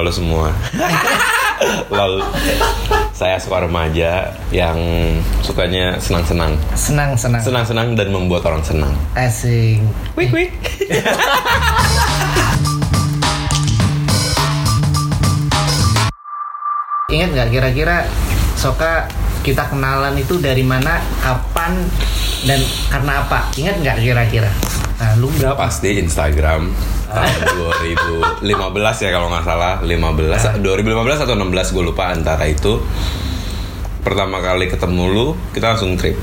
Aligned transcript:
Halo 0.00 0.08
semua. 0.08 0.48
Lol. 1.92 2.24
Saya 3.12 3.36
suka 3.36 3.68
remaja 3.68 4.32
yang 4.48 4.80
sukanya 5.44 6.00
senang-senang. 6.00 6.56
Senang, 6.72 7.12
senang. 7.20 7.44
Senang-senang 7.44 7.92
dan 8.00 8.08
membuat 8.08 8.48
orang 8.48 8.64
senang. 8.64 8.96
Asing. 9.12 9.84
Wik 10.16 10.32
wik. 10.32 10.56
Ingat 17.12 17.28
nggak 17.36 17.52
kira-kira 17.52 18.08
Soka 18.56 19.04
kita 19.44 19.68
kenalan 19.68 20.16
itu 20.16 20.40
dari 20.40 20.64
mana, 20.64 20.96
kapan, 21.20 21.76
dan 22.48 22.64
karena 22.88 23.28
apa? 23.28 23.52
Ingat 23.52 23.76
nggak 23.84 24.00
kira-kira? 24.00 24.48
Nah, 25.00 25.16
lu 25.16 25.32
Udah 25.32 25.56
pasti 25.56 25.96
Instagram 25.96 26.68
tahun 27.08 27.40
2015 28.44 28.44
ya 29.00 29.10
kalau 29.10 29.32
nggak 29.32 29.42
salah 29.42 29.80
15 29.80 30.60
2015 30.60 31.24
atau 31.24 31.34
16 31.34 31.74
gue 31.74 31.82
lupa 31.82 32.12
antara 32.12 32.44
itu 32.44 32.78
pertama 34.00 34.38
kali 34.38 34.68
ketemu 34.68 35.04
lu 35.08 35.26
kita 35.50 35.72
langsung 35.72 35.96
trip 35.96 36.20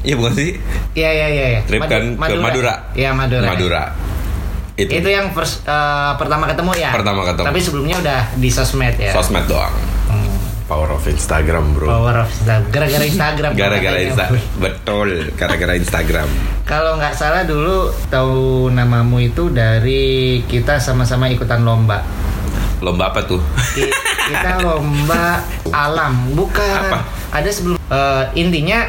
Iya 0.00 0.16
bukan 0.16 0.32
sih 0.32 0.56
Iya 0.96 1.10
iya 1.12 1.26
iya. 1.28 1.46
iya. 1.52 1.60
trip 1.68 1.84
Madu- 1.84 1.92
kan 2.16 2.32
ke 2.32 2.40
Madura 2.40 2.74
Iya 2.96 3.10
Madura. 3.12 3.46
Madura 3.46 3.84
itu, 4.80 4.96
Itu 4.96 5.08
yang 5.12 5.28
first, 5.36 5.60
eh, 5.68 6.12
pertama 6.16 6.48
ketemu 6.48 6.72
ya. 6.72 6.88
Pertama 6.88 7.20
ketemu. 7.28 7.44
Tapi 7.44 7.60
sebelumnya 7.60 7.96
udah 8.00 8.20
di 8.40 8.48
sosmed 8.48 8.96
ya. 8.96 9.12
sosmed 9.12 9.44
doang. 9.44 9.76
Power 10.70 10.86
of 10.88 11.02
Instagram 11.04 11.74
bro 11.74 11.90
Power 11.90 12.14
of 12.16 12.30
Instagram. 12.30 12.70
Gara-gara 12.70 13.04
Instagram. 13.04 13.50
gara-gara. 13.52 13.98
Instagram 14.00 14.42
betul 14.56 15.08
gara-gara 15.34 15.74
Instagram 15.74 16.28
Kalau 16.62 16.94
nggak 16.94 17.12
salah 17.12 17.42
dulu 17.42 17.78
tahu 18.06 18.38
namamu 18.70 19.18
itu 19.20 19.50
dari 19.50 20.04
kita 20.44 20.78
sama-sama 20.78 21.26
ikutan 21.26 21.60
lomba. 21.60 22.06
lomba 22.78 23.10
apa 23.10 23.20
tuh 23.22 23.42
Ki- 23.70 23.90
Kita 24.24 24.62
lomba 24.62 25.42
alam, 25.84 26.30
bukan. 26.32 26.80
Apa? 26.86 27.02
Ada 27.32 27.50
sebelum 27.50 27.76
eh, 27.76 28.24
intinya 28.36 28.86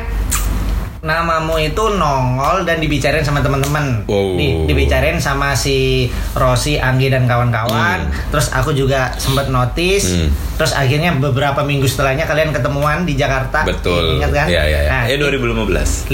namamu 1.01 1.57
itu 1.57 1.81
nongol 1.91 2.61
dan 2.61 2.77
dibicarain 2.77 3.21
sama 3.21 3.41
teman-teman. 3.41 4.05
Wow. 4.05 4.37
Di- 4.37 4.69
dibicarain 4.69 5.17
sama 5.17 5.51
si 5.51 6.05
Rosi, 6.31 6.77
Anggi 6.77 7.09
dan 7.09 7.25
kawan-kawan. 7.25 8.05
Hmm. 8.05 8.13
Terus 8.29 8.53
aku 8.53 8.69
juga 8.71 9.09
sempat 9.15 9.49
notice. 9.49 10.13
Hmm. 10.13 10.29
Terus 10.55 10.71
akhirnya 10.71 11.09
beberapa 11.13 11.61
minggu 11.61 11.83
setelahnya 11.83 12.23
kalian 12.23 12.53
ketemuan 12.53 13.01
di 13.01 13.17
Jakarta. 13.17 13.65
betul 13.65 14.21
Ingat 14.21 14.29
kan? 14.31 14.45
ya 14.47 14.61
ya 14.61 14.79
ya 14.79 14.91
Nah, 14.91 15.03
ya 15.05 15.17
2015 15.17 16.05
15 16.07 16.13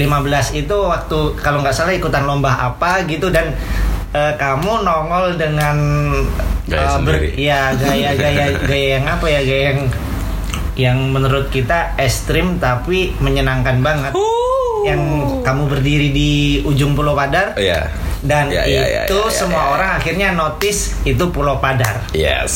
itu 0.56 0.76
waktu 0.78 1.18
kalau 1.36 1.60
nggak 1.60 1.74
salah 1.74 1.92
ikutan 1.92 2.24
lomba 2.24 2.48
apa 2.50 3.04
gitu 3.04 3.28
dan 3.28 3.52
eh, 4.10 4.32
kamu 4.34 4.82
nongol 4.82 5.36
dengan 5.36 5.76
Gaya 6.64 6.80
eh, 6.80 6.88
sendiri. 6.90 7.28
ya 7.34 7.60
gaya 7.74 8.10
gaya 8.14 8.44
gaya 8.68 8.88
yang 8.96 9.04
apa 9.04 9.26
ya 9.26 9.40
gaya 9.42 9.62
yang 9.66 9.80
yang 10.78 10.98
menurut 11.10 11.50
kita 11.50 11.92
ekstrim 11.96 12.56
tapi 12.56 13.12
menyenangkan 13.18 13.82
banget 13.82 14.12
yang 14.80 15.00
kamu 15.40 15.62
berdiri 15.66 16.08
di 16.10 16.30
ujung 16.62 16.92
Pulau 16.92 17.12
Padar 17.12 17.52
Oh, 17.52 17.60
ya 17.60 17.88
dan 18.18 18.50
Ya, 18.50 18.62
ya, 18.62 18.82
ya, 18.82 19.02
itu 19.04 19.14
ya, 19.14 19.24
ya, 19.24 19.32
semua 19.32 19.62
ya. 19.62 19.68
orang 19.72 19.90
akhirnya 19.94 20.28
notice 20.32 20.98
itu 21.02 21.24
Pulau 21.28 21.58
Padar 21.58 22.06
yes 22.12 22.54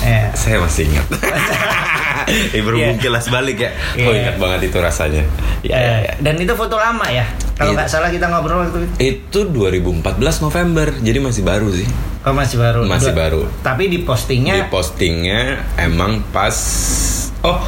Ya. 0.00 0.32
saya 0.32 0.56
masih 0.56 0.88
ingat 0.88 1.04
eh, 2.56 2.62
berhubung 2.62 2.96
Iya. 2.96 3.02
kilas 3.02 3.28
balik 3.28 3.58
ya 3.58 3.70
oh 3.98 4.08
Iya. 4.08 4.16
ingat 4.18 4.36
banget 4.38 4.60
itu 4.66 4.78
rasanya 4.78 5.22
ya, 5.60 5.76
ya, 5.76 5.76
Eh, 5.76 6.00
ya. 6.02 6.12
dan 6.18 6.34
itu 6.36 6.52
foto 6.54 6.74
lama 6.74 7.04
ya 7.06 7.28
kalau 7.54 7.72
Iya. 7.72 7.76
nggak 7.76 7.90
salah 7.90 8.08
kita 8.08 8.26
ngobrol 8.26 8.64
waktu 8.64 8.78
itu 8.82 8.96
itu 8.98 9.40
2014 9.46 10.00
November 10.40 10.88
jadi 10.96 11.18
masih 11.18 11.42
baru 11.42 11.68
sih 11.70 11.84
oh, 12.22 12.32
masih 12.32 12.56
baru 12.56 12.80
Masih 12.82 13.12
Dua- 13.12 13.18
baru. 13.18 13.42
tapi 13.60 13.88
di 13.88 14.00
postingnya 14.00 14.54
di 14.58 14.64
postingnya 14.68 15.40
emang 15.76 16.24
pas 16.26 16.56
oh 17.42 17.60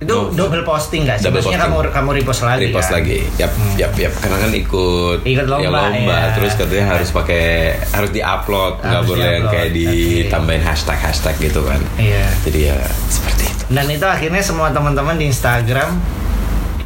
Itu 0.00 0.12
Oh, 0.12 0.24
double 0.30 0.62
posting 0.62 1.04
nggak 1.04 1.16
sih? 1.16 1.24
double 1.24 1.38
Maksudnya 1.38 1.60
posting. 1.60 1.76
kamu 1.76 1.92
kamu 1.92 2.10
repost 2.16 2.40
lagi 2.42 2.62
repost 2.66 2.88
kan? 2.88 2.96
lagi 2.96 3.18
yap 3.36 3.52
yap 3.76 3.92
yap 3.94 4.12
karena 4.16 4.36
kan 4.38 4.50
ikut 4.50 5.18
Ikut 5.22 5.46
lomba, 5.46 5.80
ya. 5.92 6.32
terus 6.32 6.52
katanya 6.54 6.84
harus 6.90 7.08
pakai 7.10 7.44
harus 7.86 8.10
diupload 8.10 8.72
nggak 8.80 9.02
boleh 9.04 9.28
yang 9.30 9.46
kayak 9.46 9.70
ditambahin 9.70 10.62
hashtag 10.62 10.96
hashtag 10.96 11.36
gitu 11.38 11.60
kan 11.62 11.80
Iya. 11.94 12.24
jadi 12.42 12.60
ya 12.66 12.76
seperti 13.06 13.44
itu 13.46 13.62
Dan 13.68 13.86
itu 13.86 14.02
akhirnya 14.02 14.40
semua 14.40 14.68
teman-teman 14.70 15.14
di 15.14 15.28
Instagram 15.28 15.92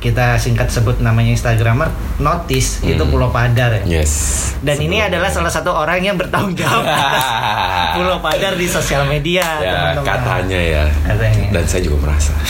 kita 0.04 0.36
singkat 0.36 0.68
sebut 0.68 1.00
namanya 1.00 1.32
Instagramer 1.32 1.88
notice 2.18 2.84
itu 2.84 3.00
Pulau 3.02 3.32
Padar 3.32 3.80
ya. 3.80 3.82
yes 3.96 4.12
Dan 4.60 4.76
ini 4.78 5.00
adalah 5.00 5.28
salah 5.28 5.48
satu 5.48 5.72
orang 5.72 5.98
yang 5.98 6.14
bertanggung 6.14 6.52
jawab 6.54 6.84
atas 6.84 7.24
Pulau 7.96 8.20
Padar 8.20 8.52
di 8.52 8.68
sosial 8.68 9.08
media 9.08 9.40
ya 9.58 9.72
teman-teman. 9.96 10.04
katanya 10.04 10.60
ya 10.60 10.84
Katanya. 11.02 11.46
dan 11.50 11.64
saya 11.64 11.80
juga 11.80 11.96
merasa 12.04 12.36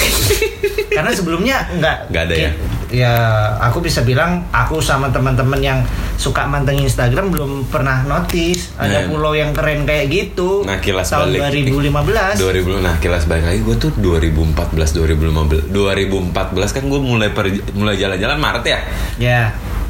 Karena 0.91 1.10
sebelumnya 1.10 1.56
nggak 1.72 1.97
Nggak 2.10 2.22
ada 2.25 2.34
ya? 2.34 2.50
Ya 2.94 3.15
aku 3.59 3.78
bisa 3.81 4.00
bilang 4.00 4.47
aku 4.49 4.78
sama 4.78 5.10
teman-teman 5.10 5.59
yang 5.59 5.78
suka 6.15 6.47
mantengin 6.47 6.87
Instagram 6.87 7.28
belum 7.28 7.66
pernah 7.66 8.03
notice 8.03 8.71
ada 8.77 8.94
Nah. 8.97 9.09
pulau 9.09 9.32
yang 9.32 9.50
keren 9.50 9.82
kayak 9.82 10.06
gitu. 10.06 10.62
Nah, 10.62 10.78
kilas 10.78 11.10
tahun 11.10 11.34
balik. 11.34 11.66
2015. 11.66 12.38
2000 12.38 12.78
nah 12.81 12.94
kilas 12.97 13.25
balik 13.25 13.44
lagi 13.44 13.60
gue 13.60 13.77
tuh 13.77 13.91
2014 13.93 14.94
2015 14.94 15.69
2014 15.69 16.31
kan 16.71 16.84
gue 16.84 17.00
mulai 17.00 17.28
per- 17.28 17.50
mulai 17.72 17.97
jalan-jalan 17.97 18.38
Maret 18.38 18.65
ya 18.65 18.78
Ya. 19.16 19.41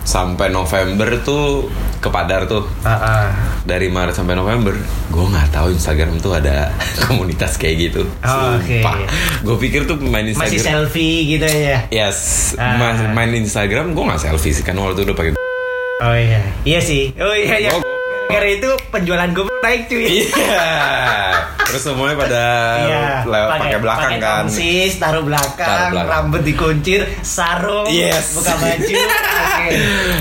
Sampai 0.04 0.48
November 0.48 1.18
tuh 1.18 1.72
ke 1.98 2.06
Padar 2.06 2.44
tuh 2.44 2.68
ah, 2.84 2.92
ah. 2.92 3.26
dari 3.64 3.88
Maret 3.88 4.12
sampai 4.12 4.32
November 4.32 4.76
gue 5.08 5.24
nggak 5.24 5.48
tahu 5.50 5.72
Instagram 5.72 6.20
tuh 6.20 6.32
ada 6.34 6.68
komunitas 7.04 7.56
kayak 7.56 7.76
gitu 7.82 8.02
Oh, 8.20 8.54
oke. 8.54 8.84
gue 9.40 9.56
pikir 9.58 9.84
tuh 9.84 9.96
main 9.98 10.22
Instagram 10.22 10.52
Masih 10.52 10.60
selfie 10.60 11.16
gitu 11.26 11.44
ya. 11.44 11.88
yes 11.88 12.52
Ah. 12.54 12.76
mas- 12.76 13.08
main 13.10 13.32
Instagram 13.32 13.92
gue 13.92 14.04
nggak 14.04 14.20
selfie 14.20 14.52
sih 14.52 14.60
kan 14.60 14.76
waktu 14.76 15.00
itu 15.00 15.08
udah 15.08 15.16
pakai 15.16 15.32
Oh 15.94 16.10
iya. 16.12 16.42
Iya 16.66 16.80
sih. 16.82 17.14
Oh 17.16 17.32
iya 17.32 17.54
iya. 17.56 17.70
Oh. 17.72 17.80
Karena 18.26 18.48
itu 18.50 18.70
penjualan 18.88 19.28
gue 19.28 19.44
naik 19.60 19.82
cuy. 19.86 20.04
iya 20.26 20.68
terus 21.64 21.80
semuanya 21.82 22.14
pada 22.14 22.44
Iya, 22.78 23.06
lewat 23.24 23.50
pakai 23.56 23.78
belakang 23.80 24.04
pakai 24.06 24.18
kan 24.20 24.44
tongsis, 24.44 24.92
taruh 24.94 25.24
belakang, 25.24 25.64
Taruh 25.66 25.90
belakang. 25.90 26.10
rambut 26.12 26.42
dikuncir, 26.44 27.00
sarung, 27.20 27.88
Yes. 27.88 28.30
buka 28.32 28.52
baju. 28.54 28.94
Oke. 29.44 29.68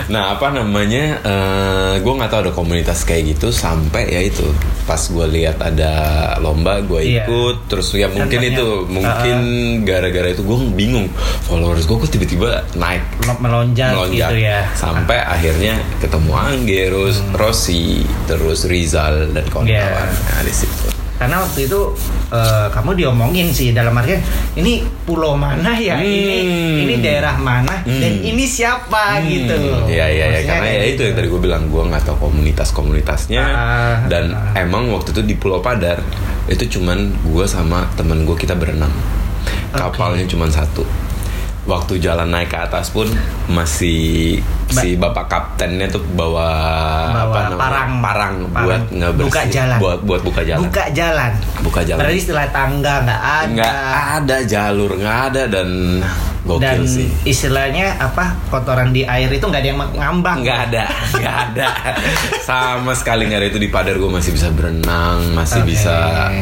Nah 0.09 0.33
apa 0.33 0.47
namanya? 0.49 1.03
eh 1.21 1.93
gue 1.95 2.09
nggak 2.11 2.27
tahu 2.27 2.41
ada 2.41 2.53
komunitas 2.53 3.03
kayak 3.03 3.37
gitu 3.37 3.51
sampai 3.51 4.07
ya 4.07 4.21
itu 4.23 4.49
pas 4.83 4.97
gue 4.99 5.25
lihat 5.31 5.59
ada 5.59 5.91
lomba 6.39 6.81
gue 6.81 7.01
Iya. 7.03 7.23
ikut 7.23 7.67
terus 7.67 7.93
ya 7.93 8.09
mungkin 8.09 8.39
banyak. 8.39 8.53
itu 8.53 8.67
mungkin 8.87 9.37
gara-gara 9.83 10.27
itu 10.27 10.41
gue 10.41 10.57
bingung 10.73 11.05
followers 11.43 11.85
gue 11.85 11.97
kok 11.97 12.09
tiba-tiba 12.09 12.65
naik 12.73 13.03
melonjak, 13.37 13.93
melonjak 13.93 14.31
gitu 14.31 14.35
ya. 14.41 14.59
sampai 14.73 15.19
akhirnya 15.19 15.77
ketemu 15.99 16.31
Anggerus, 16.33 17.21
Terus 18.25 18.65
Rizal 18.65 19.29
dan 19.29 19.45
kawan-kawan. 19.45 19.69
Iya. 19.69 20.09
nah, 20.09 20.41
di 20.41 20.53
situ. 20.53 20.89
Karena 21.13 21.39
waktu 21.39 21.71
itu 21.71 21.79
eh, 22.33 22.67
kamu 22.73 22.99
diomongin 22.99 23.47
sih 23.53 23.71
dalam 23.71 23.95
artian 23.95 24.19
ini 24.59 24.83
pulau 25.07 25.37
mana 25.37 25.71
ya, 25.77 25.95
Hmm. 25.95 26.03
ini 26.03 26.37
ini 26.83 26.95
daerah 26.99 27.37
mana? 27.39 27.79
Dan 27.85 28.19
ini 28.19 28.43
siapa? 28.43 29.23
Gitu. 29.23 29.55
Iya 29.87 30.09
iya 30.09 30.09
iya. 30.09 30.25
Maksudnya 30.27 30.49
karena 30.51 30.69
ya 30.73 30.83
itu 30.89 31.01
yang 31.05 31.15
tadi 31.15 31.27
gue 31.31 31.41
bilang 31.41 31.63
gue 31.71 31.79
nggak 31.79 32.03
tahu 32.03 32.17
komunitas-komunitasnya. 32.27 33.39
Ah, 33.39 33.95
dan 34.11 34.35
ah. 34.35 34.51
emang 34.57 34.91
waktu 34.91 35.15
itu 35.15 35.21
di 35.23 35.35
Pulau 35.39 35.63
Padar 35.63 36.01
itu 36.51 36.75
cuman 36.75 37.13
gue 37.23 37.45
sama 37.47 37.87
temen 37.95 38.27
gue 38.27 38.35
kita 38.35 38.57
berenam. 38.57 38.91
Kapalnya 39.71 40.27
cuman 40.27 40.51
satu. 40.51 40.83
Waktu 41.63 42.03
jalan 42.03 42.27
naik 42.27 42.51
ke 42.51 42.59
atas 42.59 42.91
pun 42.91 43.07
masih 43.47 44.43
si 44.75 44.89
bapak 44.93 45.25
kaptennya 45.25 45.85
tuh 45.87 46.01
bawa, 46.09 46.49
Bawa 47.07 47.23
apa 47.23 47.39
namanya 47.43 47.57
parang. 47.59 47.91
parang 47.99 48.33
Parang. 48.47 48.63
buat 48.65 48.83
ngebersih 48.89 49.27
Buka 49.27 49.41
jalan. 49.47 49.77
buat 49.77 49.99
buat 50.01 50.21
buka 50.21 50.41
jalan 50.41 50.61
Buka 50.63 50.83
jalan. 50.91 51.31
buka 51.59 51.81
jalan 51.81 51.99
Berarti 51.99 52.17
istilah 52.17 52.47
tangga 52.49 52.93
nggak 53.01 53.21
ada. 53.21 53.47
nggak 53.49 53.77
ada 54.15 54.37
jalur 54.43 54.91
nggak 54.93 55.19
ada 55.27 55.41
dan 55.47 55.69
gokil 56.43 56.59
dan 56.59 56.83
sih 56.83 57.07
istilahnya 57.23 57.95
apa 57.97 58.35
kotoran 58.49 58.91
di 58.91 59.01
air 59.01 59.29
itu 59.29 59.41
nggak 59.41 59.61
ada 59.61 59.69
yang 59.69 59.79
ngambang 59.79 60.43
nggak 60.43 60.59
ada 60.67 60.83
nggak 61.13 61.35
ada 61.47 61.67
sama 62.41 62.91
sekali 62.91 63.25
nggak 63.25 63.39
ada 63.39 63.47
itu 63.47 63.57
di 63.57 63.69
Padar 63.69 63.95
gue 63.95 64.09
masih 64.09 64.31
bisa 64.31 64.51
berenang 64.51 65.23
masih 65.31 65.63
Oke. 65.63 65.71
bisa 65.71 65.95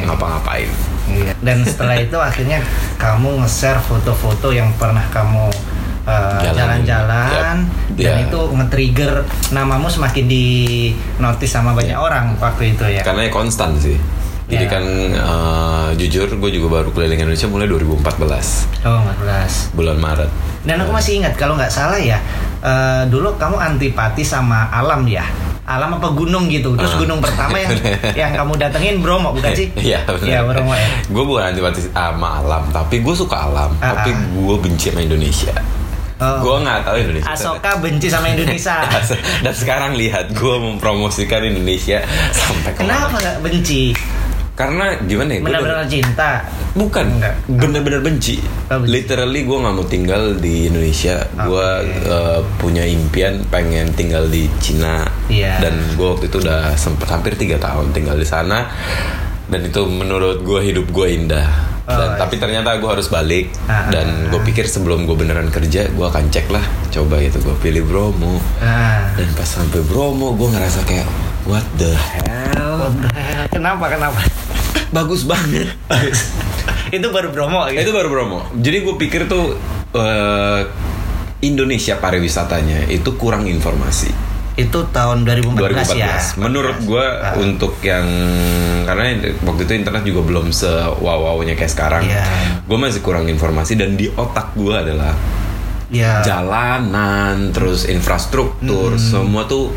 ngapa-ngapain 0.03 0.69
Iya. 1.03 1.33
dan 1.37 1.61
setelah 1.61 1.97
itu 1.97 2.15
akhirnya 2.15 2.63
kamu 2.95 3.43
nge-share 3.43 3.77
foto-foto 3.79 4.49
yang 4.49 4.71
pernah 4.73 5.03
kamu 5.11 5.51
uh, 6.03 6.39
Jalanin. 6.39 6.55
jalan-jalan 6.83 7.27
Yap. 7.27 7.41
dan 7.41 7.57
Iya. 7.93 8.13
itu 8.25 8.39
nge-trigger 8.51 9.13
namamu 9.51 9.87
semakin 9.87 10.25
di 10.25 10.45
notice 11.17 11.51
sama 11.51 11.71
banyak 11.71 11.93
orang 11.93 12.33
waktu 12.35 12.71
itu 12.71 12.83
ya 12.89 13.01
karena 13.01 13.25
ya 13.25 13.31
konstan 13.31 13.75
sih 13.75 13.97
jadi 14.47 14.65
Ya. 14.65 14.69
kan 14.69 14.83
eh, 15.07 15.89
jujur 15.95 16.27
gue 16.27 16.51
juga 16.51 16.67
baru 16.73 16.91
keliling 16.91 17.21
Indonesia 17.21 17.47
mulai 17.47 17.67
2014 17.67 18.83
oh 18.83 18.99
14 19.21 19.71
bulan 19.71 19.95
Maret 19.95 20.27
dan 20.61 20.75
aku 20.77 20.91
masih 20.91 21.19
ingat 21.19 21.33
kalau 21.35 21.55
nggak 21.55 21.69
salah 21.69 21.95
ya 21.95 22.19
eh, 22.59 23.03
dulu 23.05 23.35
kamu 23.35 23.55
antipati 23.55 24.21
sama 24.21 24.67
alam 24.69 25.05
ya 25.05 25.23
alam 25.61 25.93
apa 25.93 26.11
gunung 26.11 26.51
gitu. 26.51 26.75
Terus 26.75 26.89
Ah. 26.89 26.99
gunung 26.99 27.23
pertama 27.23 27.55
yang 27.55 27.71
yang 28.19 28.31
kamu 28.35 28.59
datengin 28.59 28.99
Bromo 28.99 29.31
bukan 29.31 29.55
sih? 29.55 29.71
Iya. 29.87 30.03
Iya 30.19 30.43
Bromo 30.43 30.75
ya. 30.75 30.83
Gue 31.07 31.23
bukan 31.23 31.47
antipati 31.47 31.79
sama 31.87 32.43
alam, 32.43 32.67
tapi 32.67 32.99
gue 32.99 33.15
suka 33.15 33.47
alam, 33.47 33.71
Ah, 33.79 33.95
tapi 33.95 34.11
ah. 34.11 34.19
gue 34.27 34.55
benci 34.59 34.91
sama 34.91 34.99
Indonesia. 34.99 35.53
Oh. 36.21 36.37
Gue 36.45 36.55
nggak 36.61 36.85
tahu 36.85 36.95
Indonesia. 37.01 37.33
Asoka 37.33 37.71
benci 37.81 38.07
sama 38.13 38.29
Indonesia. 38.29 38.77
Dan 39.45 39.53
sekarang 39.57 39.97
lihat 39.97 40.29
gue 40.37 40.55
mempromosikan 40.61 41.41
Indonesia 41.41 42.05
sampai 42.29 42.77
ke 42.77 42.85
mana. 42.85 43.09
Kenapa 43.09 43.15
nggak 43.17 43.37
benci? 43.41 43.97
Karena 44.53 44.93
gimana 45.01 45.33
ya? 45.33 45.41
Benar-benar 45.41 45.89
cinta. 45.89 46.45
Bukan, 46.77 47.05
Enggak. 47.17 47.35
bener-bener 47.49 48.01
benci. 48.05 48.37
Oh, 48.69 48.77
benci. 48.77 48.93
Literally 48.93 49.41
gue 49.49 49.57
nggak 49.57 49.73
mau 49.73 49.87
tinggal 49.89 50.23
di 50.37 50.69
Indonesia. 50.69 51.25
Gue 51.33 51.67
Oke. 51.81 52.45
punya 52.61 52.85
impian 52.85 53.41
pengen 53.49 53.89
tinggal 53.97 54.29
di 54.29 54.45
Cina. 54.61 55.01
Iya. 55.25 55.57
Dan 55.57 55.97
gue 55.97 56.05
waktu 56.05 56.29
itu 56.29 56.37
udah 56.37 56.77
sempet 56.77 57.09
hampir 57.09 57.33
tiga 57.33 57.57
tahun 57.57 57.89
tinggal 57.97 58.13
di 58.13 58.27
sana. 58.29 58.69
Dan 59.49 59.65
itu 59.65 59.81
menurut 59.89 60.45
gue 60.45 60.59
hidup 60.61 60.85
gue 60.93 61.07
indah. 61.09 61.70
Oh, 61.91 61.97
Dan, 61.99 62.09
iya. 62.15 62.17
tapi 62.17 62.35
ternyata 62.39 62.79
gue 62.79 62.89
harus 62.89 63.07
balik. 63.07 63.51
Ah, 63.67 63.91
Dan 63.91 64.31
gue 64.31 64.41
pikir 64.41 64.65
sebelum 64.65 65.03
gue 65.03 65.15
beneran 65.15 65.51
kerja, 65.51 65.91
gue 65.91 66.05
akan 66.07 66.31
cek 66.31 66.47
lah. 66.47 66.63
Coba 66.87 67.19
gitu 67.19 67.43
gue 67.43 67.55
pilih 67.59 67.83
Bromo. 67.83 68.39
Nah. 68.63 69.11
Dan 69.13 69.27
pas 69.35 69.45
sampai 69.45 69.83
Bromo, 69.83 70.33
gue 70.33 70.47
ngerasa 70.47 70.87
kayak 70.87 71.07
what 71.43 71.65
the 71.75 71.91
hell? 71.91 72.87
What 72.87 72.93
the 73.03 73.09
hell? 73.11 73.47
Kenapa 73.51 73.91
kenapa? 73.91 74.19
Bagus 74.95 75.27
banget. 75.27 75.71
itu 76.95 77.07
baru 77.07 77.31
Bromo 77.31 77.67
gitu. 77.71 77.87
itu 77.87 77.91
baru 77.91 78.07
Bromo. 78.11 78.39
Jadi 78.55 78.77
gue 78.83 78.95
pikir 78.99 79.21
tuh 79.27 79.55
eh, 79.95 80.61
Indonesia 81.41 81.97
pariwisatanya 81.97 82.91
itu 82.91 83.15
kurang 83.15 83.47
informasi. 83.47 84.30
Itu 84.53 84.83
tahun 84.91 85.23
2014, 85.23 85.95
2014. 85.95 85.95
ya. 85.95 86.15
Menurut 86.37 86.77
gue 86.81 87.05
Ah. 87.05 87.33
untuk 87.35 87.79
yang 87.79 88.03
karena 88.83 89.15
waktu 89.41 89.61
itu 89.63 89.73
internet 89.73 90.03
juga 90.03 90.21
belum 90.21 90.51
se 90.51 90.67
wow 90.97 91.39
nya 91.41 91.55
kayak 91.55 91.71
sekarang. 91.71 92.03
Iya. 92.03 92.23
Gue 92.63 92.77
masih 92.77 92.99
kurang 92.99 93.25
informasi 93.25 93.75
dan 93.75 93.95
di 93.95 94.11
otak 94.11 94.51
gue 94.53 94.75
adalah 94.75 95.15
Ya. 95.87 96.23
jalanan, 96.23 97.51
terus 97.51 97.83
infrastruktur, 97.83 98.95
Hmm. 98.95 98.99
semua 98.99 99.43
tuh 99.43 99.71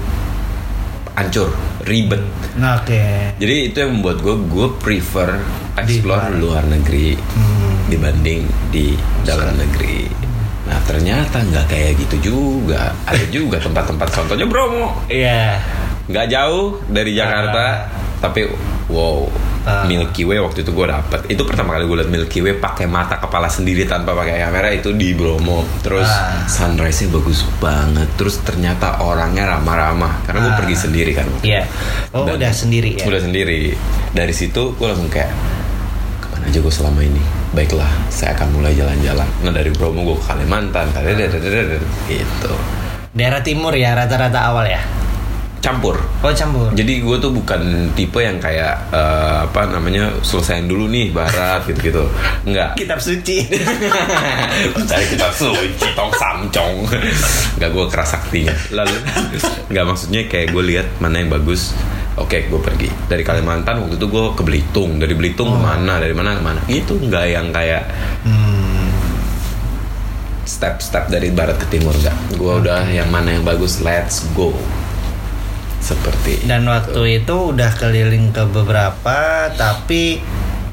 hancur, 1.15 1.51
ribet. 1.83 2.23
Nah, 2.55 2.79
Oke. 2.79 3.35
Jadi 3.35 3.71
itu 3.71 3.77
yang 3.77 3.95
membuat 3.95 4.19
gue 4.21 4.35
gue 4.45 4.69
prefer 4.79 5.39
explore 5.75 6.31
Di 6.31 6.39
luar 6.39 6.63
negeri 6.65 7.15
Hmm. 7.15 7.87
dibanding 7.87 8.47
di 8.71 8.95
dalam 9.23 9.55
negeri. 9.55 10.24
Nah 10.65 10.79
ternyata 10.83 11.41
nggak 11.41 11.67
kayak 11.69 11.93
gitu 12.01 12.33
juga. 12.33 12.93
Ada 13.05 13.25
juga 13.29 13.61
tempat-tempat 13.61 14.09
contohnya 14.11 14.47
Bromo, 14.47 15.05
Iya. 15.07 15.61
nggak 16.07 16.27
jauh 16.27 16.81
dari 16.87 17.13
Jakarta, 17.13 17.89
tapi 18.19 18.49
wow. 18.89 19.29
Ah. 19.65 19.89
Milky 19.89 20.29
Way 20.29 20.45
waktu 20.45 20.61
itu 20.61 20.77
gue 20.77 20.85
dapet 20.85 21.25
Itu 21.25 21.49
pertama 21.49 21.73
kali 21.73 21.89
gue 21.89 21.97
liat 21.97 22.13
Milky 22.13 22.45
Way 22.45 22.61
pakai 22.61 22.85
mata 22.85 23.17
kepala 23.17 23.49
sendiri 23.49 23.89
tanpa 23.89 24.13
pakai 24.13 24.37
kamera 24.37 24.69
itu 24.69 24.93
di 24.93 25.17
Bromo. 25.17 25.65
Terus 25.81 26.05
Ah. 26.05 26.45
sunrise-nya 26.45 27.09
bagus 27.09 27.49
banget. 27.57 28.05
Terus 28.21 28.45
ternyata 28.45 29.01
orangnya 29.01 29.57
ramah-ramah 29.57 30.21
karena 30.29 30.39
gue 30.45 30.53
Ah. 30.53 30.59
pergi 30.61 30.77
sendiri 30.77 31.17
kan. 31.17 31.25
Iya. 31.41 31.65
itu. 31.65 32.13
Oh, 32.13 32.29
Dan- 32.29 32.37
udah 32.37 32.53
sendiri 32.53 33.01
ya. 33.01 33.09
Udah 33.09 33.21
sendiri. 33.25 33.73
Dari 34.13 34.35
situ 34.37 34.77
gue 34.77 34.85
langsung 34.85 35.09
kayak 35.09 35.33
aja 36.45 36.59
gue 36.61 36.75
selama 36.75 37.01
ini. 37.01 37.23
Baiklah, 37.57 37.89
saya 38.13 38.37
akan 38.37 38.61
mulai 38.61 38.77
jalan-jalan. 38.77 39.29
Nah 39.43 39.53
dari 39.53 39.73
Bromo 39.73 40.05
gue 40.05 40.17
ke 40.21 40.25
Kalimantan, 40.29 40.93
gitu. 42.09 42.53
Daerah 43.15 43.41
timur 43.47 43.73
ya 43.79 43.95
rata-rata 43.95 44.51
awal 44.51 44.67
ya. 44.67 44.83
Campur. 45.65 45.97
Oh 46.21 46.29
campur. 46.29 46.69
Jadi 46.77 47.01
gue 47.01 47.17
tuh 47.17 47.33
bukan 47.33 47.89
tipe 47.97 48.21
yang 48.21 48.37
kayak 48.37 48.93
eh, 48.93 49.49
apa 49.49 49.65
namanya 49.73 50.13
selesaiin 50.21 50.69
dulu 50.69 50.93
nih 50.93 51.09
barat 51.09 51.65
gitu-gitu. 51.65 52.05
Enggak. 52.45 52.77
Kitab 52.77 53.01
suci. 53.01 53.49
Cari 54.93 55.07
kita 55.09 55.33
suci 55.33 55.89
tong 55.97 56.13
samcong. 56.13 56.85
Enggak 57.57 57.71
gue 57.73 57.85
keras 57.89 58.13
saktinya. 58.13 58.53
Lalu 58.77 58.97
enggak 59.73 59.85
maksudnya 59.89 60.21
kayak 60.29 60.53
gue 60.53 60.63
lihat 60.69 60.87
mana 61.01 61.25
yang 61.25 61.33
bagus. 61.33 61.73
Oke, 62.15 62.47
gue 62.47 62.61
pergi 62.63 62.87
dari 63.11 63.27
Kalimantan 63.27 63.83
waktu 63.83 63.99
itu 63.99 64.07
gue 64.07 64.25
ke 64.39 64.43
Belitung. 64.47 65.03
Dari 65.03 65.15
Belitung 65.19 65.51
ke 65.51 65.59
mana? 65.59 65.99
Dari 65.99 66.15
mana 66.15 66.39
ke 66.39 66.43
mana? 66.47 66.61
Itu 66.71 66.95
enggak 66.95 67.27
yang 67.27 67.51
kayak 67.51 67.91
Hmm. 68.23 68.87
step-step 70.45 71.11
dari 71.11 71.35
barat 71.35 71.59
ke 71.59 71.67
timur 71.75 71.91
enggak. 71.91 72.15
Gue 72.39 72.63
udah 72.63 72.87
yang 72.87 73.11
mana 73.11 73.35
yang 73.35 73.43
bagus. 73.43 73.83
Let's 73.83 74.23
go. 74.37 74.55
Seperti 75.83 76.49
Dan 76.49 76.65
waktu 76.65 77.21
itu 77.21 77.53
udah 77.53 77.75
keliling 77.77 78.33
ke 78.33 78.47
beberapa, 78.49 79.51
tapi 79.53 80.23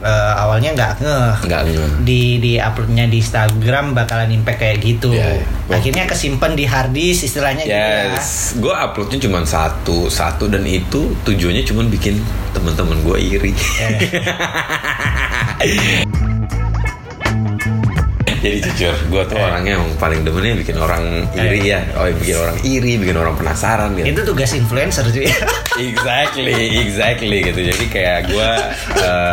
eh, 0.02 0.34
awalnya 0.36 0.74
nggak 0.74 1.02
ngeh. 1.02 1.36
enggak 1.48 1.62
enggak. 1.70 1.90
Di 2.04 2.40
di 2.42 2.58
uploadnya 2.58 3.06
di 3.08 3.18
Instagram 3.22 3.94
bakalan 3.94 4.32
impact 4.34 4.60
kayak 4.60 4.78
gitu. 4.82 5.14
Iya, 5.14 5.40
iya. 5.40 5.46
Akhirnya 5.72 6.06
kesimpan 6.10 6.58
di 6.58 6.66
hard 6.68 6.92
disk 6.92 7.24
istilahnya 7.30 7.64
gitu 7.64 7.78
ya. 7.78 8.18
Yes, 8.18 8.58
gue 8.58 8.74
uploadnya 8.74 9.20
cuma 9.22 9.46
satu 9.46 10.10
satu 10.10 10.50
dan 10.50 10.66
itu 10.68 11.16
tujuannya 11.24 11.64
cuma 11.64 11.86
bikin 11.88 12.20
teman-teman 12.52 13.00
gue 13.06 13.18
iri. 13.22 13.54
Jadi 18.42 18.58
jujur, 18.60 18.96
gue 19.08 19.22
tuh 19.24 19.36
Eh. 19.36 19.44
orangnya 19.44 19.78
yang 19.78 19.86
paling 19.96 20.22
demennya 20.22 20.58
bikin 20.58 20.76
orang 20.76 21.30
iri 21.32 21.62
ya, 21.68 21.86
oh 21.94 22.10
bikin 22.12 22.36
orang 22.36 22.58
iri, 22.62 22.98
bikin 22.98 23.14
orang 23.14 23.34
penasaran 23.34 23.94
gitu. 23.94 24.06
Itu 24.08 24.22
tugas 24.26 24.52
influencer 24.52 25.06
cuy. 25.08 25.30
Exactly, 25.72 26.52
exactly 26.78 27.42
gitu. 27.42 27.58
Jadi 27.64 27.86
kayak 27.88 28.28
gue 28.28 28.50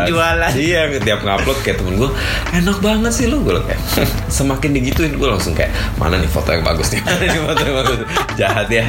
Jualan. 0.07 0.53
Iya, 0.55 0.87
tiap 0.99 1.21
ngupload 1.21 1.59
kayak 1.61 1.77
temen 1.77 1.99
gue 1.99 2.11
enak 2.55 2.79
banget 2.79 3.11
sih 3.11 3.27
lu 3.27 3.43
gue 3.43 3.59
kayak 3.59 3.81
semakin 4.29 4.71
digituin 4.73 5.13
gue 5.13 5.29
langsung 5.29 5.53
kayak 5.53 5.69
mana 5.97 6.17
nih 6.17 6.27
foto 6.27 6.49
yang 6.49 6.63
bagus 6.63 6.95
nih, 6.95 7.03
mana 7.03 7.21
nih 7.23 7.41
foto 7.43 7.61
yang 7.61 7.77
bagus. 7.77 7.99
Jahat 8.35 8.69
ya. 8.69 8.85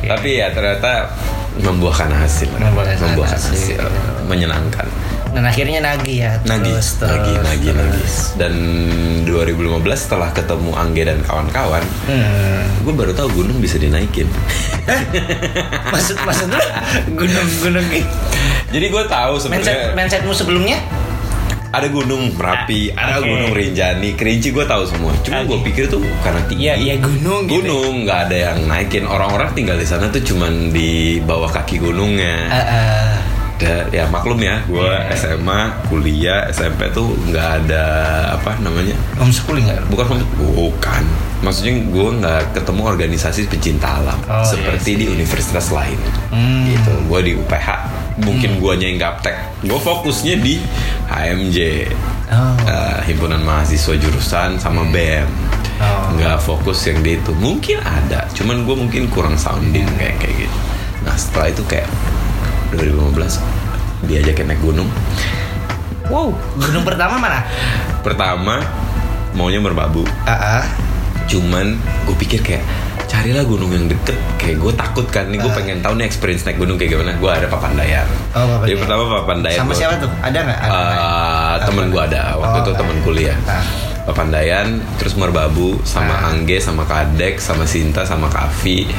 Tapi 0.00 0.40
ya 0.40 0.50
ternyata 0.50 1.12
membuahkan 1.58 2.08
hasil, 2.08 2.48
Membuahkan 2.48 2.96
membuahkan 2.98 3.38
hasil. 3.38 3.76
hasil, 3.76 3.82
menyenangkan. 4.24 4.86
Dan 5.30 5.46
akhirnya 5.46 5.78
nagih 5.78 6.16
ya. 6.20 6.32
Nagih, 6.42 6.74
terus, 6.74 6.88
nagih, 6.98 7.34
terus, 7.38 7.46
nagih, 7.46 7.70
terus. 7.72 7.78
nagih. 7.78 8.08
Dan 8.34 8.54
2015 9.24 10.00
setelah 10.00 10.30
ketemu 10.30 10.70
Angge 10.74 11.02
dan 11.06 11.18
kawan-kawan, 11.22 11.84
Hmm. 12.04 12.66
gue 12.82 12.94
baru 12.94 13.12
tahu 13.14 13.28
gunung 13.36 13.58
bisa 13.58 13.78
dinaikin. 13.78 14.26
Maksud 15.90 16.16
maksud 16.22 16.48
lu 16.50 16.60
gunung-gunung 17.14 17.86
gitu. 17.88 18.10
Jadi 18.70 18.86
gue 18.86 19.04
tahu 19.06 19.32
Mindset 19.36 19.42
sebenarnya 19.46 19.94
mindsetmu 19.94 20.32
sebelumnya? 20.34 20.78
ada 21.70 21.86
gunung 21.86 22.34
Merapi, 22.34 22.90
ada 22.90 23.22
Oke. 23.22 23.30
gunung 23.30 23.54
Rinjani, 23.54 24.18
Kerinci 24.18 24.50
gue 24.50 24.66
tahu 24.66 24.82
semua. 24.90 25.14
Cuma 25.22 25.46
gue 25.46 25.54
Oke. 25.54 25.70
pikir 25.70 25.86
tuh 25.86 26.02
karena 26.18 26.42
tinggi. 26.50 26.66
Iya, 26.66 26.74
iya 26.74 26.94
gunung 26.98 27.46
gitu. 27.46 27.62
Gunung 27.62 27.94
nggak 28.02 28.20
ada 28.26 28.36
yang 28.50 28.58
naikin. 28.66 29.06
Orang-orang 29.06 29.54
tinggal 29.54 29.78
di 29.78 29.86
sana 29.86 30.10
tuh 30.10 30.18
cuman 30.18 30.74
di 30.74 31.22
bawah 31.22 31.46
kaki 31.46 31.78
gunungnya. 31.78 32.50
Eh, 32.50 32.58
eh. 32.58 33.10
Da- 33.60 33.84
ya 33.92 34.08
maklum 34.08 34.40
ya, 34.40 34.64
gue 34.64 34.80
Iya. 34.80 35.12
SMA, 35.12 35.60
kuliah, 35.86 36.48
SMP 36.48 36.88
tuh 36.90 37.12
nggak 37.28 37.48
ada 37.60 37.84
apa 38.32 38.56
namanya. 38.56 38.96
homeschooling 39.20 39.68
nggak? 39.68 39.84
Bukan 39.86 40.24
bukan. 40.56 41.02
Maksudnya 41.40 41.72
gue 41.84 42.08
nggak 42.18 42.40
ketemu 42.52 42.82
organisasi 42.86 43.40
pecinta 43.46 43.96
alam 43.96 44.16
Oh, 44.24 44.40
seperti 44.42 44.92
iya 44.92 44.98
di 44.98 45.06
universitas 45.10 45.68
lain. 45.68 45.96
Hmm. 46.28 46.68
Gitu. 46.68 46.92
Gue 47.04 47.20
di 47.20 47.32
UPH. 47.34 47.68
Mungkin 48.20 48.60
guanya 48.60 48.86
yang 48.86 48.98
gaptek. 48.98 49.36
Gue 49.60 49.76
fokusnya 49.76 50.36
di 50.36 50.60
HMJ. 51.06 51.88
Oh. 52.30 52.56
Eh, 52.62 52.98
himpunan 53.06 53.40
mahasiswa 53.40 53.92
jurusan 53.94 54.56
sama 54.56 54.84
BEM. 54.86 55.28
Oh. 55.80 56.16
Nggak 56.16 56.40
fokus 56.40 56.80
yang 56.84 57.00
di 57.00 57.16
itu. 57.16 57.32
Mungkin 57.34 57.76
ada, 57.78 58.24
cuman 58.30 58.64
gue 58.64 58.76
mungkin 58.78 59.08
kurang 59.08 59.36
sounding 59.36 59.84
kayak 59.96 60.16
kayak 60.16 60.34
gitu. 60.38 60.58
Nah 61.00 61.12
setelah 61.14 61.48
itu 61.48 61.64
kayak 61.66 61.88
2015 62.72 63.40
diajakin 64.02 64.46
naik 64.46 64.60
gunung. 64.60 64.88
Wow, 66.06 66.30
gunung 66.56 66.82
pertama 66.82 67.14
mana? 67.16 67.44
Pertama 68.00 68.58
maunya 69.30 69.58
merbabu. 69.58 70.02
Ah, 70.24 70.32
ah. 70.60 70.64
cuman 71.26 71.78
gue 72.04 72.16
pikir 72.18 72.42
kayak 72.42 72.66
carilah 73.06 73.42
gunung 73.42 73.70
yang 73.70 73.86
deket 73.86 74.18
kayak 74.36 74.58
gue 74.58 74.72
takut 74.72 75.06
kan 75.06 75.26
nih 75.26 75.38
gue 75.38 75.46
pengen 75.48 75.78
tahu 75.78 75.94
nih 75.94 76.02
experience 76.02 76.42
naik 76.42 76.58
gunung 76.58 76.74
kayak 76.74 76.90
gimana 76.92 77.14
gue 77.14 77.30
ada 77.30 77.46
Papandayan 77.46 78.02
Oh, 78.32 78.42
Papandayan. 78.50 78.66
jadi 78.66 78.76
pertama 78.76 79.02
Papandayan 79.12 79.54
Sama 79.56 79.68
gua- 79.68 79.78
siapa 79.78 79.94
tuh? 79.96 80.10
Ada 80.20 80.38
nggak? 80.40 80.58
Eh, 80.60 81.54
temen 81.64 81.86
gue 81.88 82.02
ada 82.04 82.22
waktu 82.34 82.50
Oh, 82.52 82.62
itu 82.64 82.72
temen 82.74 82.96
kuliah 83.00 83.38
Ah. 83.44 83.62
Papandayan 84.02 84.66
terus 84.96 85.14
Merbabu 85.14 85.78
sama 85.84 86.18
Ah. 86.18 86.34
Angge 86.34 86.58
sama 86.58 86.82
Kadek 86.82 87.38
sama 87.38 87.62
Sinta 87.62 88.02
sama 88.02 88.26
Kavi 88.26 88.90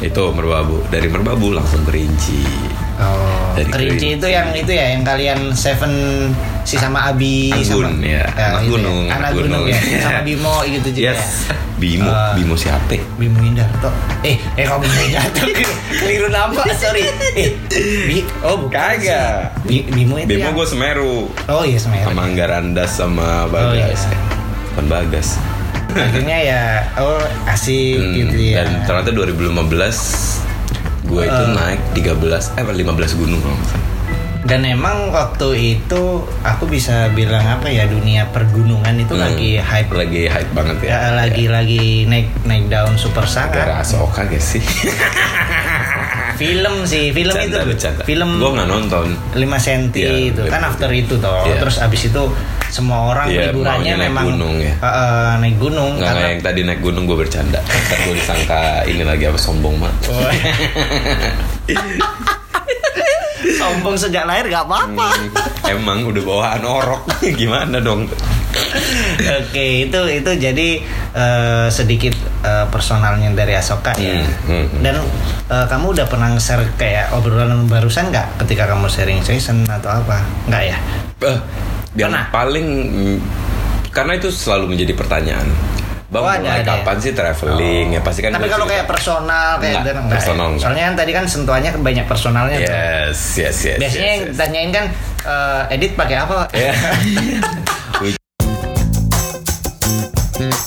itu 0.00 0.22
Merbabu 0.30 0.88
dari 0.88 1.04
Merbabu 1.06 1.52
langsung 1.52 1.84
kerinci 1.84 2.48
Oh, 2.96 3.50
Dari 3.52 3.66
kerinci, 3.90 4.06
itu 4.14 4.26
yang 4.26 4.50
itu 4.50 4.70
ya 4.70 4.94
yang 4.94 5.02
kalian 5.02 5.50
Seven 5.50 5.90
si 6.62 6.74
sama 6.74 7.10
Abi 7.10 7.50
Anggun, 7.50 7.90
sama 7.90 8.06
ya. 8.06 8.22
Anak 8.30 8.60
itu 8.60 8.70
gunung, 8.70 8.98
anak, 9.04 9.18
anak 9.18 9.30
gunung, 9.34 9.64
ya 9.66 9.78
sama 10.04 10.20
Bimo 10.22 10.54
gitu 10.64 10.88
juga 10.90 11.04
Yes. 11.10 11.22
ya. 11.44 11.54
Bimo, 11.74 12.06
Ah. 12.06 12.32
Bimo 12.32 12.54
siapa? 12.54 12.94
Bimo 13.14 13.38
Indarto. 13.40 13.90
Eh, 14.22 14.38
eh 14.54 14.64
kok 14.64 14.78
Bimo 14.78 15.00
Indarto 15.00 15.42
keliru 16.00 16.28
nama, 16.28 16.54
sorry. 16.72 17.02
Eh, 17.34 17.50
Bi, 18.04 18.22
oh 18.40 18.56
bukan. 18.60 18.72
Kagak. 18.72 19.58
Bi, 19.62 19.82
Bimo 19.84 20.14
itu 20.16 20.30
Bimo 20.30 20.44
yang- 20.44 20.54
gue 20.54 20.66
Semeru. 20.66 21.16
Oh 21.44 21.62
iya 21.62 21.76
Semeru. 21.76 22.06
Sama 22.08 22.22
Anggarandas 22.24 22.90
sama 22.90 23.28
Oh, 23.46 23.74
iya. 23.74 23.90
Bagas. 23.90 24.02
Bukan 24.70 24.86
Bagas. 24.86 25.28
Akhirnya 25.90 26.38
ya 26.40 26.62
oh 26.96 27.22
asik 27.46 27.98
Hmm, 27.98 28.14
gitu 28.16 28.36
ya. 28.50 28.62
Dan 28.62 28.82
ternyata 28.82 29.10
2015 29.10 30.42
gue 31.04 31.22
itu 31.22 31.42
Eh. 31.42 31.52
naik 31.52 31.80
13 31.92 32.52
eh 32.52 32.62
apa, 32.62 32.72
15 32.72 32.84
gunung 33.14 33.38
kalau 33.38 33.54
nggak 33.54 33.70
salah. 33.70 33.92
Dan 34.44 34.60
emang 34.62 35.08
waktu 35.08 35.48
itu 35.74 36.02
aku 36.42 36.64
bisa 36.66 37.08
bilang 37.10 37.40
apa 37.40 37.64
ya 37.66 37.86
dunia 37.86 38.28
pergunungan 38.28 38.92
itu 38.94 39.12
Hmm. 39.12 39.24
lagi 39.24 39.56
hype 39.56 39.88
lagi 39.90 40.22
hype 40.26 40.52
banget 40.52 40.76
ya. 40.82 40.88
ya, 40.90 40.98
lagi 41.14 41.44
lagi 41.46 41.84
naik 42.04 42.28
naik 42.44 42.68
daun 42.68 42.92
super 42.94 43.24
sangat. 43.24 43.56
Gara 43.58 43.80
Asoka 43.80 44.20
gak 44.22 44.36
sih? 44.36 44.60
Film 46.34 46.82
sih, 46.84 47.14
film 47.14 47.30
Bercanda, 47.30 47.62
itu 47.62 47.68
bercanda. 47.70 48.02
film 48.02 48.28
Gue 48.36 48.50
nggak 48.52 48.66
nonton. 48.66 49.06
5 49.32 49.38
cm 49.56 49.94
Iya, 49.94 50.12
itu 50.28 50.42
kan 50.50 50.66
after 50.66 50.90
itu 50.90 51.14
toh. 51.16 51.46
Iya. 51.46 51.62
Terus 51.62 51.78
abis 51.78 52.10
itu 52.10 52.22
semua 52.74 53.14
orang 53.14 53.30
Iya, 53.30 53.54
liburannya 53.54 53.78
maunya 53.78 53.94
naik 53.94 54.10
memang 54.10 54.24
gunung 54.34 54.54
ya. 54.58 54.74
Eh, 54.82 55.32
naik 55.38 55.56
gunung 55.62 55.94
Nggak 55.94 56.10
nggak 56.10 56.30
yang 56.34 56.42
tadi 56.42 56.60
naik 56.66 56.80
gunung 56.82 57.06
gue 57.06 57.18
bercanda. 57.22 57.62
Ntar 57.62 57.98
gue 58.02 58.14
disangka 58.18 58.82
ini 58.90 59.06
lagi 59.06 59.30
apa 59.30 59.38
sombong 59.38 59.78
mah. 59.78 59.94
Oh. 60.10 60.26
sombong 63.64 63.96
sejak 63.96 64.24
lahir 64.26 64.46
gak 64.50 64.66
apa-apa. 64.66 65.08
Hmm, 65.14 65.74
emang 65.78 66.04
udah 66.04 66.22
bawaan 66.24 66.62
orok 66.64 67.02
gimana 67.40 67.78
dong? 67.78 68.08
Oke, 69.40 69.88
itu 69.88 70.00
itu 70.10 70.30
jadi 70.38 70.68
eh, 71.14 71.66
sedikit 71.70 72.14
eh, 72.44 72.66
personalnya 72.68 73.30
dari 73.32 73.54
Asoka 73.56 73.94
ya. 73.96 74.20
Hmm, 74.20 74.32
hmm, 74.50 74.64
hmm. 74.68 74.80
Dan 74.82 74.96
eh, 75.50 75.66
kamu 75.68 75.96
udah 75.96 76.06
pernah 76.06 76.30
share 76.38 76.66
kayak 76.76 77.14
obrolan 77.14 77.66
barusan 77.66 78.10
nggak 78.10 78.44
ketika 78.44 78.70
kamu 78.70 78.86
sharing 78.90 79.20
session 79.22 79.64
atau 79.66 79.90
apa? 79.90 80.22
Nggak 80.50 80.62
ya? 80.74 80.76
Eh, 81.24 81.38
yang 81.94 82.10
Pernah? 82.10 82.30
paling 82.34 82.66
mm, 82.90 83.18
karena 83.94 84.12
itu 84.18 84.28
selalu 84.34 84.74
menjadi 84.74 84.92
pertanyaan. 84.98 85.46
Bang 86.10 86.22
Oh, 86.22 86.30
ada, 86.30 86.46
mulai 86.46 86.62
ada 86.62 86.62
ya? 86.62 86.78
kapan 86.78 86.96
sih 87.02 87.10
traveling? 87.10 87.86
Ya 87.90 88.00
pasti 88.02 88.20
kan 88.22 88.30
Tapi 88.34 88.46
kalau 88.46 88.66
cerita. 88.66 88.74
kayak 88.78 88.86
personal 88.86 89.50
kayak 89.58 89.74
enggak 89.82 89.94
personal 90.14 90.46
ya? 90.46 90.52
nggak. 90.54 90.62
Soalnya 90.62 90.84
kan 90.84 90.94
tadi 90.94 91.10
kan 91.10 91.24
sentuhannya 91.26 91.70
banyak 91.74 92.06
personalnya 92.06 92.56
tuh. 92.62 92.70
Yes, 92.70 93.18
yes, 93.34 93.56
yes. 93.66 93.78
Biasanya 93.82 93.98
yes, 94.06 94.14
yang 94.14 94.22
yes. 94.22 94.30
ditanyain 94.30 94.70
kan 94.70 94.84
eh, 95.26 95.74
edit 95.74 95.92
pakai 95.98 96.16
apa? 96.22 96.36
Ya. 96.54 96.70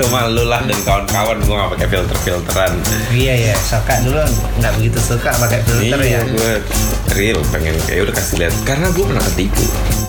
Itu 0.01 0.09
mah 0.09 0.33
lu 0.33 0.49
lah 0.49 0.65
dan 0.65 0.81
kawan-kawan 0.81 1.37
gue 1.45 1.53
gak 1.53 1.71
pakai 1.77 1.89
filter-filteran. 1.93 2.73
Iya 3.13 3.53
ya, 3.53 3.55
Soka 3.61 4.01
dulu 4.01 4.25
nggak 4.57 4.73
begitu 4.81 4.97
suka 4.97 5.29
pakai 5.29 5.61
filter 5.61 6.01
iya, 6.01 6.17
ya. 6.17 6.21
gue 6.25 6.53
real 7.13 7.37
pengen 7.53 7.77
kayak 7.85 8.09
udah 8.09 8.15
kasih 8.17 8.37
lihat 8.41 8.55
karena 8.65 8.89
gue 8.97 9.05
pernah 9.05 9.25
ketipu. 9.29 9.61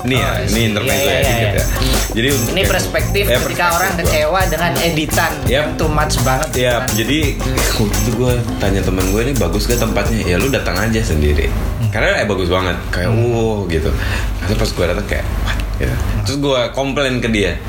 Nih 0.07 0.15
ya, 0.15 0.31
Oh, 0.31 0.35
ini 0.47 0.55
iya, 0.55 0.67
internet 0.71 0.87
iya, 0.87 0.95
gue 0.95 1.11
ya, 1.11 1.19
iya, 1.19 1.27
dikit 1.27 1.43
iya. 1.43 1.51
ya. 1.51 1.65
Jadi 2.11 2.27
Ini 2.55 2.61
perspektif 2.63 3.23
ya, 3.27 3.35
ketika 3.35 3.43
perspektif 3.43 3.75
orang 3.75 3.91
gua. 3.91 3.99
kecewa 3.99 4.41
dengan 4.47 4.71
editan 4.79 5.31
Yep. 5.43 5.51
yang 5.51 5.67
too 5.75 5.91
much 5.91 6.15
banget. 6.23 6.47
Ya, 6.55 6.73
kan. 6.79 6.87
jadi 6.95 7.19
waktu 7.83 7.97
itu 7.99 8.11
gue 8.15 8.33
tanya 8.63 8.81
temen 8.81 9.05
gue 9.11 9.21
ini 9.27 9.33
bagus 9.35 9.67
gak 9.67 9.83
tempatnya? 9.83 10.23
Ya 10.23 10.35
lu 10.39 10.47
datang 10.47 10.79
aja 10.79 11.03
sendiri. 11.03 11.51
Karena 11.91 12.23
eh 12.23 12.25
bagus 12.25 12.47
banget, 12.47 12.79
kayak 12.95 13.11
wow 13.11 13.67
gitu. 13.67 13.91
Terus 14.47 14.55
pas 14.55 14.69
gue 14.71 14.85
datang 14.95 15.07
kayak 15.11 15.25
what? 15.43 15.59
Gitu. 15.75 15.95
Terus 16.23 16.37
gue 16.39 16.59
komplain 16.71 17.19
ke 17.19 17.27
dia, 17.27 17.59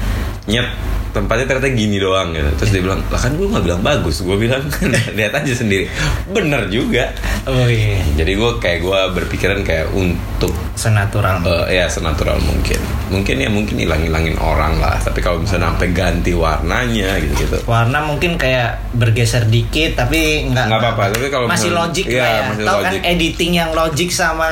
nyet 0.50 0.68
tempatnya 1.12 1.44
ternyata 1.44 1.68
gini 1.76 2.00
doang 2.00 2.32
gitu. 2.32 2.48
Terus 2.56 2.70
dia 2.72 2.82
bilang, 2.82 3.04
lah 3.12 3.20
kan 3.20 3.36
gue 3.36 3.44
nggak 3.44 3.64
bilang 3.68 3.82
bagus, 3.84 4.24
gue 4.24 4.36
bilang 4.40 4.64
lihat 5.16 5.32
aja 5.36 5.52
sendiri. 5.52 5.84
Bener 6.32 6.72
juga. 6.72 7.12
Oh 7.44 7.68
iya, 7.68 8.00
Jadi 8.16 8.32
gue 8.32 8.50
kayak 8.56 8.80
gue 8.80 9.00
berpikiran 9.20 9.60
kayak 9.60 9.92
untuk 9.92 10.56
senatural. 10.72 11.44
eh, 11.44 11.76
ya 11.78 11.86
senatural 11.86 12.40
mungkin. 12.40 12.80
Mungkin 13.12 13.36
ya 13.44 13.52
mungkin 13.52 13.76
hilang-hilangin 13.76 14.40
orang 14.40 14.80
lah. 14.80 14.96
Tapi 15.04 15.20
kalau 15.20 15.44
misalnya 15.44 15.68
sampai 15.76 15.92
ganti 15.92 16.32
warnanya 16.32 17.20
gitu 17.20 17.44
gitu. 17.44 17.56
Warna 17.68 18.08
mungkin 18.08 18.40
kayak 18.40 18.96
bergeser 18.96 19.44
dikit 19.52 20.00
tapi 20.00 20.48
nggak 20.48 20.64
Nggak 20.72 20.80
apa-apa, 20.80 21.12
tapi 21.12 21.28
kalau 21.28 21.44
masih 21.44 21.76
logik 21.76 22.08
iya, 22.08 22.24
lah 22.24 22.32
ya. 22.32 22.42
masih 22.48 22.64
Tahu 22.64 22.78
kan 22.80 22.94
editing 23.04 23.52
yang 23.60 23.70
logik 23.76 24.08
sama 24.08 24.48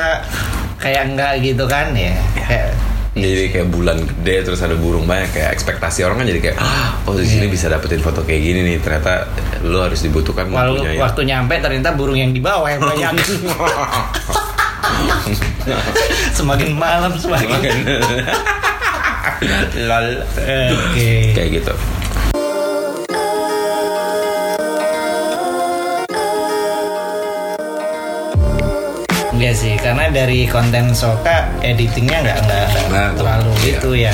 kayak 0.77 1.09
enggak 1.09 1.41
gitu 1.41 1.65
kan 1.65 1.89
ya. 1.97 2.13
Kayak 2.37 2.77
jadi 3.11 3.51
kayak 3.51 3.67
bulan 3.67 3.99
gede 3.99 4.47
terus 4.47 4.63
ada 4.63 4.71
burung 4.73 5.03
banyak 5.03 5.35
kayak 5.35 5.51
ekspektasi 5.51 6.07
orang 6.07 6.23
kan 6.23 6.27
jadi 6.31 6.39
kayak 6.39 6.57
"Ah, 6.57 6.95
oh 7.03 7.11
di 7.11 7.27
sini 7.27 7.51
bisa 7.51 7.67
dapetin 7.67 7.99
foto 7.99 8.23
kayak 8.23 8.39
gini 8.39 8.59
nih 8.63 8.77
ternyata 8.79 9.27
lo 9.61 9.83
harus 9.83 9.99
dibutuhkan 9.99 10.47
Walau 10.47 10.79
mempunyai 10.79 10.95
waktu 10.95 11.21
nyampe 11.27 11.59
ternyata 11.59 11.91
burung 11.91 12.15
yang 12.15 12.31
di 12.31 12.39
bawah 12.39 12.71
yang 12.71 12.79
banyak. 12.79 13.11
semakin 16.33 16.73
malam 16.73 17.11
semakin. 17.13 17.75
lol 19.85 20.07
Oke. 20.71 21.35
kayak 21.35 21.49
gitu 21.61 21.73
Iya 29.51 29.59
sih, 29.67 29.75
karena 29.75 30.07
dari 30.07 30.47
konten 30.47 30.95
Soka 30.95 31.43
editingnya 31.59 32.23
nggak 32.23 32.37
nggak 32.47 32.67
Nah, 32.87 33.11
terlalu 33.19 33.51
Iya. 33.59 33.75
itu 33.83 33.89
ya 33.99 34.13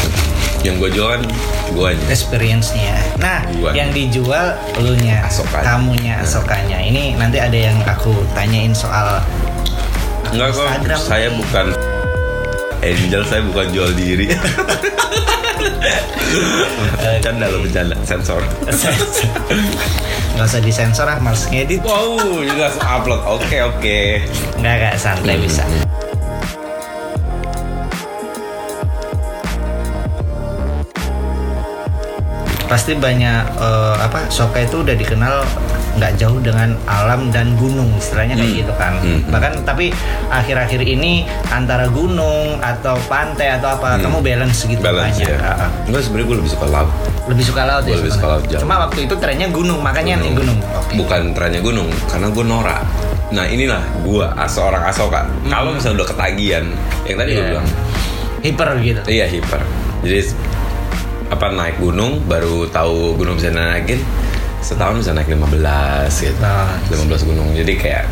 yang 0.65 0.81
gue 0.81 0.89
jual 0.89 1.13
kan 1.13 1.21
gue 1.69 1.85
aja 1.93 2.03
experience-nya. 2.09 2.97
Nah, 3.21 3.45
Gua. 3.61 3.69
yang 3.69 3.93
dijual 3.93 4.57
elunya, 4.73 5.21
Asokanya. 5.21 5.61
kamunya, 5.61 6.15
Nah. 6.17 6.25
asokanya. 6.25 6.81
Ini 6.81 7.21
nanti 7.21 7.37
ada 7.37 7.53
yang 7.53 7.77
aku 7.85 8.17
tanyain 8.33 8.73
soal 8.73 9.21
Enggak 10.33 10.57
kok, 10.57 10.65
saya 10.97 11.29
bukan 11.29 11.69
Angel, 12.81 13.21
saya 13.21 13.45
bukan 13.45 13.65
jual 13.69 13.93
diri. 13.93 14.33
bercanda 16.97 17.45
lo 17.45 17.61
bercanda, 17.61 17.93
sensor. 18.01 18.41
Nggak 20.37 20.53
usah 20.53 20.61
disensor 20.61 21.09
ah, 21.09 21.17
males 21.17 21.49
ngedit. 21.49 21.81
Wow, 21.81 22.45
juga 22.45 22.69
langsung 22.69 22.85
upload. 22.85 23.21
Oke 23.25 23.57
oke. 23.65 23.99
Nggak 24.61 24.73
nggak 24.77 24.95
santai 25.01 25.35
bisa. 25.41 25.65
Pasti 32.69 32.93
banyak 32.93 33.43
eh, 33.57 33.95
apa 33.97 34.29
Soka 34.29 34.61
itu 34.61 34.85
udah 34.85 34.93
dikenal 34.93 35.41
nggak 35.97 36.13
jauh 36.15 36.37
dengan 36.37 36.77
alam 36.85 37.27
dan 37.27 37.53
gunung 37.55 37.89
istilahnya 37.93 38.33
kayak 38.33 38.47
Hmm. 38.47 38.59
gitu 38.59 38.73
kan. 38.73 38.93
Hmm. 38.97 39.19
Bahkan 39.27 39.53
tapi 39.63 39.89
akhir-akhir 40.29 40.79
ini 40.79 41.25
antara 41.47 41.85
gunung 41.87 42.57
atau 42.59 42.95
pantai 43.05 43.53
atau 43.53 43.71
apa 43.71 43.97
Hmm. 43.97 44.03
kamu 44.03 44.17
balance 44.21 44.63
gitu 44.63 44.77
Balance 44.77 45.17
banyak. 45.17 45.27
ya. 45.27 45.67
Enggak 45.83 46.01
sebenarnya 46.01 46.27
gue 46.27 46.37
lebih 46.37 46.51
suka 46.51 46.65
laut. 46.67 46.89
Lebih 47.27 47.43
suka 47.43 47.61
laut 47.63 47.83
ya. 47.83 47.89
Gua 47.89 47.99
lebih 47.99 48.13
suka 48.13 48.27
laut 48.27 48.43
jauh. 48.45 48.61
Cuma 48.61 48.75
waktu 48.79 48.99
itu 49.03 49.15
trennya 49.17 49.47
gunung 49.49 49.79
makanya 49.81 50.13
nih 50.17 50.31
gunung. 50.31 50.57
Oke. 50.71 50.93
Bukan 50.95 51.21
trennya 51.33 51.59
gunung, 51.59 51.89
karena 52.05 52.27
gue 52.29 52.45
norak. 52.45 52.83
Nah 53.27 53.43
inilah 53.43 53.83
gue 53.99 54.23
seorang 54.47 54.83
asoka. 54.85 55.27
Kalau 55.43 55.73
misalnya 55.73 55.99
udah 55.99 56.09
ketagihan, 56.09 56.65
yang 57.03 57.17
tadi 57.17 57.29
gue 57.29 57.37
Iya. 57.37 57.49
bilang, 57.51 57.67
Hiper 58.37 58.69
gitu. 58.79 59.01
iya 59.09 59.25
hiper. 59.25 59.59
Jadi 59.99 60.31
apa 61.27 61.51
naik 61.51 61.75
gunung, 61.77 62.23
baru 62.23 62.69
tahu 62.69 63.17
gunung 63.17 63.35
bisa 63.35 63.51
naikin. 63.51 63.99
Setahun 64.59 64.99
bisa 64.99 65.11
naik 65.11 65.29
15 65.29 66.13
gitu. 66.19 66.37
Nah, 66.39 66.73
15 66.87 67.23
gunung. 67.23 67.49
Jadi 67.51 67.73
kayak 67.75 68.05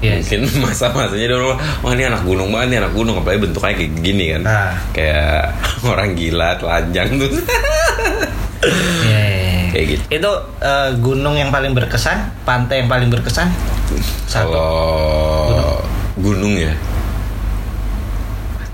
Iya. 0.00 0.16
mungkin 0.16 0.40
masa-masanya 0.64 1.28
dulu 1.30 1.52
wah 1.84 1.92
ini 1.92 2.08
anak 2.08 2.24
gunung 2.24 2.48
banget 2.48 2.66
ini 2.66 2.76
anak 2.80 2.92
gunung 2.96 3.20
apalagi 3.20 3.44
bentuknya 3.44 3.76
kayak 3.76 3.92
gini 4.00 4.24
kan 4.32 4.42
Ah. 4.48 4.72
kayak 4.96 5.52
orang 5.92 6.16
gila 6.16 6.56
telanjang 6.56 7.20
tuh 7.20 7.28
Iya, 9.04 9.20
iya, 9.20 9.44
iya. 9.44 9.64
kayak 9.76 9.86
gitu 9.92 10.04
Itu 10.08 10.30
eh, 10.58 10.88
gunung 10.96 11.36
yang 11.36 11.52
paling 11.52 11.72
berkesan, 11.72 12.16
pantai 12.42 12.80
yang 12.80 12.88
paling 12.88 13.12
berkesan. 13.12 13.52
Satu. 14.24 14.48
kalau 14.48 15.84
gunung 16.16 16.56
ya 16.56 16.72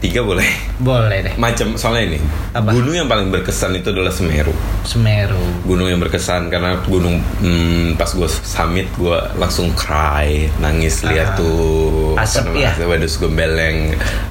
tiga 0.07 0.23
boleh 0.23 0.47
Boleh 0.79 1.19
deh. 1.21 1.35
macam 1.37 1.75
soalnya 1.75 2.15
ini 2.15 2.19
Apa? 2.53 2.71
gunung 2.71 2.95
yang 2.95 3.07
paling 3.07 3.29
berkesan 3.29 3.75
itu 3.75 3.91
adalah 3.91 4.09
Semeru 4.09 4.55
Semeru. 4.83 5.41
gunung 5.63 5.89
yang 5.89 5.99
berkesan 5.99 6.47
karena 6.47 6.79
gunung 6.81 7.19
hmm, 7.37 7.95
pas 7.95 8.09
gue 8.09 8.29
summit 8.29 8.87
gue 8.95 9.17
langsung 9.35 9.73
cry 9.73 10.47
nangis 10.57 11.03
lihat 11.03 11.27
Ah. 11.29 11.37
tuh 11.37 12.15
Asap, 12.15 12.55
ya? 12.55 12.71
wedus 12.81 13.17
gembel 13.17 13.53
yang 13.53 13.79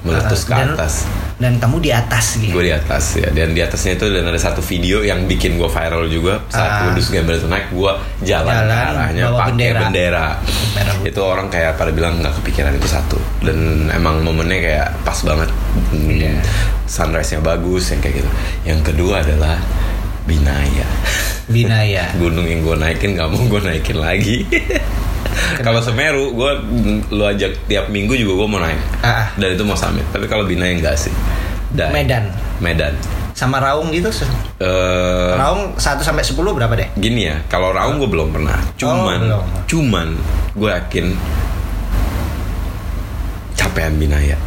meletus 0.02 0.44
ke 0.44 0.54
Dan 0.54 0.74
atas 0.74 1.04
dan 1.04 1.25
kamu 1.36 1.78
di 1.80 1.92
atas 1.92 2.40
gitu. 2.40 2.54
gue 2.54 2.66
di 2.66 2.74
atas 2.74 3.16
ya 3.16 3.28
dan 3.28 3.52
di 3.52 3.60
atasnya 3.60 3.94
itu 3.94 4.08
dan 4.08 4.24
ada 4.24 4.38
satu 4.38 4.62
video 4.62 5.00
yang 5.00 5.24
bikin 5.26 5.56
gue 5.56 5.68
viral 5.68 6.08
juga 6.08 6.40
saat 6.48 6.64
Ah. 6.66 6.82
Kudus 6.88 7.10
Gembel 7.10 7.36
itu 7.36 7.46
naik 7.46 7.68
gue 7.70 7.92
jalan, 8.24 8.48
Jalan, 8.48 8.72
ke 8.72 8.88
arahnya 8.90 9.24
pakai 9.30 9.52
bendera. 9.52 9.80
bendera, 9.84 10.28
itu 11.04 11.20
orang 11.20 11.48
kayak 11.48 11.76
pada 11.76 11.92
bilang 11.92 12.18
nggak 12.18 12.40
kepikiran 12.40 12.72
itu 12.72 12.88
satu 12.88 13.16
dan 13.42 13.58
emang 13.90 14.22
momennya 14.22 14.60
kayak 14.60 14.88
pas 15.02 15.20
banget 15.22 15.52
Hmm, 15.86 16.08
Iya. 16.08 16.40
sunrise 16.86 17.30
nya 17.30 17.40
bagus 17.42 17.92
yang 17.92 18.00
kayak 18.00 18.16
gitu 18.18 18.30
yang 18.64 18.80
kedua 18.80 19.20
adalah 19.20 19.60
Binaya 20.24 20.88
Binaya. 21.46 22.10
gunung 22.22 22.44
yang 22.44 22.62
gue 22.62 22.76
naikin 22.76 23.14
gak 23.14 23.28
mau 23.28 23.44
gue 23.44 23.62
naikin 23.62 23.98
lagi 23.98 24.48
kalau 25.60 25.80
Semeru 25.80 26.32
gue 26.32 26.52
lu 27.10 27.24
ajak 27.24 27.66
tiap 27.66 27.88
minggu 27.88 28.14
juga 28.14 28.34
gue 28.36 28.48
mau 28.48 28.60
naik 28.60 28.80
Ah, 29.00 29.08
ah. 29.08 29.28
dan 29.36 29.52
itu 29.52 29.62
mau 29.62 29.74
summit 29.74 30.06
tapi 30.10 30.26
kalau 30.26 30.44
Binaya 30.44 30.72
enggak 30.72 30.96
sih 30.96 31.14
Dan- 31.70 31.92
Medan. 31.92 32.24
Medan 32.58 32.96
Sama 33.32 33.60
Raung 33.60 33.92
gitu. 33.92 34.08
Eh, 34.58 35.32
Raung 35.34 35.76
1 35.76 35.82
sampai 36.00 36.24
10 36.24 36.32
berapa 36.56 36.72
deh? 36.72 36.88
gini 36.96 37.28
ya 37.28 37.44
kalau 37.46 37.70
Raung 37.70 38.00
gue 38.00 38.08
belum 38.08 38.32
pernah 38.32 38.56
cuman 38.76 39.20
belum. 39.22 39.44
cuman 39.68 40.08
gue 40.54 40.70
yakin 40.72 41.06
capean 43.56 43.96
Binaya 43.96 44.40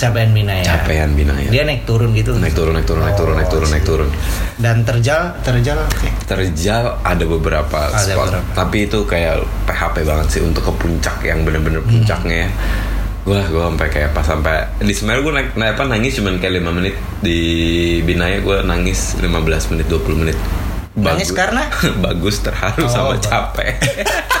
Capaian 0.00 0.30
Binaya. 0.30 0.64
capean 0.64 1.12
Binaya 1.12 1.44
Dia 1.46 1.62
naik 1.62 1.84
turun 1.84 2.10
gitu. 2.10 2.32
naik 2.34 2.56
turun 2.56 2.72
naik 2.72 2.88
turun 2.88 3.04
naik 3.04 3.14
turun 3.14 3.34
naik 3.34 3.48
turun 3.48 3.68
naik 3.68 3.84
turun 3.84 4.08
Dan 4.56 4.80
terjal, 4.82 5.36
terjal 5.40 5.76
oke. 5.78 6.08
terjal 6.24 6.96
ada 7.00 7.20
beberapa 7.22 7.80
Ada 7.86 8.00
spot 8.08 8.26
beberapa. 8.26 8.48
tapi 8.56 8.76
itu 8.82 8.98
kayak 9.04 9.34
PHP 9.64 9.96
banget 10.02 10.26
sih 10.30 10.40
untuk 10.40 10.62
ke 10.62 10.72
puncak 10.74 11.20
yang 11.20 11.44
bener-bener 11.44 11.80
Hmm. 11.80 12.00
puncaknya 12.00 12.36
ya 12.40 12.50
gue 13.20 13.36
gue 13.46 13.62
sampai 13.62 13.88
kayak 13.90 14.10
pas 14.10 14.24
sampai 14.24 14.56
di 14.80 14.90
Semeru 14.90 15.20
gue 15.22 15.34
naik, 15.34 15.52
naik 15.52 15.76
apa 15.76 15.84
nangis 15.86 16.16
cuman 16.16 16.36
kayak 16.36 16.56
5 16.58 16.72
menit 16.72 16.94
di 17.20 17.38
Binaya 18.00 18.40
gue 18.40 18.64
nangis 18.64 19.14
15 19.14 19.28
menit 19.70 19.86
20 19.86 20.16
menit 20.18 20.38
Nangis 20.92 21.28
karena? 21.30 21.68
bagus 22.02 22.40
terharu 22.40 22.82
Oh, 22.82 22.88
sama 22.88 23.12
bagus. 23.14 23.28
capek 23.28 23.76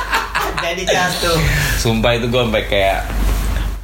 Jadi 0.60 0.82
jatuh. 0.84 1.38
sumpah 1.76 2.12
itu 2.14 2.26
gue 2.26 2.40
sampai 2.40 2.64
kayak 2.64 3.00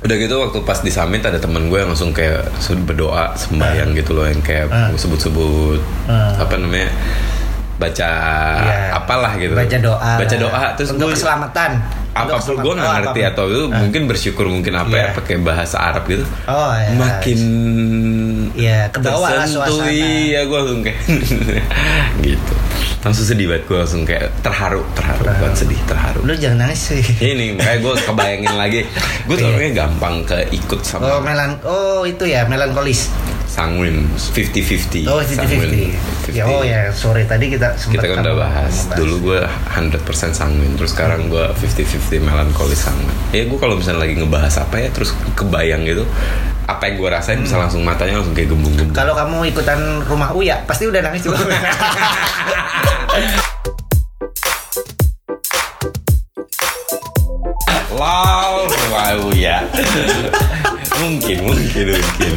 udah 0.07 0.17
gitu 0.17 0.35
waktu 0.39 0.59
pas 0.63 0.79
di 0.79 0.89
summit 0.89 1.19
ada 1.21 1.37
temen 1.37 1.67
gue 1.67 1.77
yang 1.77 1.91
langsung 1.91 2.11
kayak 2.11 2.47
berdoa 2.81 3.35
sembahyang 3.35 3.91
gitu 3.93 4.15
loh 4.15 4.25
yang 4.25 4.39
kayak 4.39 4.71
Ah. 4.71 4.95
sebut-sebut 4.95 5.83
Ah. 6.07 6.31
apa 6.37 6.55
namanya 6.55 6.89
baca 7.77 8.11
Iya. 8.57 8.77
apalah 8.95 9.33
gitu 9.35 9.53
Baca 9.53 9.77
doa. 9.77 10.13
baca 10.17 10.33
lah. 10.33 10.41
doa 10.41 10.65
terus 10.73 10.89
untuk 10.91 11.11
gue 11.11 11.15
keselamatan. 11.15 11.71
Untuk 12.19 12.35
apa 12.35 12.47
pun 12.47 12.57
gue 12.57 12.73
nggak. 12.73 12.87
Oh, 12.87 12.95
ngerti 12.97 13.21
atau 13.23 13.45
itu 13.47 13.63
Ah. 13.67 13.79
mungkin 13.79 14.03
bersyukur 14.07 14.47
mungkin 14.47 14.75
apa 14.75 14.91
ya 14.91 15.05
Iya. 15.05 15.15
pakai 15.15 15.37
bahasa 15.39 15.77
Arab 15.79 16.05
gitu 16.07 16.25
Oh, 16.45 16.73
iya. 16.73 16.91
makin 16.93 17.39
Iya, 18.53 18.79
kebawa 18.89 19.27
tersentuh, 19.37 19.85
iya 19.85 20.41
gue 20.43 20.57
langsung 20.57 20.81
kayak 20.81 21.01
gitu 22.25 22.55
langsung 23.03 23.23
sedih 23.25 23.47
banget 23.47 23.65
gue 23.65 23.79
langsung 23.79 24.03
kayak 24.03 24.27
terharu 24.41 24.83
terharu 24.93 25.23
bukan 25.23 25.53
sedih 25.55 25.81
terharu 25.85 26.21
Lu 26.23 26.35
jangan 26.35 26.59
nangis 26.65 26.81
sih. 26.91 27.03
ini 27.23 27.55
kayak 27.55 27.79
gue 27.81 27.95
kebayangin 28.01 28.55
lagi 28.55 28.81
gue 29.23 29.35
tuh 29.35 29.47
orangnya 29.53 29.73
gampang 29.79 30.25
keikut 30.25 30.81
Oh, 30.81 30.83
sama 30.83 31.21
melan 31.21 31.55
oh 31.63 32.03
itu 32.03 32.25
ya, 32.25 32.43
melankolis. 32.45 33.13
Sanguin 33.57 34.05
50-50 34.21 35.09
Oh, 35.09 35.25
Sanguin 35.25 35.89
50-50. 36.29 36.37
Ya, 36.37 36.45
oh 36.45 36.61
ya, 36.61 36.93
sore 36.93 37.25
tadi 37.25 37.49
kita 37.49 37.73
sempat 37.81 38.05
kita 38.05 38.07
kan 38.13 38.17
udah 38.21 38.37
bahas 38.37 38.75
membahas. 38.85 38.99
dulu 39.01 39.15
gue 39.33 39.41
100% 39.73 40.37
sanguin 40.37 40.73
terus 40.77 40.93
sekarang 40.93 41.33
gue 41.33 41.45
50-50 41.57 42.21
melankolis 42.21 42.85
sanguin 42.85 43.17
ya 43.33 43.49
gue 43.49 43.57
kalau 43.57 43.81
misalnya 43.81 44.05
lagi 44.05 44.15
ngebahas 44.21 44.55
apa 44.61 44.77
ya 44.77 44.89
terus 44.93 45.17
kebayang 45.33 45.89
gitu 45.89 46.05
apa 46.67 46.83
yang 46.91 46.95
gue 47.01 47.09
rasain 47.09 47.39
bisa 47.41 47.57
langsung 47.57 47.81
matanya 47.81 48.21
langsung 48.21 48.35
kayak 48.37 48.51
gembung-gembung 48.53 48.93
Kalau 48.93 49.15
kamu 49.15 49.55
ikutan 49.55 50.03
rumah 50.05 50.35
Uya, 50.35 50.61
pasti 50.67 50.91
udah 50.91 50.99
nangis 50.99 51.23
juga. 51.25 51.39
Wow, 57.97 58.67
wow 58.93 59.21
ya. 59.33 59.65
mungkin, 61.01 61.37
mungkin, 61.47 61.87
mungkin. 61.97 62.37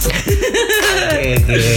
Oke, 0.00 1.30
oke. 1.38 1.74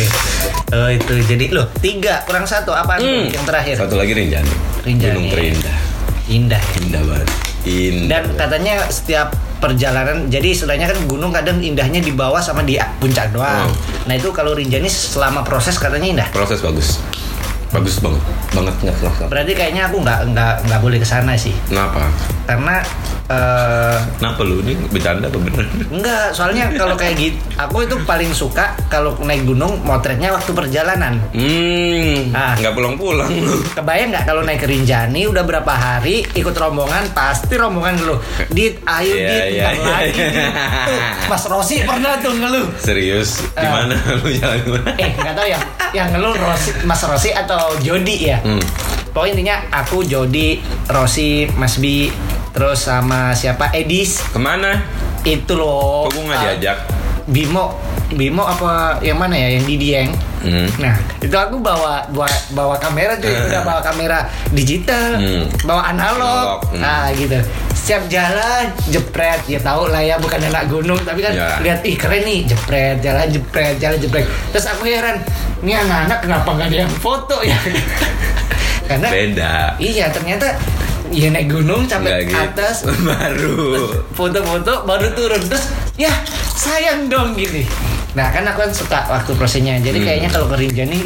Oh 0.74 0.90
itu 0.90 1.14
jadi 1.28 1.46
loh 1.52 1.68
tiga 1.78 2.24
kurang 2.24 2.44
satu 2.44 2.72
apa 2.72 2.98
Hmm. 2.98 3.28
yang 3.28 3.44
terakhir? 3.44 3.76
Satu 3.78 3.94
lagi 3.94 4.12
Rinjani. 4.12 4.54
Rinjani. 4.82 5.12
Gunung 5.12 5.28
terindah. 5.30 5.78
Indah. 6.26 6.62
ya. 6.62 6.80
Indah 6.80 7.02
banget. 7.04 7.30
Indah. 7.64 8.08
Dan 8.10 8.24
katanya 8.34 8.74
setiap 8.88 9.28
perjalanan, 9.60 10.28
jadi 10.28 10.48
istilahnya 10.50 10.88
kan 10.88 11.00
gunung 11.06 11.32
kadang 11.32 11.60
indahnya 11.60 12.00
di 12.00 12.12
bawah 12.12 12.40
sama 12.40 12.62
di 12.62 12.76
puncak 12.98 13.32
doang. 13.32 13.68
Oh. 13.68 13.76
Nah 14.06 14.16
itu 14.16 14.32
kalau 14.32 14.52
Rinjani 14.52 14.88
selama 14.88 15.44
proses 15.44 15.76
katanya 15.76 16.08
indah. 16.10 16.28
proses 16.32 16.60
bagus. 16.60 17.00
Bagus 17.70 17.98
banget. 18.00 18.22
Banget 18.54 18.76
nggak 18.80 18.96
salah. 19.00 19.28
Berarti 19.28 19.52
kayaknya 19.52 19.88
aku 19.88 19.98
nggak 20.00 20.20
nggak 20.30 20.54
nggak 20.64 20.80
boleh 20.80 20.98
ke 20.98 21.08
sana 21.08 21.34
sih, 21.34 21.56
Kenapa? 21.66 22.06
karena 22.46 22.86
eh 23.34 23.98
Kenapa 24.14 24.42
lu 24.42 24.62
ini 24.62 24.74
bercanda 24.88 25.28
apa 25.28 25.36
bener? 25.36 25.66
Enggak, 25.90 26.32
soalnya 26.32 26.72
kalau 26.72 26.96
kayak 26.96 27.16
gitu, 27.16 27.38
aku 27.56 27.84
itu 27.84 27.96
paling 28.02 28.32
suka 28.32 28.72
kalau 28.88 29.18
naik 29.20 29.44
gunung 29.44 29.82
motretnya 29.82 30.32
waktu 30.32 30.52
perjalanan. 30.52 31.20
Hmm, 31.30 32.32
Ah. 32.32 32.56
nggak 32.56 32.72
pulang-pulang 32.72 33.28
lu. 33.28 33.60
Kebayang 33.74 34.10
nggak 34.10 34.26
kalau 34.26 34.42
naik 34.42 34.60
ke 34.60 34.68
Rinjani 34.68 35.26
udah 35.26 35.44
berapa 35.44 35.68
hari 35.70 36.24
ikut 36.32 36.54
rombongan 36.54 37.12
pasti 37.12 37.54
rombongan 37.54 37.94
ngeluh. 37.96 38.20
Dit, 38.48 38.80
ayo 38.82 39.12
Iya, 39.12 39.28
dit, 39.28 39.42
bentar 39.52 39.74
iya, 39.74 39.84
lagi. 39.84 40.12
iya. 40.14 40.30
Dit." 40.30 40.52
Tuh, 40.84 41.00
Mas 41.28 41.44
Rosi 41.46 41.76
pernah 41.82 42.14
tuh 42.18 42.34
ngeluh. 42.34 42.66
Serius? 42.78 43.30
Di 43.50 43.60
Ah. 43.60 43.72
mana 43.82 43.96
lu 44.16 44.30
jalan 44.32 44.58
di 44.58 44.70
mana? 44.72 44.88
Eh, 44.96 45.12
nggak 45.14 45.34
tahu 45.34 45.48
ya, 45.48 45.60
yang 45.92 46.08
ngeluh 46.10 46.34
Rosi, 46.34 46.70
Mas 46.84 47.02
Rosi 47.02 47.30
atau 47.30 47.76
Jody 47.78 48.18
ya. 48.26 48.40
Hmm. 48.40 48.64
Pokoknya 49.14 49.32
intinya 49.36 49.56
aku 49.72 50.02
Jody, 50.02 50.58
Rosi, 50.88 51.46
Mas 51.54 51.78
Bi, 51.78 52.10
terus 52.54 52.80
sama 52.80 53.34
siapa 53.34 53.74
Edis 53.74 54.22
Ke 54.24 54.38
mana? 54.38 54.78
itu 55.24 55.54
loh. 55.54 56.06
Kok 56.06 56.12
gue 56.12 56.24
nggak 56.26 56.38
Ah, 56.38 56.46
diajak? 56.52 56.78
Bimo, 57.24 57.80
Bimo 58.12 58.44
apa 58.44 59.00
yang 59.00 59.16
mana 59.16 59.32
ya? 59.34 59.48
Yang 59.50 59.66
di 59.66 59.76
Dieng. 59.80 60.12
Hmm. 60.38 60.68
Nah, 60.78 60.92
itu 61.18 61.32
aku 61.32 61.56
bawa 61.58 62.04
bawa, 62.10 62.28
bawa 62.52 62.76
kamera 62.76 63.16
cuy, 63.16 63.32
udah 63.32 63.64
bawa 63.70 63.80
kamera 63.80 64.28
digital, 64.52 65.16
Hmm. 65.16 65.48
bawa 65.64 65.90
analog. 65.90 66.20
Analog, 66.20 66.62
hmm. 66.70 66.82
Nah, 66.84 67.08
gitu. 67.16 67.40
Setiap 67.74 68.04
jalan 68.08 68.64
jepret, 68.86 69.40
ya 69.46 69.58
tahu 69.58 69.88
lah 69.88 70.00
ya 70.00 70.20
bukan 70.20 70.44
anak 70.44 70.68
gunung, 70.68 71.00
tapi 71.00 71.20
kan 71.20 71.32
Ya. 71.32 71.56
lihat 71.60 71.80
ih 71.82 71.96
keren 71.96 72.22
nih, 72.22 72.44
jepret, 72.46 73.00
jalan 73.00 73.28
jepret, 73.30 73.76
jalan 73.78 73.96
jepret. 73.98 74.28
Terus 74.52 74.68
aku 74.68 74.84
heran, 74.84 75.24
ini 75.60 75.72
anak-anak 75.74 76.20
kenapa 76.22 76.50
nggak 76.54 76.68
ada 76.68 76.78
yang 76.82 76.94
foto 76.94 77.40
ya? 77.40 77.56
Karena 78.84 79.08
Beda. 79.08 79.54
iya 79.80 80.12
ternyata 80.12 80.52
ya 81.14 81.30
naik 81.30 81.48
gunung 81.48 81.86
sampai 81.86 82.10
Nggak 82.10 82.22
gitu. 82.26 82.42
atas 82.44 82.76
Baru. 83.08 83.94
foto-foto 84.12 84.74
baru 84.84 85.08
turun 85.14 85.42
terus 85.44 85.70
ya 85.94 86.10
sayang 86.52 87.06
dong 87.06 87.34
gini 87.34 87.64
nah 88.12 88.30
kan 88.30 88.42
aku 88.44 88.62
kan 88.62 88.72
suka 88.72 89.00
waktu 89.08 89.32
prosesnya 89.34 89.78
jadi 89.78 89.94
Hmm. 89.96 90.06
kayaknya 90.08 90.30
kalau 90.30 90.46
ke 90.48 90.58
Rinjani 90.60 91.00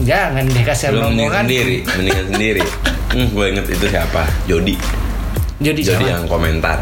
jangan 0.00 0.44
deh 0.44 0.60
kasih 0.62 0.86
Lu 0.90 1.00
mending 1.02 1.28
rombongan 1.28 1.44
sendiri, 1.44 1.76
mendingan 1.86 2.26
sendiri. 2.28 2.62
Hmm, 3.10 3.26
gue 3.28 3.42
inget 3.44 3.66
itu 3.68 3.86
siapa? 3.86 4.22
Jody. 4.46 4.78
Jody 5.58 5.82
siapa? 5.82 6.06
yang 6.06 6.24
komentar. 6.24 6.78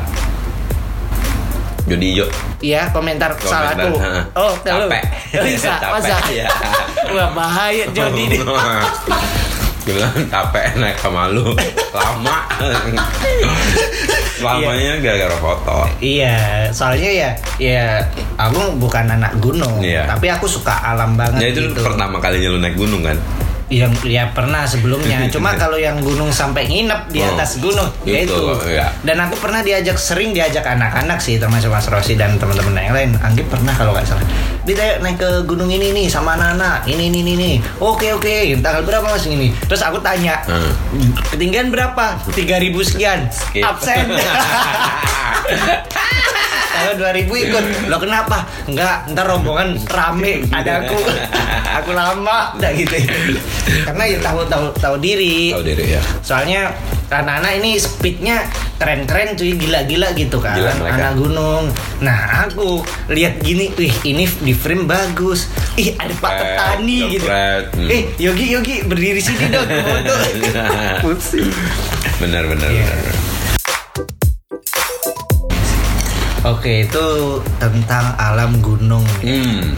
Jody 1.83 2.13
Jo. 2.15 2.29
Iya 2.61 2.93
komentar, 2.93 3.33
salah 3.41 3.73
Komentar, 3.73 3.89
aku. 3.89 3.97
ha. 3.97 4.13
Oh, 4.37 4.53
kalau 4.61 4.87
Capek. 4.87 5.03
bisa, 5.49 5.73
masa? 5.81 6.21
iya. 6.29 6.45
Wah 7.09 7.33
bahaya 7.33 7.89
Jody 7.89 8.29
nih. 8.29 8.45
Bilang 9.89 10.13
capek 10.29 10.77
naik 10.77 11.01
sama 11.01 11.33
lu. 11.33 11.57
Lama. 11.91 12.45
Lamanya 14.39 15.01
gara-gara 15.01 15.37
foto. 15.37 15.77
Iya, 15.99 16.39
soalnya 16.71 17.11
ya, 17.11 17.31
ya 17.59 17.85
aku 18.37 18.79
bukan 18.79 19.09
anak 19.11 19.35
gunung, 19.39 19.83
Iya. 19.83 20.07
tapi 20.07 20.31
aku 20.31 20.47
suka 20.47 20.71
alam 20.71 21.19
banget 21.19 21.43
Ya 21.43 21.49
itu 21.51 21.61
gitu. 21.67 21.83
pertama 21.83 22.21
kalinya 22.21 22.49
lu 22.49 22.61
naik 22.61 22.77
gunung 22.77 23.03
kan? 23.03 23.19
Yang 23.69 24.01
ya 24.07 24.31
pernah 24.31 24.65
sebelumnya 24.65 25.27
cuma 25.35 25.53
kalau 25.53 25.77
yang 25.77 25.99
gunung 25.99 26.31
sampai 26.31 26.65
nginep 26.65 27.11
di 27.11 27.21
Oh, 27.21 27.35
atas 27.35 27.59
gunung 27.59 27.91
ya 28.07 28.25
itu, 28.25 28.33
itu. 28.33 28.73
iya. 28.73 28.89
dan 29.03 29.21
aku 29.21 29.37
pernah 29.37 29.61
diajak 29.61 29.99
sering 29.99 30.33
diajak 30.33 30.65
anak-anak 30.65 31.21
sih 31.21 31.37
termasuk 31.37 31.69
Mas 31.69 31.85
Rosi 31.85 32.15
dan 32.15 32.39
teman-teman 32.39 32.79
yang 32.79 32.95
lain. 32.95 33.11
Anggi 33.19 33.43
pernah 33.45 33.75
kalau 33.75 33.93
nggak 33.93 34.07
salah 34.07 34.25
Dit 34.69 34.77
ayo 34.77 35.01
naik 35.01 35.17
ke 35.17 35.49
gunung 35.49 35.73
ini 35.73 35.97
nih 35.97 36.13
sama 36.13 36.37
anak-anak. 36.37 36.85
Ini 36.85 37.09
ini 37.09 37.25
ini 37.25 37.33
ini. 37.41 37.53
Oke 37.81 38.13
oke. 38.13 38.53
Tanggal 38.61 38.85
berapa 38.85 39.09
mas 39.09 39.25
ini? 39.25 39.49
Terus 39.65 39.81
aku 39.81 39.97
tanya 40.05 40.45
Hmm. 40.45 40.69
ketinggian 41.33 41.73
berapa? 41.73 42.21
3000 42.29 42.77
sekian. 42.85 43.33
Skip. 43.33 43.65
absen. 43.65 44.13
Kalau 46.79 46.93
2000 47.01 47.33
ikut. 47.49 47.65
Lo 47.89 47.97
kenapa? 47.97 48.45
Enggak, 48.69 49.09
ntar 49.11 49.25
rombongan 49.25 49.81
rame 49.89 50.45
Ada 50.53 50.85
aku. 50.85 51.01
Aku 51.81 51.91
lama 51.97 52.53
Udah 52.53 52.71
gitu. 52.77 52.93
Karena 53.89 54.05
ya 54.05 54.19
tahu 54.21 54.45
tahu 54.47 54.69
tahu 54.77 54.97
diri. 55.01 55.57
Tahu 55.57 55.65
diri 55.65 55.97
ya. 55.97 56.03
Soalnya 56.21 56.77
anak-anak 57.09 57.65
ini 57.65 57.81
speednya 57.81 58.45
keren-keren 58.79 59.35
cuy 59.35 59.59
gila-gila 59.59 60.15
gitu 60.15 60.39
kan 60.39 60.55
Gila 60.55 60.73
mereka. 60.79 60.95
anak 60.95 61.13
gunung 61.19 61.65
nah 61.99 62.19
aku 62.47 62.81
lihat 63.11 63.43
gini 63.43 63.75
wih 63.75 63.91
ini 64.07 64.25
di 64.39 64.55
frame 64.55 64.87
bagus 64.87 65.51
ih 65.75 65.99
ada 65.99 66.15
pak 66.15 66.31
Jepret, 66.31 66.47
petani 66.55 66.99
gitu 67.11 67.27
jepret, 67.27 67.65
hmm. 67.75 67.91
eh 67.91 68.03
Yogi 68.17 68.47
Yogi 68.55 68.75
berdiri 68.87 69.19
sini 69.19 69.51
dong 69.51 69.67
foto 69.67 70.15
pusing 71.03 71.51
bener, 72.19 72.43
Iya. 72.47 72.51
bener. 72.55 73.15
Oke, 76.47 76.87
itu 76.87 77.07
tentang 77.59 78.15
alam 78.17 78.63
gunung. 78.63 79.03
Hmm, 79.21 79.75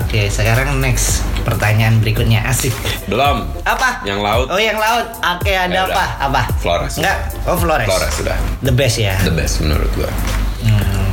Oke, 0.00 0.26
sekarang 0.26 0.80
next 0.80 1.27
pertanyaan 1.48 1.96
berikutnya 1.98 2.44
asik. 2.44 2.76
belum. 3.08 3.48
Apa? 3.64 4.04
Yang 4.04 4.20
laut. 4.20 4.46
Oh, 4.48 4.60
yang 4.60 4.76
laut. 4.76 5.08
Oke, 5.18 5.50
ada 5.50 5.72
Ya 5.72 5.82
udah. 5.84 5.96
apa? 5.96 6.04
Apa? 6.28 6.42
Flores. 6.60 7.00
Enggak. 7.00 7.16
Oh, 7.44 7.56
Flores. 7.56 7.88
Flores 7.88 8.12
sudah. 8.12 8.36
The 8.60 8.70
best 8.70 9.00
ya. 9.00 9.16
The 9.24 9.32
best 9.32 9.64
menurut 9.64 9.88
gua. 9.96 10.10
Hmm. 10.60 11.08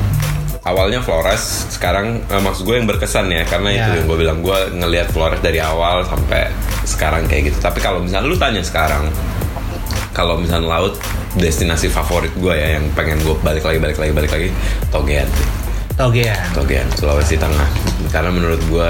Awalnya 0.66 0.98
Flores, 1.00 1.70
sekarang 1.70 2.26
eh, 2.26 2.42
maksud 2.42 2.66
gue 2.66 2.76
yang 2.76 2.90
berkesan 2.90 3.30
ya, 3.30 3.46
karena 3.46 3.70
Ya. 3.70 3.78
itu 3.86 4.02
yang 4.02 4.06
gue 4.10 4.18
bilang 4.18 4.40
gue 4.42 4.58
ngelihat 4.74 5.14
Flores 5.14 5.38
dari 5.40 5.62
awal 5.62 6.02
sampai 6.04 6.50
sekarang 6.84 7.30
kayak 7.30 7.54
gitu. 7.54 7.62
Tapi 7.62 7.78
kalau 7.80 8.02
misalnya 8.02 8.26
lu 8.26 8.34
tanya 8.34 8.60
sekarang, 8.60 9.06
kalau 10.10 10.42
misalnya 10.42 10.66
laut, 10.68 10.98
destinasi 11.38 11.86
favorit 11.88 12.34
gue 12.34 12.50
ya, 12.50 12.82
yang 12.82 12.86
pengen 12.98 13.22
gue 13.22 13.38
balik 13.40 13.62
lagi, 13.62 13.78
balik 13.78 13.98
lagi, 14.02 14.12
balik 14.12 14.32
lagi, 14.34 14.50
Togean. 14.90 15.30
Togean. 15.94 16.40
Togean, 16.52 16.88
Sulawesi 16.98 17.38
Tengah. 17.38 17.70
Karena 18.10 18.28
menurut 18.28 18.60
gue 18.66 18.90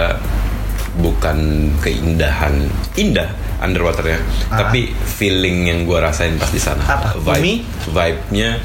bukan 0.95 1.37
keindahan 1.79 2.55
indah 2.93 3.27
underwaternya, 3.57 4.19
Ah. 4.47 4.63
tapi 4.63 4.89
feeling 4.93 5.65
yang 5.65 5.79
gue 5.83 5.97
rasain 5.97 6.35
pas 6.35 6.47
di 6.47 6.57
sana. 6.57 6.79
Apa? 6.81 7.19
Vibe, 7.35 7.63
vibe-nya 7.87 8.59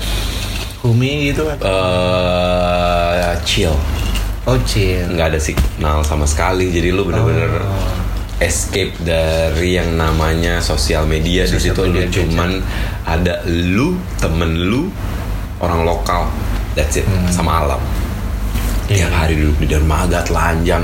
Humi 0.81 1.29
gitu 1.29 1.45
kan. 1.45 1.57
eh 1.61 3.35
chill, 3.43 3.75
Oh, 4.43 4.57
chill. 4.62 5.05
nggak 5.07 5.29
ada 5.29 5.40
signal 5.40 6.01
sama 6.01 6.25
sekali. 6.25 6.71
Jadi 6.71 6.90
lu 6.90 7.05
bener-bener 7.05 7.61
Oh. 7.61 7.93
escape 8.40 8.97
dari 8.99 9.77
yang 9.77 9.95
namanya 9.95 10.59
sosial 10.59 11.05
media. 11.05 11.45
di 11.45 11.61
situ 11.61 11.77
lu 11.77 11.99
aja. 11.99 12.09
cuman 12.09 12.62
ada 13.05 13.45
lu, 13.47 13.93
temen 14.16 14.57
lu, 14.57 14.88
orang 15.59 15.85
lokal. 15.85 16.25
That's 16.73 16.97
it, 16.97 17.05
Hmm. 17.05 17.29
sama 17.29 17.61
alam. 17.61 17.81
Tiap 18.90 19.07
hari 19.14 19.38
duduk 19.38 19.62
di 19.62 19.66
dermaga 19.70 20.18
telanjang 20.26 20.83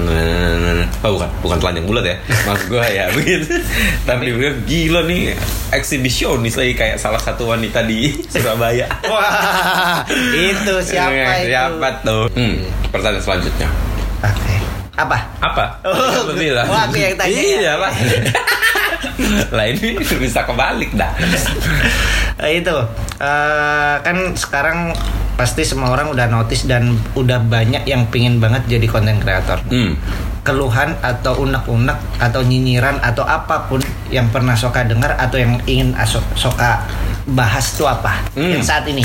Oh 1.03 1.19
bukan, 1.19 1.27
bukan 1.42 1.59
telanjang 1.59 1.87
bulat 1.90 2.05
ya 2.07 2.16
Maksud 2.47 2.66
gue 2.71 2.87
ya 2.87 3.05
begitu 3.11 3.59
Tapi 4.07 4.31
gue 4.31 4.51
gila 4.62 5.01
nih 5.11 5.35
Eksibisionis 5.75 6.55
lagi 6.55 6.79
kayak 6.79 7.03
salah 7.03 7.19
satu 7.19 7.51
wanita 7.51 7.83
di 7.83 8.14
Surabaya 8.31 8.87
Wah, 9.11 10.07
itu 10.31 10.75
siapa 10.87 11.42
itu? 11.42 11.51
Siapa 11.51 11.88
tuh 12.07 12.31
hmm, 12.31 12.57
Pertanyaan 12.95 13.23
selanjutnya 13.27 13.69
Oke. 14.23 14.55
Apa? 14.97 15.19
Apa? 15.42 15.64
Oh, 15.85 16.31
Lu 16.31 16.38
bilang. 16.38 16.64
oh, 16.71 16.79
aku 16.79 16.97
yang 16.97 17.19
tanya 17.19 17.35
ya. 17.37 17.42
Iya 17.42 17.73
lah 17.75 17.92
Lah 19.61 19.64
ini 19.66 19.99
bisa 19.99 20.47
kebalik 20.47 20.95
dah 20.95 21.11
Eh, 22.37 22.61
itu 22.61 22.77
eh, 23.19 23.95
kan 23.99 24.16
sekarang 24.38 24.95
pasti 25.37 25.62
semua 25.62 25.92
orang 25.92 26.11
udah 26.11 26.27
notice 26.27 26.64
dan 26.64 26.96
udah 27.12 27.38
banyak 27.38 27.85
yang 27.85 28.09
pingin 28.09 28.40
banget 28.40 28.64
jadi 28.66 28.87
konten 28.88 29.20
kreator. 29.20 29.61
hmm. 29.68 29.92
Keluhan 30.40 30.94
atau 31.03 31.42
unek-unek 31.42 31.99
atau 32.16 32.40
nyinyiran 32.40 33.03
atau 33.03 33.20
apa 33.22 33.66
pun 33.66 33.83
yang 34.09 34.31
pernah 34.31 34.55
Soka 34.55 34.81
dengar 34.83 35.12
atau 35.12 35.37
yang 35.37 35.59
ingin 35.66 35.92
aso- 35.92 36.22
Soka 36.33 36.87
bahas 37.27 37.75
itu 37.75 37.83
apa? 37.83 38.22
Hmm. 38.33 38.55
Yang 38.55 38.64
saat 38.64 38.87
ini. 38.87 39.03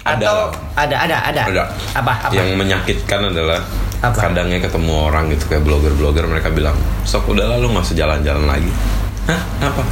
Ada 0.00 0.16
Atau 0.16 0.36
ada 0.76 0.96
ada 0.96 1.16
ada. 1.28 1.42
Ada. 1.44 1.64
Apa 1.92 2.12
apa? 2.24 2.32
Yang 2.32 2.56
menyakitkan 2.56 3.20
adalah 3.30 3.60
Apa? 4.00 4.16
Kadangnya 4.16 4.56
ketemu 4.56 4.96
orang 4.96 5.28
gitu 5.28 5.44
Kayak 5.44 5.68
blogger-blogger 5.68 6.24
Mereka 6.24 6.48
bilang 6.56 6.72
Sok 7.04 7.36
udah 7.36 7.44
lah 7.44 7.60
lu 7.60 7.68
gak 7.68 7.84
usah 7.84 8.00
jalan-jalan 8.00 8.48
lagi 8.48 8.72
Hah? 9.28 9.40
Apa? 9.60 9.84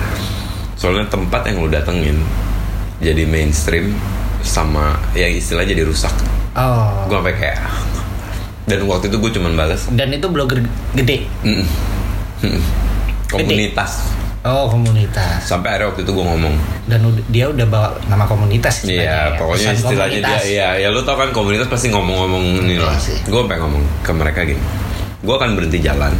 Soalnya 0.80 1.12
tempat 1.12 1.44
yang 1.44 1.60
lu 1.60 1.68
datengin 1.68 2.16
Jadi 3.04 3.28
mainstream 3.28 3.92
Sama 4.48 4.96
Ya 5.12 5.28
istilahnya 5.28 5.70
jadi 5.70 5.84
rusak 5.84 6.12
Oh. 6.52 7.04
Gue 7.06 7.14
sampai 7.14 7.36
kayak 7.36 7.60
Dan 8.64 8.82
waktu 8.84 9.06
itu 9.06 9.16
gue 9.16 9.30
cuman 9.30 9.52
balas 9.54 9.86
Dan 9.88 10.10
itu 10.10 10.26
blogger 10.26 10.58
gede. 10.92 11.28
Komunitas 13.28 14.16
Oh, 14.40 14.64
komunitas. 14.64 15.44
Sampai 15.44 15.74
akhirnya 15.74 15.92
waktu 15.92 16.02
itu 16.02 16.10
gue 16.10 16.24
ngomong 16.24 16.54
Dan 16.84 16.98
dia 17.28 17.46
udah 17.46 17.66
bawa 17.66 17.88
nama 18.06 18.24
komunitas 18.24 18.86
Iya, 18.86 19.02
ya. 19.02 19.18
pokoknya 19.36 19.68
Pesan 19.68 19.76
istilahnya 19.76 20.08
dia, 20.14 20.24
komunitas. 20.24 20.42
iya, 20.46 20.68
ya 20.78 20.88
lu 20.88 21.00
tau 21.02 21.14
kan 21.14 21.28
komunitas 21.30 21.66
pasti 21.66 21.90
ngomong-ngomong 21.90 22.44
ini 22.64 22.78
lah. 22.78 22.94
Gue 23.24 23.42
pengen 23.44 23.66
ngomong 23.66 23.82
ke 24.00 24.10
mereka 24.10 24.40
gini, 24.42 24.62
gue 25.20 25.34
akan 25.34 25.52
berhenti 25.52 25.78
jalan, 25.80 26.14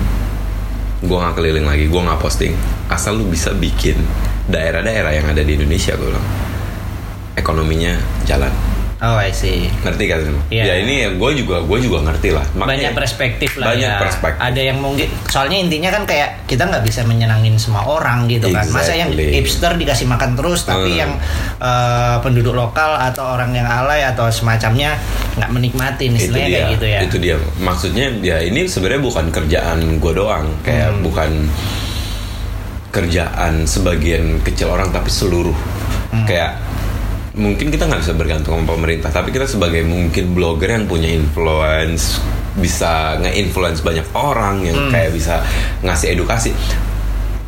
gue 1.00 1.16
nggak 1.16 1.34
keliling 1.34 1.64
lagi, 1.64 1.86
gue 1.86 2.00
nggak 2.00 2.18
posting, 2.18 2.52
asal 2.88 3.16
lu 3.16 3.24
bisa 3.24 3.54
bikin 3.54 3.96
daerah-daerah 4.46 5.14
yang 5.14 5.26
ada 5.26 5.40
di 5.40 5.54
Indonesia, 5.54 5.94
gue 5.94 6.08
bilang, 6.08 6.26
ekonominya 7.38 7.94
jalan. 8.24 8.50
Oh, 8.98 9.14
I 9.14 9.30
see. 9.30 9.70
Ngerti 9.86 10.10
kan? 10.10 10.18
Iya. 10.50 10.64
Ya 10.66 10.74
ini 10.82 11.06
gue 11.14 11.30
juga 11.38 11.62
gue 11.62 11.78
juga 11.78 12.02
ngerti 12.02 12.34
lah. 12.34 12.42
banyak 12.50 12.98
perspektif 12.98 13.54
lah 13.54 13.70
banyak 13.70 13.86
ya. 13.86 14.02
perspektif. 14.02 14.42
Ada 14.42 14.58
yang 14.64 14.82
mungkin 14.82 15.06
soalnya 15.30 15.54
intinya 15.54 15.94
kan 15.94 16.02
kayak 16.02 16.50
kita 16.50 16.66
nggak 16.66 16.82
bisa 16.82 17.06
menyenangin 17.06 17.54
semua 17.62 17.86
orang 17.86 18.26
gitu 18.26 18.50
kan. 18.50 18.66
Masa 18.66 18.98
yang 18.98 19.14
Exactly. 19.14 19.38
hipster 19.38 19.72
dikasih 19.78 20.02
makan 20.04 20.34
terus 20.34 20.66
tapi 20.66 20.98
Hmm. 20.98 20.98
yang 20.98 21.12
eh, 21.62 22.16
penduduk 22.18 22.58
lokal 22.58 22.98
atau 22.98 23.38
orang 23.38 23.54
yang 23.54 23.70
alay 23.70 24.02
atau 24.02 24.26
semacamnya 24.28 24.98
nggak 25.38 25.50
menikmatin 25.54 26.18
itu 26.18 26.34
istilahnya 26.34 26.50
kayak 26.50 26.70
gitu 26.74 26.86
ya. 26.90 26.98
itu 26.98 27.16
dia. 27.22 27.36
Maksudnya 27.56 28.06
ya 28.18 28.42
ini 28.42 28.66
sebenarnya 28.66 28.98
bukan 29.00 29.30
kerjaan 29.30 29.78
gue 30.02 30.12
doang, 30.12 30.50
kayak 30.66 30.90
Hmm. 30.90 31.06
bukan 31.06 31.30
kerjaan 32.88 33.62
sebagian 33.62 34.42
kecil 34.42 34.72
orang 34.72 34.90
tapi 34.90 35.06
seluruh. 35.06 35.54
Hmm. 36.10 36.24
Kayak 36.26 36.56
mungkin 37.38 37.70
kita 37.70 37.86
nggak 37.86 38.02
bisa 38.02 38.14
bergantung 38.18 38.58
sama 38.58 38.74
pemerintah, 38.74 39.14
tapi 39.14 39.30
kita 39.30 39.46
sebagai 39.46 39.86
mungkin 39.86 40.34
blogger 40.34 40.74
yang 40.74 40.90
punya 40.90 41.06
influence 41.08 42.18
bisa 42.58 43.14
nge-influence 43.22 43.86
banyak 43.86 44.04
orang 44.12 44.66
yang 44.66 44.74
Hmm. 44.74 44.90
kayak 44.90 45.14
bisa 45.14 45.40
ngasih 45.80 46.18
edukasi. 46.18 46.50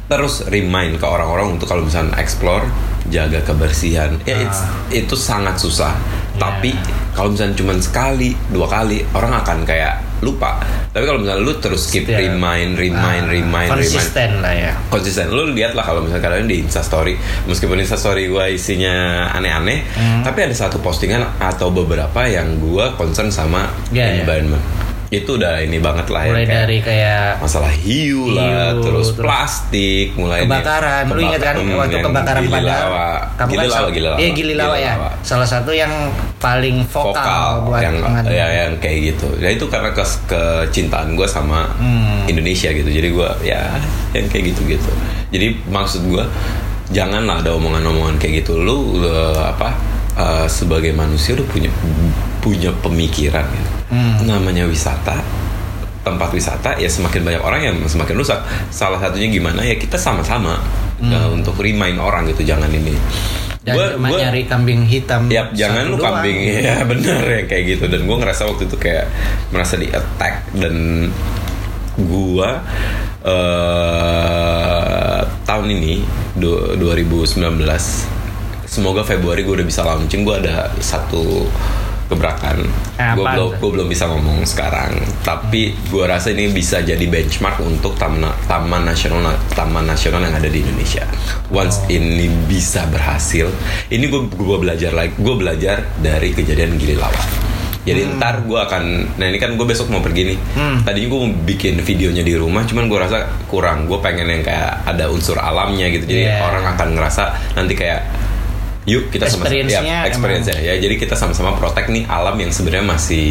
Terus 0.07 0.47
remind 0.47 0.99
ke 0.99 1.07
orang-orang 1.07 1.59
untuk 1.59 1.71
kalau 1.71 1.87
misalnya 1.87 2.19
explore, 2.19 2.67
jaga 3.11 3.43
kebersihan. 3.43 4.19
Ya 4.23 4.43
it's- 4.43 4.63
Ah. 4.63 4.71
itu 4.91 5.15
sangat 5.15 5.59
susah. 5.59 5.95
Ya. 6.35 6.47
Tapi 6.47 6.75
kalau 7.15 7.35
misalnya 7.35 7.55
cuma 7.59 7.75
sekali, 7.79 8.35
dua 8.51 8.67
kali, 8.67 9.03
orang 9.15 9.39
akan 9.39 9.63
kayak 9.63 10.03
lupa. 10.21 10.61
Tapi 10.89 11.03
kalau 11.03 11.19
misalnya 11.19 11.41
lu 11.41 11.55
terus 11.57 11.87
keep 11.87 12.05
Setiap- 12.05 12.21
remind, 12.21 12.75
remind, 12.75 13.25
Ah, 13.25 13.31
remind, 13.31 13.69
remind 13.71 13.71
konsisten 13.73 14.31
lah 14.39 14.53
ya. 14.53 14.73
konsisten 14.87 15.27
lu 15.29 15.51
lihat 15.51 15.73
lah 15.73 15.83
kalau 15.83 16.01
misalnya 16.01 16.23
kalian 16.23 16.45
di 16.45 16.61
instastory 16.61 17.15
meskipun 17.45 17.79
instastory 17.79 18.27
gue 18.27 18.45
isinya 18.51 18.93
aneh-aneh 19.31 19.81
Hmm. 19.91 20.21
tapi 20.21 20.43
ada 20.43 20.53
satu 20.53 20.77
postingan 20.79 21.25
atau 21.39 21.71
beberapa 21.71 22.21
yang 22.23 22.59
gue 22.59 22.85
concern 22.95 23.29
sama 23.29 23.71
Ya, 23.89 24.05
ya. 24.05 24.21
environment 24.21 24.61
itu 25.11 25.27
udah 25.35 25.59
ini 25.59 25.83
banget 25.83 26.07
lah 26.07 26.23
ya 26.23 26.31
Mulai 26.31 26.47
kayak 26.47 26.55
dari 26.55 26.79
kayak 26.81 27.25
masalah 27.43 27.73
hiu 27.75 28.31
lah 28.31 28.47
Hiu, 28.47 28.79
terus, 28.79 29.09
terus 29.11 29.19
plastik 29.19 30.15
mulai 30.15 30.47
kebakaran. 30.47 31.03
Lu 31.11 31.19
ingat 31.19 31.43
kan 31.43 31.55
waktu 31.59 31.99
kebakaran 31.99 32.43
Gili 32.43 32.55
pada 32.55 32.75
Lawa. 32.79 33.09
kamu 33.35 33.51
Gili 33.51 33.59
kan 33.59 33.67
Lawa, 33.75 33.89
Gili 33.91 34.07
Lawa. 34.07 34.17
Iya 34.17 34.29
Gili 34.31 34.55
Lawa 34.55 34.77
ya. 34.79 34.95
Lawa. 34.95 35.11
Salah 35.21 35.45
satu 35.45 35.71
yang 35.75 35.91
paling 36.39 36.87
vokal, 36.87 37.67
buat 37.67 37.83
yang 37.83 37.97
ya 38.25 38.47
yang 38.65 38.73
kayak 38.79 39.13
gitu 39.13 39.29
ya 39.37 39.51
itu 39.51 39.67
karena 39.67 39.91
kes 39.91 40.23
kecintaan 40.25 41.13
gue 41.13 41.27
sama 41.27 41.67
Hmm. 41.77 42.25
Indonesia 42.25 42.71
gitu 42.71 42.87
jadi 42.87 43.09
gue 43.11 43.31
ya 43.43 43.61
yang 44.15 44.31
kayak 44.31 44.55
gitu 44.55 44.63
gitu 44.71 44.91
jadi 45.29 45.53
maksud 45.67 46.07
gue 46.07 46.23
janganlah 46.91 47.43
ada 47.43 47.51
omongan-omongan 47.53 48.17
kayak 48.17 48.43
gitu 48.43 48.57
lu 48.57 49.03
eh, 49.03 49.37
apa 49.37 49.75
eh, 50.13 50.47
sebagai 50.47 50.91
manusia 50.91 51.33
lu 51.33 51.45
punya 51.45 51.71
punya 52.41 52.71
pemikiran 52.77 53.45
gitu. 53.47 53.71
Hmm. 53.91 54.23
namanya 54.23 54.65
wisata 54.65 55.19
tempat 56.01 56.31
wisata 56.31 56.73
ya 56.75 56.87
semakin 56.87 57.21
banyak 57.23 57.43
orang 57.43 57.61
yang 57.63 57.77
semakin 57.83 58.17
rusak 58.17 58.41
salah 58.69 58.97
satunya 58.97 59.29
gimana 59.29 59.61
ya 59.61 59.75
kita 59.75 59.95
sama-sama 59.95 60.57
Hmm. 60.97 61.11
eh, 61.11 61.29
untuk 61.31 61.57
remind 61.57 61.97
orang 61.97 62.25
gitu 62.27 62.45
jangan 62.47 62.69
ini 62.69 62.93
Dan 63.61 63.77
Gua- 63.77 63.93
cuma 63.93 64.09
gua- 64.09 64.21
nyari 64.23 64.43
kambing 64.45 64.85
hitam. 64.85 65.29
Yap, 65.29 65.53
jangan 65.53 65.85
lu 65.87 65.97
doang. 65.97 66.17
kambing 66.17 66.39
ya 66.65 66.81
bener 66.83 67.21
ya 67.21 67.43
kayak 67.45 67.65
gitu 67.69 67.85
dan 67.87 68.01
gue 68.03 68.17
ngerasa 68.17 68.43
waktu 68.47 68.65
itu 68.65 68.77
kayak 68.79 69.05
merasa 69.51 69.77
di 69.77 69.85
attack 69.87 70.49
dan 70.55 70.75
gua 72.01 72.65
eh 74.21 75.21
tahun 75.43 75.67
ini 75.71 76.01
du- 76.35 76.73
2019 76.75 77.45
semoga 78.71 79.03
Februari 79.03 79.43
gue 79.43 79.59
udah 79.59 79.67
bisa 79.67 79.83
launching 79.83 80.23
gue 80.23 80.37
ada 80.39 80.71
satu 80.79 81.51
gebrakan. 82.11 82.67
Eh, 82.99 83.15
gue 83.15 83.23
belum 83.23 83.51
gue 83.63 83.71
belum 83.71 83.87
bisa 83.87 84.11
ngomong 84.11 84.43
sekarang. 84.43 84.99
Tapi 85.23 85.75
gue 85.91 86.05
rasa 86.07 86.35
ini 86.35 86.51
bisa 86.51 86.83
jadi 86.83 87.03
benchmark 87.07 87.63
untuk 87.63 87.95
taman 87.95 88.27
taman 88.51 88.83
nasional 88.83 89.35
taman 89.55 89.87
nasional 89.87 90.23
yang 90.23 90.35
ada 90.35 90.51
di 90.51 90.63
Indonesia. 90.63 91.07
Once 91.51 91.83
ini 91.87 92.27
bisa 92.51 92.87
berhasil, 92.91 93.51
ini 93.91 94.11
gue 94.11 94.27
gue 94.27 94.59
belajar 94.59 94.91
lagi. 94.91 95.15
Gue 95.19 95.35
belajar 95.39 95.87
dari 96.03 96.35
kejadian 96.35 96.79
Gili 96.79 96.99
Lawa. 96.99 97.51
Jadi 97.81 98.21
ntar 98.21 98.45
gue 98.45 98.61
akan, 98.61 99.17
nah 99.17 99.25
ini 99.25 99.41
kan 99.41 99.57
gue 99.57 99.65
besok 99.65 99.89
mau 99.89 100.05
pergi 100.05 100.35
nih. 100.35 100.39
Tadinya 100.85 101.09
gue 101.09 101.21
mau 101.25 101.33
bikin 101.33 101.81
videonya 101.81 102.21
di 102.21 102.37
rumah, 102.37 102.61
cuman 102.69 102.93
gue 102.93 102.99
rasa 103.01 103.25
kurang. 103.49 103.89
Gue 103.89 103.97
pengen 104.05 104.29
yang 104.29 104.45
kayak 104.45 104.85
ada 104.85 105.09
unsur 105.09 105.41
alamnya 105.41 105.89
gitu. 105.89 106.05
Jadi 106.05 106.23
Yeah. 106.29 106.45
orang 106.45 106.77
akan 106.77 106.89
ngerasa 106.93 107.57
nanti 107.57 107.73
kayak 107.73 108.05
yuk 108.89 109.13
kita 109.13 109.29
sama-sama 109.29 109.53
Experience-nya 109.53 109.97
ya, 110.05 110.09
experience 110.09 110.47
ya. 110.49 110.75
Jadi 110.81 110.95
kita 110.97 111.15
sama-sama 111.17 111.53
protect 111.57 111.93
nih 111.93 112.09
alam 112.09 112.37
yang 112.41 112.49
sebenarnya 112.49 112.87
masih 112.87 113.29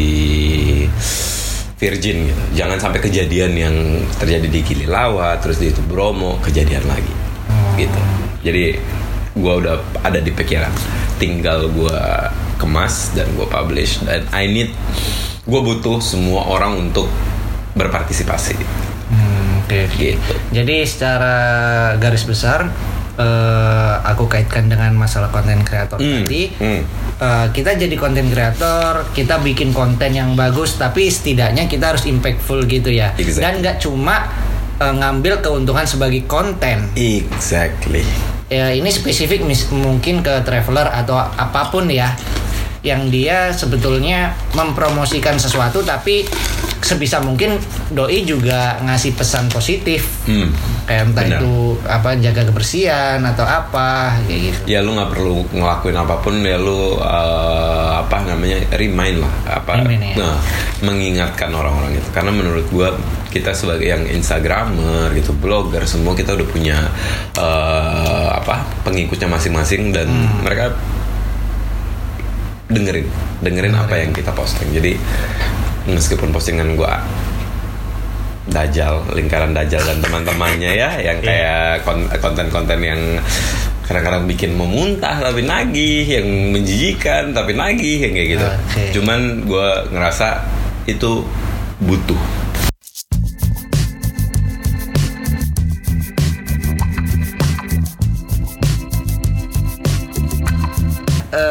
virgin 1.80 2.30
gitu. 2.30 2.42
Jangan 2.62 2.78
sampai 2.78 3.00
kejadian 3.02 3.52
yang 3.56 3.74
terjadi 4.20 4.46
di 4.46 4.60
Gili 4.62 4.86
Lawa, 4.86 5.40
terus 5.42 5.58
di 5.58 5.72
itu 5.72 5.82
Bromo 5.82 6.38
kejadian 6.44 6.84
lagi. 6.86 7.14
Gitu. 7.74 8.00
Jadi 8.46 8.64
gua 9.34 9.58
udah 9.58 9.74
ada 10.04 10.20
di 10.22 10.30
pikiran. 10.30 10.70
Tinggal 11.18 11.72
gua 11.72 12.30
kemas 12.60 13.16
dan 13.16 13.26
gua 13.34 13.48
publish 13.48 14.04
dan 14.04 14.28
I 14.30 14.46
need 14.46 14.70
gue 15.50 15.60
butuh 15.60 15.98
semua 16.04 16.46
orang 16.46 16.78
untuk 16.78 17.08
berpartisipasi 17.74 18.54
Hmm, 19.10 19.66
Oke. 19.66 19.90
gitu. 19.98 20.34
Jadi 20.54 20.86
secara 20.86 21.34
garis 21.98 22.22
besar 22.22 22.70
eh, 23.14 23.94
aku 24.02 24.26
kaitkan 24.26 24.66
dengan 24.66 24.92
masalah 24.92 25.28
konten 25.28 25.60
kreator 25.60 25.96
Hmm, 25.96 26.22
tadi. 26.22 26.50
hmm. 26.52 26.82
Eh, 27.16 27.46
kita 27.50 27.74
jadi 27.74 27.92
konten 27.94 28.28
kreator, 28.28 29.08
kita 29.10 29.38
bikin 29.38 29.70
konten 29.70 30.10
yang 30.10 30.32
bagus, 30.32 30.74
tapi 30.74 31.06
setidaknya 31.06 31.66
kita 31.66 31.92
harus 31.92 32.04
impactful 32.04 32.64
gitu 32.64 32.88
ya. 32.88 33.12
Exactly. 33.14 33.40
Dan 33.40 33.52
nggak 33.60 33.76
cuma 33.78 34.24
eh, 34.76 34.94
ngambil 34.96 35.40
keuntungan 35.40 35.84
sebagai 35.84 36.24
konten. 36.24 36.88
Exactly. 36.94 38.00
Ya 38.46 38.68
ini 38.68 38.88
spesifik 38.88 39.42
mis- 39.42 39.68
mungkin 39.68 40.20
ke 40.20 40.42
traveler 40.42 40.88
atau 40.88 41.14
apa 41.14 41.68
pun 41.68 41.86
ya, 41.86 42.16
yang 42.80 43.06
dia 43.06 43.52
sebetulnya 43.52 44.32
mempromosikan 44.52 45.36
sesuatu, 45.36 45.80
tapi 45.80 46.24
sebisa 46.80 47.20
mungkin 47.20 47.60
doi 47.88 48.24
juga 48.24 48.80
ngasih 48.80 49.12
pesan 49.12 49.46
positif 49.46 50.24
Hmm. 50.24 50.48
kayak 50.84 51.02
entah 51.06 51.24
Benar. 51.24 51.38
itu 51.38 51.54
apa 51.84 52.10
jaga 52.16 52.42
kebersihan 52.44 53.20
atau 53.22 53.44
apa 53.44 54.16
kayak 54.24 54.40
gitu 54.40 54.58
ya 54.66 54.80
lu 54.80 54.92
nggak 54.92 55.10
perlu 55.10 55.44
ngelakuin 55.50 55.94
apa 55.94 56.14
pun 56.18 56.40
ya 56.40 56.56
lu 56.56 56.96
eh, 56.96 57.90
apa 58.00 58.16
namanya 58.24 58.58
remind 58.72 59.20
lah 59.20 59.32
apa 59.52 59.72
Remind, 59.78 60.02
ya. 60.02 60.14
nah, 60.16 60.36
mengingatkan 60.80 61.50
orang-orang 61.50 61.94
itu 61.94 62.08
karena 62.10 62.30
menurut 62.30 62.64
gua 62.68 62.96
kita 63.28 63.52
sebagai 63.52 63.86
yang 63.86 64.02
instagramer 64.08 65.14
gitu 65.14 65.30
blogger 65.32 65.84
semua 65.84 66.12
kita 66.12 66.32
udah 66.32 66.48
punya 66.48 66.78
eh, 67.36 68.28
apa 68.32 68.64
pengikutnya 68.82 69.28
masing-masing 69.28 69.92
dan 69.92 70.08
Hmm. 70.08 70.42
mereka 70.42 70.72
dengerin 72.66 73.06
dengerin 73.40 73.74
apa 73.74 73.98
yang 73.98 74.10
kita 74.10 74.30
posting 74.30 74.70
jadi 74.70 74.94
meskipun 75.92 76.30
postingan 76.30 76.74
gua 76.74 77.02
Dajjal, 78.42 79.14
lingkaran 79.14 79.54
Dajjal 79.54 79.84
dan 79.84 79.98
teman-temannya 80.00 80.74
ya 80.74 80.90
yang 80.98 81.18
Iya. 81.18 81.24
kayak 81.24 81.86
kon- 81.86 82.10
konten-konten 82.10 82.82
yang 82.82 82.98
kadang-kadang 83.84 84.26
bikin 84.26 84.54
memuntah 84.54 85.18
tapi 85.20 85.42
nagih, 85.42 86.02
yang 86.02 86.26
menjijikan 86.50 87.30
tapi 87.30 87.54
nagih 87.54 87.98
yang 88.00 88.12
kayak 88.12 88.28
gitu. 88.32 88.46
Oke. 88.48 88.82
Cuman 88.90 89.20
gue 89.44 89.68
ngerasa 89.90 90.42
itu 90.86 91.22
butuh. 91.78 92.18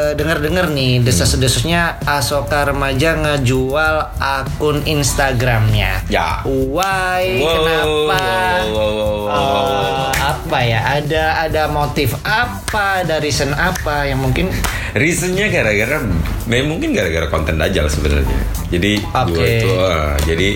Eh, 0.10 0.18
dengar-dengar 0.18 0.74
nih 0.74 1.06
desas-desusnya 1.06 2.02
Asoka 2.02 2.66
remaja 2.66 3.14
ngejual 3.14 4.18
akun 4.18 4.82
Instagramnya 4.82 6.02
Ya. 6.10 6.42
Why? 6.50 7.38
Wow, 7.38 7.54
Kenapa? 7.54 7.86
wow, 7.86 8.10
wow, 8.10 8.90
wow, 8.90 8.90
wow, 8.90 9.14
wow. 9.30 10.10
Eh, 10.10 10.10
apa 10.18 10.60
ya? 10.66 10.80
Ada 10.98 11.46
ada 11.46 11.64
motif 11.70 12.18
apa? 12.26 13.06
Ada 13.06 13.22
reason 13.22 13.54
apa 13.54 14.10
yang 14.10 14.26
mungkin 14.26 14.50
Reasonnya 14.90 15.54
gara-gara, 15.54 16.02
mungkin 16.50 16.98
gara-gara 16.98 17.30
konten 17.30 17.62
Dajjal 17.62 17.86
sebenarnya. 17.94 18.40
Jadi 18.74 18.98
Oke. 19.06 19.30
gua 19.30 19.46
itu, 19.46 19.72
ah, 19.78 20.18
jadi 20.26 20.50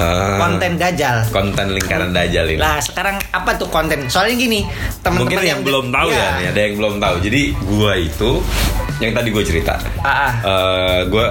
ah, 0.00 0.40
konten 0.40 0.80
dajal? 0.80 1.16
konten 1.28 1.66
lingkaran 1.76 2.10
Dajjal 2.10 2.46
ini. 2.56 2.60
Lah 2.60 2.80
sekarang 2.82 3.20
apa 3.30 3.54
tuh 3.54 3.68
konten? 3.70 4.08
Soalnya 4.10 4.34
gini, 4.34 4.60
teman-teman 5.04 5.30
Mungkin 5.30 5.38
yang, 5.46 5.60
belum 5.62 5.86
tahu 5.92 6.08
ya, 6.10 6.28
nih, 6.40 6.46
ada 6.50 6.60
yang 6.64 6.74
belum 6.80 6.94
tahu. 6.98 7.14
Jadi 7.22 7.42
gua 7.68 7.92
itu 7.94 8.30
yang 8.98 9.12
tadi 9.16 9.28
gue 9.32 9.44
cerita. 9.44 9.74
Ah, 10.02 10.28
ah. 10.28 10.32
Eh, 10.44 11.00
gue 11.08 11.26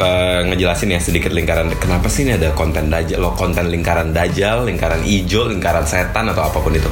eh, 0.00 0.40
ngejelasin 0.52 0.92
ya 0.92 1.00
sedikit 1.00 1.32
lingkaran 1.32 1.72
kenapa 1.76 2.06
sih 2.10 2.24
ini 2.28 2.36
ada 2.36 2.52
konten 2.52 2.92
dajjal 2.92 3.18
lo 3.20 3.32
konten 3.32 3.68
lingkaran 3.72 4.12
dajjal 4.12 4.68
lingkaran 4.68 5.00
hijau 5.02 5.48
lingkaran 5.48 5.84
setan 5.88 6.28
atau 6.32 6.44
apa 6.44 6.58
pun 6.60 6.72
itu 6.76 6.90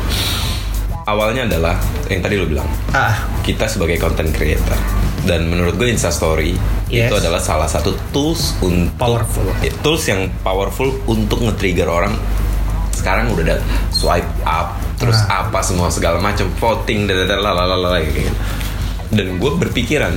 awalnya 1.05 1.45
adalah 1.45 1.77
yang 2.09 2.25
tadi 2.25 2.41
lo 2.41 2.49
bilang 2.49 2.69
Ah, 2.97 3.13
kita 3.45 3.69
sebagai 3.69 4.01
content 4.01 4.33
creator 4.33 4.77
dan 5.25 5.45
menurut 5.45 5.75
gue 5.75 5.89
Instastory 5.89 6.53
Yes. 6.87 7.09
itu 7.09 7.17
adalah 7.17 7.41
salah 7.41 7.67
satu 7.67 7.97
tools 8.11 8.55
untuk 8.61 8.93
Powerful. 8.95 9.49
eh, 9.61 9.73
tools 9.81 10.05
yang 10.05 10.29
powerful 10.41 10.89
untuk 11.07 11.41
nge-trigger 11.41 11.87
orang 11.87 12.15
sekarang 12.93 13.29
udah 13.31 13.43
ada 13.43 13.57
swipe 13.91 14.25
up 14.43 14.77
terus 14.95 15.19
Ah. 15.25 15.43
apa 15.43 15.61
semua 15.61 15.89
segala 15.89 16.17
macam 16.19 16.47
voting 16.55 17.05
dan 17.05 17.29
lalalala 17.35 17.99
gitu. 18.01 18.31
dan 19.11 19.37
gue 19.37 19.53
berpikiran 19.59 20.15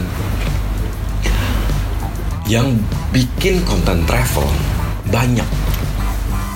yang 2.45 2.79
bikin 3.09 3.59
konten 3.63 4.03
travel 4.05 4.47
banyak 5.05 5.43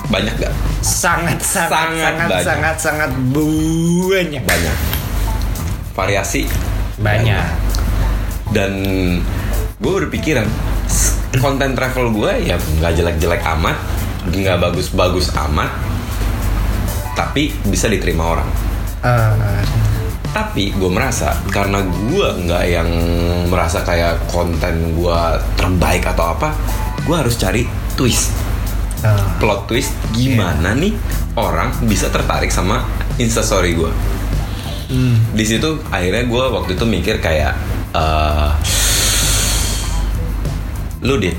banyak 0.08 0.34
gak 0.38 0.52
sangat 0.80 1.36
sangat 1.40 1.68
Sangat 1.68 1.98
sangat 1.98 2.28
banyak. 2.28 2.44
sangat 2.44 2.76
sangat 2.76 3.10
banyak. 4.06 4.42
banyak 4.42 4.76
variasi 5.92 6.44
Banyak. 6.94 7.61
Dan 8.52 8.72
gue 9.82 9.92
berpikiran 10.04 10.46
konten 11.40 11.72
travel 11.72 12.12
gue 12.12 12.52
ya 12.52 12.56
nggak 12.60 12.92
jelek-jelek 12.92 13.42
amat 13.58 13.76
nggak 14.28 14.60
bagus-bagus 14.60 15.34
amat 15.50 15.72
tapi 17.12 17.52
bisa 17.68 17.92
diterima 17.92 18.24
orang. 18.38 18.48
Eh, 19.04 19.64
tapi 20.32 20.72
gue 20.72 20.88
merasa 20.88 21.36
karena 21.52 21.84
gue 21.84 22.28
nggak 22.48 22.64
yang 22.70 22.88
merasa 23.52 23.84
kayak 23.84 24.32
konten 24.32 24.96
gue 24.96 25.20
terbaik 25.60 26.08
atau 26.08 26.32
apa 26.32 26.56
gue 27.04 27.16
harus 27.16 27.36
cari 27.36 27.68
twist. 27.98 28.32
Eh, 29.02 29.26
plot 29.42 29.66
twist 29.66 29.90
gimana 30.14 30.78
nih 30.78 30.94
orang 31.34 31.74
bisa 31.90 32.06
tertarik 32.06 32.54
sama 32.54 32.86
instastory 33.18 33.74
gue 33.74 33.90
hmm. 34.94 35.34
di 35.34 35.42
situ 35.42 35.82
akhirnya 35.90 36.22
gue 36.28 36.44
waktu 36.54 36.78
itu 36.78 36.84
mikir 36.86 37.18
kayak 37.18 37.58
eh 37.92 38.50
lu 41.02 41.18
dit 41.18 41.34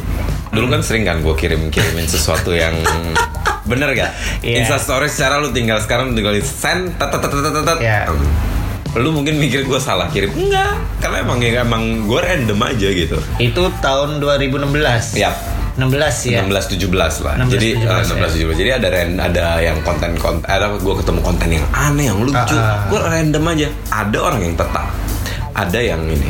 dulu 0.50 0.70
kan 0.70 0.82
sering 0.82 1.02
kan 1.02 1.18
gue 1.20 1.34
kirim 1.34 1.68
kirimin 1.68 2.06
sesuatu 2.06 2.52
yang 2.52 2.76
bener 3.70 3.92
gak 3.92 4.12
Iya. 4.39 4.60
instastory 4.60 5.08
secara 5.08 5.39
lu 5.39 5.50
tinggal 5.50 5.80
sekarang 5.80 6.12
tinggal 6.12 6.36
send 6.38 6.94
tet 6.94 7.10
tet 7.10 7.24
tet 7.24 7.32
tet. 7.56 7.78
Iya. 7.80 8.12
Em, 8.12 8.20
lu 8.94 9.10
mungkin 9.10 9.39
mikir 9.39 9.63
gue 9.63 9.80
salah 9.80 10.06
kirim 10.06 10.30
enggak 10.30 10.78
karena 11.00 11.24
emang 11.24 11.39
ya 11.39 11.63
emang 11.63 12.06
gue 12.06 12.20
random 12.20 12.60
aja 12.62 12.88
gitu 12.88 13.18
Itu 13.39 13.72
tahun 13.80 14.20
2016. 14.20 15.16
ya 15.16 15.32
16 15.74 15.89
ya. 16.30 16.46
16 16.46 16.78
17 16.78 16.94
lah. 17.26 17.34
16, 17.34 17.50
Jadi 17.50 17.68
17, 17.82 17.82
eh, 17.82 18.02
16 18.06 18.32
17. 18.46 18.54
Jadi 18.54 18.72
ada 18.76 18.88
ran- 18.94 19.18
ada 19.18 19.46
yang 19.58 19.82
konten 19.82 20.13
konten 20.22 20.46
ada 20.46 20.70
gue 20.70 20.94
ketemu 21.02 21.20
konten 21.24 21.50
yang 21.50 21.66
aneh 21.74 22.06
yang 22.06 22.22
lucu. 22.22 22.54
Ah, 22.54 22.62
ah. 22.62 22.78
Gue 22.86 23.02
random 23.02 23.42
aja. 23.48 23.68
Ada 23.89 24.18
orang 24.22 24.42
yang 24.44 24.54
tetap. 24.54 24.86
Ada 25.54 25.80
yang 25.80 26.02
ini. 26.04 26.30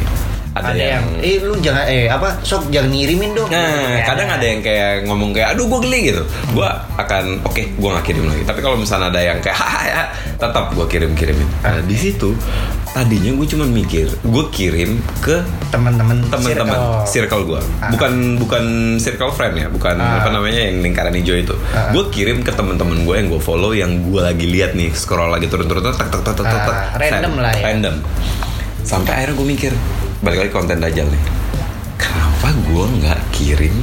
Ada, 0.54 0.70
Ada 0.70 0.86
yang, 0.86 1.06
eh 1.18 1.42
lu 1.42 1.58
jangan 1.58 1.82
eh 1.84 2.06
apa 2.06 2.30
sok 2.46 2.70
jangan 2.70 2.94
ngirimin 2.94 3.34
dong. 3.34 3.50
Nah, 3.50 3.90
Ya, 3.90 4.06
kadang 4.06 4.30
ada 4.30 4.46
yang 4.46 4.62
kayak 4.62 5.02
ngomong 5.04 5.34
kayak, 5.34 5.58
aduh 5.58 5.66
gue 5.66 5.80
geli 5.82 6.14
gitu. 6.14 6.22
Gue 6.54 6.70
akan, 6.94 7.42
oke, 7.42 7.74
gue 7.74 7.90
nggak 7.90 8.06
kirim 8.06 8.22
lagi. 8.24 8.46
Tapi 8.46 8.60
kalau 8.62 8.78
misalnya 8.78 9.10
ada 9.10 9.18
yang 9.24 9.42
kayak, 9.42 9.58
hahaha, 9.58 9.82
ya, 9.84 10.02
tetap 10.38 10.70
gue 10.70 10.86
kirim 10.86 11.18
kirimin. 11.18 11.50
Nah, 11.58 11.82
di 11.82 11.98
situ 11.98 12.38
tadinya 12.86 13.34
gue 13.34 13.48
cuma 13.50 13.66
mikir, 13.66 14.06
gue 14.14 14.46
kirim 14.52 14.94
ke 15.18 15.42
teman-teman 15.68 16.22
teman-teman 16.24 17.02
circle, 17.04 17.50
gue 17.50 17.62
Ah. 17.82 17.90
bukan 17.90 18.12
bukan 18.38 18.64
circle 19.00 19.34
friend 19.34 19.58
ya 19.58 19.66
bukan 19.68 19.98
Ah. 19.98 20.22
apa 20.22 20.30
namanya 20.30 20.62
yang 20.62 20.86
lingkaran 20.86 21.10
hijau 21.12 21.34
itu 21.34 21.58
Ah. 21.74 21.90
gue 21.90 22.14
kirim 22.14 22.46
ke 22.46 22.54
teman-teman 22.54 23.02
gue 23.02 23.16
yang 23.18 23.28
gue 23.28 23.42
follow 23.42 23.74
yang 23.74 23.90
gue 24.06 24.22
lagi 24.22 24.46
lihat 24.46 24.78
nih 24.78 24.94
scroll 24.94 25.34
lagi 25.34 25.50
turun-turun 25.50 25.82
tak 25.82 25.98
tak 26.06 26.22
tak 26.22 26.38
tak 26.38 26.46
tak 26.46 26.70
Ah, 26.70 26.94
random 26.94 27.34
lah 27.42 27.50
ya. 27.52 27.64
random 27.66 27.96
sampai 28.84 29.12
akhirnya 29.16 29.36
gue 29.40 29.48
mikir 29.48 29.72
balik 30.24 30.48
lagi 30.48 30.52
konten 30.52 30.78
dajal 30.80 31.08
nih 31.08 31.24
kenapa 31.98 32.48
gue 32.52 32.86
nggak 33.04 33.20
kirim 33.36 33.76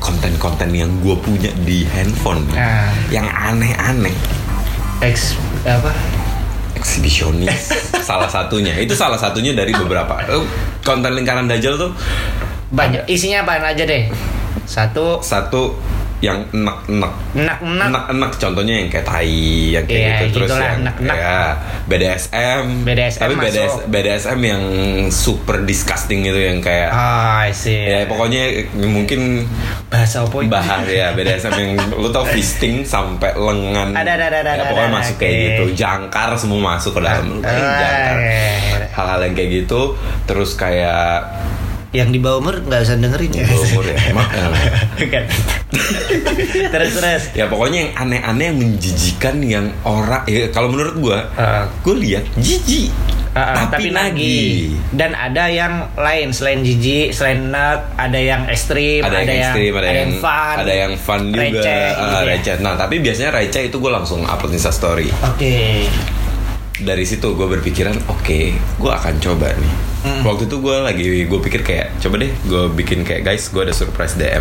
konten-konten 0.00 0.72
yang 0.72 0.88
gue 1.04 1.12
punya 1.20 1.52
di 1.62 1.84
handphone? 1.84 2.42
Ah. 2.56 2.88
yang 3.12 3.28
aneh-aneh. 3.28 4.16
Ex 5.04 5.36
apa? 5.68 5.92
eksibisionis. 6.80 7.76
Salah 8.08 8.26
satunya. 8.26 8.72
Itu 8.80 8.96
salah 8.96 9.20
satunya 9.20 9.52
dari 9.52 9.70
beberapa. 9.76 10.16
Konten 10.80 11.12
lingkaran 11.12 11.44
dajjal 11.44 11.76
tuh? 11.76 11.92
Banyak. 12.72 13.04
Isinya 13.04 13.44
apaan 13.44 13.62
aja 13.62 13.84
deh? 13.84 14.08
Satu. 14.64 15.20
Satu 15.20 15.76
yang 16.20 16.44
enak-enak 16.46 17.12
enak-enak. 17.32 17.86
enak-enak 17.88 18.30
contohnya 18.36 18.74
yang 18.76 18.88
kayak 18.88 19.06
tai 19.06 19.32
yang 19.72 19.84
kayak 19.84 20.00
Iya, 20.02 20.16
gitu 20.22 20.36
terus 20.36 20.50
yang 20.52 20.80
enak-enak. 20.82 21.16
ya 21.16 21.36
BDSM 21.86 22.64
BDSM 22.82 23.20
tapi 23.20 23.34
BDS, 23.34 23.56
masuk. 23.66 23.82
BDSM 23.88 24.40
yang 24.42 24.62
super 25.10 25.56
disgusting 25.60 26.20
gitu 26.20 26.36
yang 26.36 26.60
kayak 26.60 26.90
Ah, 26.90 27.42
I 27.42 27.52
see. 27.52 27.72
ya 27.72 28.04
pokoknya 28.04 28.42
mungkin 28.76 29.48
bahasa 29.86 30.22
apa 30.22 30.44
bahas 30.46 30.84
ya 30.86 31.10
BDSM 31.10 31.52
yang 31.54 31.70
lu 32.00 32.08
tau 32.08 32.24
fisting 32.26 32.84
sampai 32.84 33.32
lengan 33.32 33.90
Ada, 33.90 34.12
ada, 34.14 34.26
ada, 34.30 34.38
ya, 34.38 34.52
ada, 34.54 34.64
pokoknya 34.66 34.86
ada, 34.86 34.98
masuk 34.98 35.14
oke. 35.14 35.20
kayak 35.20 35.36
gitu 35.42 35.64
jangkar 35.74 36.28
semua 36.34 36.60
masuk 36.68 36.92
ke 36.92 37.00
dalam 37.00 37.24
lu 37.26 37.40
kayak 37.40 37.56
Ah, 37.56 37.80
jangkar 37.80 38.16
iya. 38.20 38.86
hal-hal 38.92 39.20
yang 39.22 39.34
kayak 39.34 39.50
gitu 39.58 39.80
terus 40.26 40.50
kayak 40.52 41.24
Yang 41.90 42.08
di 42.14 42.18
bawah 42.22 42.38
umur 42.38 42.54
nggak 42.62 42.80
usah 42.80 42.96
dengerin 42.96 43.32
ya. 43.34 43.44
umur 43.50 43.82
ya 43.82 43.98
emang 44.08 44.28
Bukan. 44.94 45.24
terus 46.74 46.90
terus. 46.94 47.22
ya 47.32 47.46
pokoknya 47.46 47.78
yang 47.86 47.92
aneh-aneh 47.96 48.44
yang 48.50 48.58
menjijikan 48.58 49.36
yang 49.42 49.66
orang 49.82 50.22
ya 50.26 50.50
kalau 50.50 50.70
menurut 50.70 50.94
gua 50.98 51.18
Ah. 51.34 51.64
gue 51.82 51.94
lihat 51.96 52.26
jijik 52.36 52.90
ah, 53.32 53.66
tapi, 53.70 53.86
tapi 53.86 53.86
nagih 53.90 54.10
nagih 54.18 54.54
dan 54.92 55.14
ada 55.14 55.46
yang 55.46 55.86
lain 55.94 56.30
selain 56.30 56.60
jijik 56.60 57.14
selain 57.14 57.50
nerd 57.50 57.86
ada 57.94 58.18
yang 58.18 58.42
ekstrim 58.50 59.02
ada, 59.02 59.22
yang 59.22 59.30
ekstrim, 59.46 59.72
ada, 59.72 59.88
yang, 59.88 60.12
fun 60.18 60.56
ada 60.58 60.72
yang 60.74 60.92
fun 60.94 61.22
juga, 61.30 61.42
receh, 61.42 61.86
gitu 61.86 62.16
ya. 62.18 62.20
receh. 62.26 62.54
Nah, 62.60 62.74
tapi 62.74 62.94
biasanya 62.98 63.30
receh 63.32 63.62
itu 63.66 63.76
gue 63.78 63.90
langsung 63.90 64.20
upload 64.22 64.52
Insta 64.52 64.70
Story. 64.70 65.06
oke 65.22 65.54
Dari 66.80 67.04
situ 67.04 67.36
gue 67.36 67.44
berpikiran, 67.44 67.92
oke, 68.08 68.40
gue 68.56 68.90
akan 68.90 69.14
coba 69.20 69.52
nih. 69.52 69.89
Mm. 70.00 70.22
Waktu 70.24 70.48
itu 70.48 70.56
gue 70.58 70.76
lagi, 70.76 71.04
gue 71.24 71.40
pikir 71.40 71.60
kayak, 71.60 72.00
coba 72.00 72.16
deh, 72.18 72.32
gue 72.40 72.62
bikin 72.72 73.04
kayak 73.04 73.20
guys, 73.22 73.48
gue 73.48 73.60
ada 73.60 73.72
surprise 73.72 74.16
DM. 74.16 74.40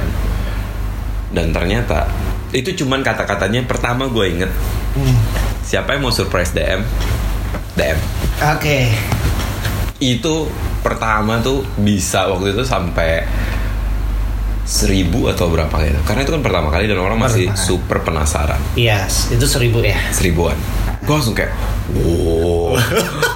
Dan 1.30 1.52
ternyata 1.52 2.08
itu 2.50 2.74
cuman 2.76 3.04
kata-katanya. 3.04 3.62
Pertama 3.64 4.08
gue 4.08 4.26
inget, 4.26 4.52
Hmm. 4.90 5.16
siapa 5.62 5.94
yang 5.94 6.02
mau 6.02 6.12
surprise 6.12 6.50
DM, 6.50 6.82
DM. 7.74 8.00
oke 8.42 8.80
Itu 10.00 10.48
pertama 10.80 11.38
tuh 11.40 11.62
bisa 11.76 12.26
waktu 12.26 12.56
itu 12.56 12.64
sampai 12.64 13.28
seribu 14.64 15.26
atau 15.28 15.50
berapa 15.50 15.74
gitu 15.82 15.98
karena 16.06 16.22
itu 16.22 16.32
kan 16.32 16.42
pertama 16.42 16.70
kali 16.70 16.86
dan 16.86 17.02
orang 17.02 17.18
masih 17.18 17.50
super 17.58 18.00
penasaran 18.00 18.62
iya 18.78 19.10
itu 19.28 19.42
seribu 19.44 19.82
ya 19.82 19.98
seribuan 20.14 20.54
gue 21.00 21.12
langsung 21.12 21.32
kayak 21.32 21.56
wow 21.96 22.76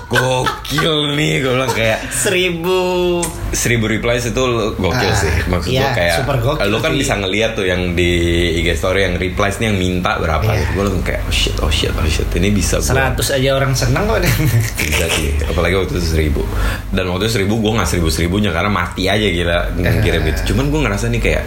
gokil 0.05 1.15
nih 1.15 1.41
gue 1.41 1.51
bilang 1.51 1.71
kayak 1.71 2.05
seribu. 2.07 3.17
Seribu 3.49 3.87
replies 3.87 4.25
itu 4.25 4.43
gokil 4.75 5.09
Ah, 5.09 5.15
sih. 5.15 5.31
Maksud 5.47 5.69
gue 5.69 5.79
iya, 5.79 5.89
kayak 5.91 6.17
super 6.21 6.37
gokil 6.39 6.69
lo 6.69 6.77
kan 6.77 6.91
sih. 6.91 6.99
bisa 7.01 7.13
ngeliat 7.15 7.51
tuh 7.53 7.65
yang 7.65 7.93
di 7.93 8.11
IG 8.59 8.77
story 8.77 9.03
yang 9.03 9.15
replies 9.15 9.57
nih 9.57 9.67
yang 9.67 9.77
minta 9.79 10.17
berapa 10.17 10.43
Iya. 10.43 10.59
gitu. 10.59 10.69
Gue 10.71 10.83
langsung 10.85 11.03
kayak 11.03 11.21
oh 11.23 11.33
shit 11.33 11.55
oh 11.57 11.71
shit 11.71 11.89
oh 11.91 12.05
shit 12.05 12.29
ini 12.31 12.49
bisa 12.51 12.77
seratus 12.77 13.27
aja 13.31 13.49
orang 13.53 13.73
seneng 13.73 14.05
kok. 14.05 14.21
Bisa 14.77 15.05
sih 15.09 15.33
apalagi 15.41 15.73
waktu 15.75 15.93
itu 15.93 16.03
seribu. 16.03 16.43
Dan 16.89 17.09
waktu 17.09 17.25
itu 17.25 17.33
seribu 17.33 17.57
gue 17.57 17.71
nggak 17.73 17.89
seribu 17.89 18.07
seribunya 18.07 18.51
karena 18.51 18.69
mati 18.69 19.07
aja 19.07 19.25
gila 19.25 19.73
ngirim 19.73 20.21
Ah. 20.21 20.29
itu 20.29 20.53
cuman 20.53 20.69
gue 20.69 20.79
ngerasa 20.83 21.05
nih 21.09 21.21
kayak 21.21 21.43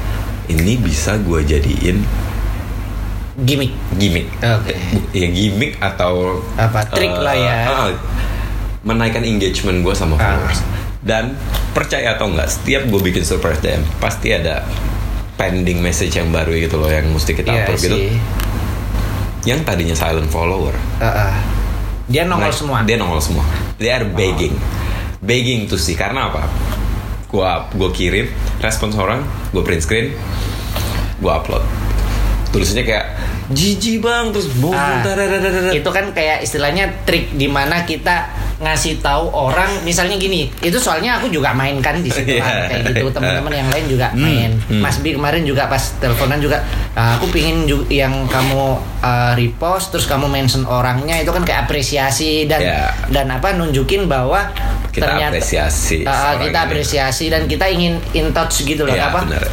ini 0.49 0.75
bisa 0.77 1.19
gue 1.19 1.39
jadiin 1.41 2.03
gimmick 3.39 3.73
gimmick 3.95 4.27
Oke. 4.39 4.73
Bu- 4.91 5.09
ya 5.13 5.29
gimmick 5.29 5.77
atau 5.77 6.41
Apa, 6.55 6.89
trik 6.89 7.11
eh, 7.11 7.21
lah 7.21 7.35
ya. 7.35 7.57
ah, 7.67 7.89
menaikkan 8.81 9.23
engagement 9.23 9.81
gue 9.81 9.93
sama 9.93 10.15
Ah. 10.15 10.21
followers 10.33 10.61
dan 11.03 11.37
percaya 11.71 12.15
atau 12.15 12.27
enggak 12.27 12.49
setiap 12.49 12.83
gue 12.83 13.01
bikin 13.03 13.23
surprise 13.23 13.61
DM 13.61 13.85
pasti 13.99 14.31
ada 14.31 14.65
pending 15.35 15.79
message 15.79 16.13
yang 16.13 16.29
baru 16.29 16.57
gitu 16.57 16.77
loh 16.77 16.89
yang 16.89 17.05
mesti 17.07 17.31
kita 17.31 17.47
Iya 17.47 17.63
upload 17.63 17.79
gitu 17.79 17.97
yang 19.45 19.61
tadinya 19.63 19.93
silent 19.93 20.27
follower 20.27 20.73
Ah, 20.97 21.07
ah. 21.29 21.35
dia 22.07 22.25
nongol 22.25 22.49
Nah, 22.49 22.57
semua 22.57 22.79
Dia 22.83 22.97
nongol 22.97 23.21
semua. 23.21 23.45
They 23.77 23.91
are 23.91 24.07
begging. 24.07 24.57
Begging 25.19 25.67
tuh 25.67 25.77
sih 25.77 25.93
karena 25.93 26.31
apa? 26.31 26.49
Gua 27.27 27.69
gua 27.71 27.91
kirim 27.91 28.31
respons 28.59 28.95
orang, 28.95 29.21
gua 29.51 29.61
print 29.61 29.83
screen, 29.83 30.15
gua 31.19 31.39
upload. 31.39 31.61
Tulisannya 32.57 32.85
kayak 32.85 33.05
jijik 33.49 34.01
bang 34.01 34.25
terus 34.29 34.49
bohong 34.55 34.75
Ah, 34.75 35.01
dadadadadada." 35.01 35.71
itu 35.71 35.87
kan 35.87 36.11
kayak 36.11 36.41
istilahnya 36.41 36.85
trik 37.05 37.31
di 37.33 37.47
mana 37.47 37.83
kita 37.83 38.27
ngasih 38.57 38.99
tahu 38.99 39.29
orang 39.31 39.69
misalnya 39.83 40.17
gini 40.17 40.49
itu 40.59 40.75
soalnya 40.77 41.15
aku 41.15 41.29
juga 41.29 41.53
mainkan 41.53 42.01
di 42.01 42.09
situ 42.09 42.41
kan 42.41 42.49
Iya. 42.49 42.67
kayak 42.67 42.83
gitu 42.91 43.05
teman-teman 43.15 43.53
yang 43.55 43.69
lain 43.69 43.85
juga 43.87 44.09
Hmm, 44.09 44.25
main 44.25 44.51
hmm. 44.59 44.81
Mas 44.81 44.97
Bi 44.97 45.13
kemarin 45.13 45.45
juga 45.45 45.69
pas 45.69 45.93
teleponan 45.95 46.41
juga 46.41 46.65
"Ah, 46.93 47.15
aku 47.15 47.29
pingin 47.29 47.65
ju- 47.65 47.85
yang 47.87 48.25
kamu 48.27 48.63
uh, 48.99 49.33
repost 49.35 49.93
terus 49.93 50.05
kamu 50.05 50.27
mention 50.27 50.65
orangnya 50.65 51.21
itu 51.21 51.29
kan 51.29 51.45
kayak 51.45 51.69
apresiasi 51.69 52.45
dan 52.45 52.59
Iya. 52.59 52.81
dan 53.11 53.27
apa 53.31 53.53
nunjukin 53.53 54.07
bahwa 54.07 54.49
Kita 54.89 55.05
ternyata 55.07 55.37
apresiasi 55.37 56.03
seorang 56.03 56.41
kita 56.43 56.57
ini. 56.57 56.67
apresiasi 56.67 57.25
dan 57.29 57.43
kita 57.45 57.69
ingin 57.69 57.95
in 58.11 58.33
touch 58.33 58.65
gitu 58.65 58.83
loh 58.83 58.91
Iya, 58.91 59.07
apa 59.07 59.21
benar. 59.23 59.45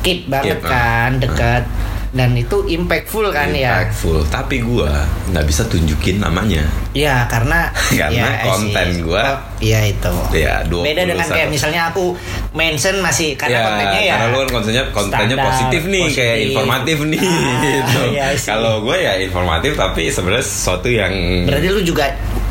keep 0.00 0.20
banget 0.26 0.60
Keep, 0.60 0.68
kan 0.68 1.10
dekat 1.16 1.64
dan 2.10 2.34
itu 2.34 2.66
impactful 2.66 3.30
kan 3.30 3.50
ya 3.50 3.86
Impactful. 3.86 4.26
Tapi 4.26 4.58
gua 4.60 4.90
nggak 5.28 5.44
bisa 5.44 5.62
tunjukin 5.64 6.18
namanya. 6.18 6.66
Ya 6.90 7.22
karena 7.24 7.70
Karena 7.92 8.10
ya, 8.34 8.44
konten 8.44 8.88
gua- 9.00 9.38
Iya 9.60 9.80
itu 9.86 10.14
Ya, 10.32 10.64
21. 10.64 10.82
Beda 10.82 11.02
dengan 11.04 11.26
kayak 11.26 11.48
misalnya 11.48 11.82
aku 11.86 12.16
mention 12.50 12.98
masih 12.98 13.36
karena 13.36 13.54
Ya, 13.54 13.62
kontennya 13.62 14.00
ya 14.00 14.14
karena 14.16 14.26
lu 14.26 14.38
kan 14.38 14.48
kontennya 14.50 14.84
kontennya 14.90 15.36
standar, 15.36 15.46
positif 15.46 15.82
nih 15.84 16.04
kayak 16.08 16.16
positif. 16.34 16.48
informatif 16.50 16.96
nih 17.04 17.20
Ah, 17.20 17.60
gitu. 17.60 18.00
sih. 18.32 18.48
Kalau 18.48 18.74
gue 18.80 18.96
ya 18.98 19.12
informatif 19.16 19.72
tapi 19.74 20.02
sebenarnya 20.08 20.42
sesuatu 20.42 20.88
yang 20.88 21.12
Berarti 21.44 21.68
lu 21.68 21.80
juga 21.84 22.04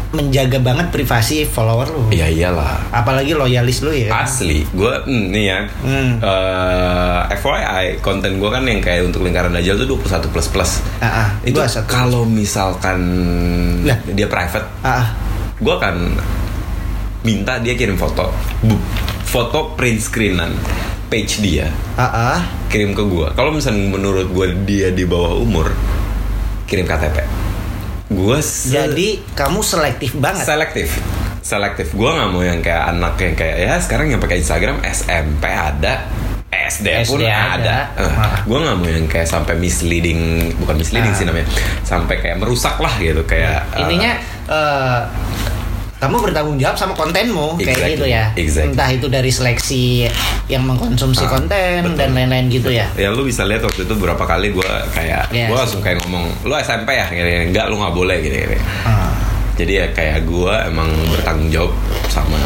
menjaga 0.10 0.58
banget 0.58 0.90
privasi 0.90 1.46
follower 1.46 1.86
lu 1.86 2.04
ya 2.10 2.26
iyalah 2.26 2.82
Apalagi 2.90 3.38
loyalis 3.38 3.86
lu 3.86 3.94
ya 3.94 4.10
Asli, 4.10 4.66
gue 4.66 4.94
nih 5.06 5.46
ya. 5.46 5.60
Hmm. 5.86 6.18
eh, 6.18 7.20
FYI, 7.38 8.02
konten 8.02 8.42
gue 8.42 8.50
kan 8.50 8.66
yang 8.66 8.82
kayak 8.82 9.06
untuk 9.06 9.22
lingkaran 9.22 9.54
dajjal 9.54 9.78
tuh 9.78 10.02
21 10.02 10.34
plus 10.34 10.48
plus. 10.50 10.72
Ah, 10.98 11.06
ah, 11.06 11.30
Itu 11.46 11.62
kalau 11.86 12.26
misalkan 12.26 13.00
Lah. 13.86 14.02
dia 14.10 14.26
private, 14.26 14.66
Ah, 14.82 14.90
ah. 14.98 15.08
gue 15.56 15.70
akan 15.72 15.96
minta 17.22 17.62
dia 17.62 17.78
kirim 17.78 17.94
foto, 17.94 18.34
foto 19.24 19.78
print 19.78 20.02
screenan 20.02 20.50
page 21.06 21.38
dia, 21.40 21.70
Ah, 21.94 22.10
ah. 22.34 22.40
kirim 22.68 22.98
ke 22.98 23.04
gue. 23.06 23.30
Kalau 23.32 23.54
misalnya 23.54 23.86
menurut 23.88 24.26
gue 24.26 24.48
dia 24.66 24.90
di 24.90 25.06
bawah 25.06 25.38
umur, 25.38 25.70
kirim 26.66 26.90
KTP. 26.90 27.39
Gue 28.10 28.42
Jadi 28.42 29.22
kamu 29.38 29.62
selektif 29.62 30.18
banget 30.18 30.46
selektif 30.46 30.90
selektif 31.40 31.98
gue 31.98 32.06
nggak 32.06 32.30
mau 32.30 32.46
yang 32.46 32.62
kayak 32.62 32.94
anak 32.94 33.18
yang 33.18 33.34
kayak 33.34 33.58
ya 33.58 33.74
sekarang 33.82 34.12
yang 34.14 34.22
pakai 34.22 34.38
Instagram 34.44 34.86
SMP 34.86 35.50
ada 35.50 36.06
SD, 36.50 36.88
pun 37.10 37.18
SD 37.18 37.26
ada, 37.26 37.58
ada. 37.58 37.78
Ah. 37.98 38.38
gue 38.46 38.58
nggak 38.60 38.78
mau 38.78 38.86
yang 38.86 39.08
kayak 39.10 39.26
sampai 39.26 39.58
misleading 39.58 40.54
bukan 40.62 40.78
misleading 40.78 41.10
Ah. 41.10 41.18
sih 41.18 41.26
namanya 41.26 41.48
sampai 41.82 42.22
kayak 42.22 42.38
merusak 42.38 42.78
lah 42.78 42.94
gitu 43.02 43.26
kayak 43.26 43.66
uh, 43.74 43.82
Intinya 43.82 44.12
eh, 44.46 45.00
kamu 46.00 46.16
bertanggung 46.22 46.56
jawab 46.56 46.76
sama 46.76 46.94
kontenmu 46.94 47.56
kayak 47.56 47.70
Exactly, 47.70 47.92
gitu 47.94 48.06
ya. 48.08 48.24
exactly. 48.34 48.72
Entah 48.72 48.90
itu 48.90 49.08
dari 49.08 49.28
seleksi 49.30 49.84
yang 50.48 50.64
mengkonsumsi 50.64 51.22
Ah, 51.22 51.30
konten 51.30 51.78
betul. 51.86 51.98
dan 51.98 52.10
lain-lain 52.14 52.48
gitu 52.48 52.70
ya. 52.70 52.88
ya 52.96 53.10
lu 53.10 53.22
bisa 53.22 53.44
lihat 53.44 53.62
waktu 53.62 53.84
itu 53.84 53.94
beberapa 53.94 54.24
kali 54.24 54.50
gue 54.50 54.72
kayak 54.90 55.28
Yes. 55.30 55.46
gue 55.46 55.58
langsung 55.58 55.80
kayak 55.80 56.00
ngomong 56.02 56.24
lu 56.42 56.56
SMP 56.56 56.90
ya 56.94 57.06
gini, 57.06 57.32
enggak 57.46 57.68
lu 57.68 57.78
nggak 57.78 57.92
boleh 57.94 58.16
gini, 58.18 58.38
gini. 58.40 58.58
Ah. 58.82 59.12
jadi 59.54 59.74
ya 59.74 59.86
kayak 59.92 60.24
gue 60.24 60.54
emang 60.66 60.88
bertanggung 61.12 61.50
jawab 61.50 61.72
sama 62.08 62.40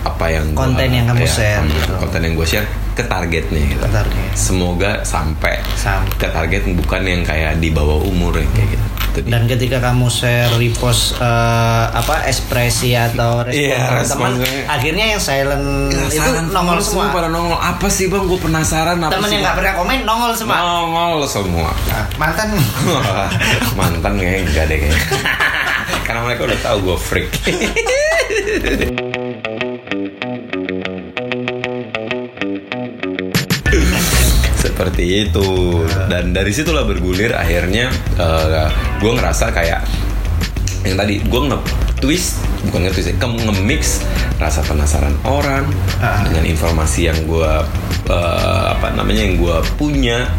apa 0.00 0.26
yang 0.28 0.46
gua- 0.48 0.62
Konten 0.64 0.88
yang 0.88 1.06
kamu 1.06 1.20
ya, 1.20 1.28
share 1.28 1.58
konten, 1.58 1.74
gitu. 1.74 1.92
konten 1.98 2.20
yang 2.22 2.34
gue 2.34 2.46
share 2.48 2.66
ke 2.94 3.02
targetnya 3.04 3.62
gitu. 3.68 3.82
Ke 3.82 3.90
target. 3.92 4.30
semoga 4.32 4.92
sampai 5.02 5.58
Sampai. 5.74 6.14
ke 6.16 6.26
target 6.28 6.62
bukan 6.72 7.02
yang 7.02 7.22
kayak 7.22 7.58
di 7.58 7.68
bawah 7.68 7.98
umur 8.00 8.30
yang 8.32 8.50
kayak 8.52 8.72
gitu. 8.72 8.86
Dan 9.18 9.44
ketika 9.44 9.78
kamu 9.78 10.06
share 10.06 10.52
repost 10.54 11.16
eh, 11.16 11.84
apa 11.90 12.24
ekspresi 12.24 12.92
atau 12.92 13.40
respon 13.40 13.58
Iya, 13.58 14.04
teman, 14.04 14.32
akhirnya 14.66 15.04
yang 15.10 15.20
silent 15.20 15.90
itu 15.90 15.98
Penasaran, 16.14 16.46
nongol 16.48 16.78
semua. 16.78 17.04
semua. 17.04 17.14
pada 17.14 17.28
nongol. 17.28 17.56
Apa 17.56 17.86
sih 17.88 18.06
bang? 18.06 18.24
Gue 18.24 18.38
penasaran 18.38 18.98
apa 18.98 19.12
Temen 19.12 19.26
sih? 19.26 19.34
yang 19.34 19.42
nggak 19.42 19.56
pernah 19.56 19.72
komen 19.74 19.98
nongol 20.02 20.32
semua. 20.32 20.56
nongol 20.58 21.22
semua. 21.24 21.70
Nah, 21.88 22.04
mantan. 22.16 22.48
Mantan 23.78 24.12
kayaknya 24.14 24.40
enggak 24.44 24.64
deh. 24.66 24.78
Kayaknya 24.78 25.02
karena 26.06 26.20
mereka 26.22 26.42
udah 26.44 26.60
tahu 26.62 26.76
gue 26.82 26.96
freak 26.98 27.28
seperti 34.78 35.26
itu. 35.26 35.82
Dan 36.06 36.30
dari 36.30 36.54
situlah 36.54 36.86
bergulir 36.86 37.34
akhirnya 37.34 37.90
gue 39.02 39.10
ngerasa 39.10 39.50
kayak 39.50 39.82
yang 40.86 40.94
tadi 40.94 41.18
gue 41.18 41.40
nge 41.50 41.58
twist 41.98 42.38
bukan 42.70 42.86
nge 42.86 42.92
twist 42.94 43.08
ya, 43.10 43.14
nge-mix 43.26 43.82
rasa 44.38 44.62
penasaran 44.62 45.18
orang 45.26 45.66
Ah. 45.98 46.22
dengan 46.22 46.46
informasi 46.46 47.10
yang 47.10 47.18
gue 47.26 47.52
eh, 48.06 48.64
apa 48.70 48.94
namanya 48.94 49.26
yang 49.26 49.34
gue 49.42 49.56
punya. 49.74 50.30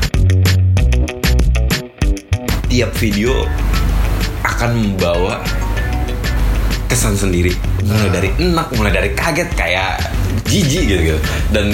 Tiap 2.72 2.96
video 2.96 3.44
akan 4.48 4.72
membawa 4.72 5.44
kesan 6.88 7.20
sendiri. 7.20 7.52
Mulai 7.84 8.08
dari 8.08 8.30
enak 8.40 8.72
mulai 8.80 8.94
dari 8.96 9.10
kaget 9.12 9.52
kayak 9.52 10.00
jijik 10.48 10.88
gitu, 10.88 11.02
gitu. 11.12 11.20
dan 11.52 11.68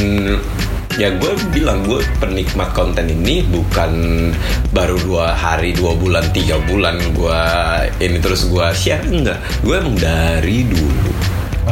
ya 0.96 1.12
gue 1.12 1.34
bilang 1.52 1.84
gue 1.84 2.00
penikmat 2.24 2.72
konten 2.72 3.12
ini 3.12 3.44
bukan 3.52 3.92
baru 4.72 4.96
dua 5.04 5.36
hari 5.36 5.76
dua 5.76 5.92
bulan 5.96 6.24
tiga 6.32 6.56
bulan 6.72 7.00
gue 7.12 7.42
ini 8.00 8.18
terus 8.24 8.48
gue 8.48 8.66
share 8.72 9.04
enggak. 9.04 9.40
Gue 9.60 9.80
emang 9.80 10.00
dari 10.00 10.64
dulu 10.64 11.12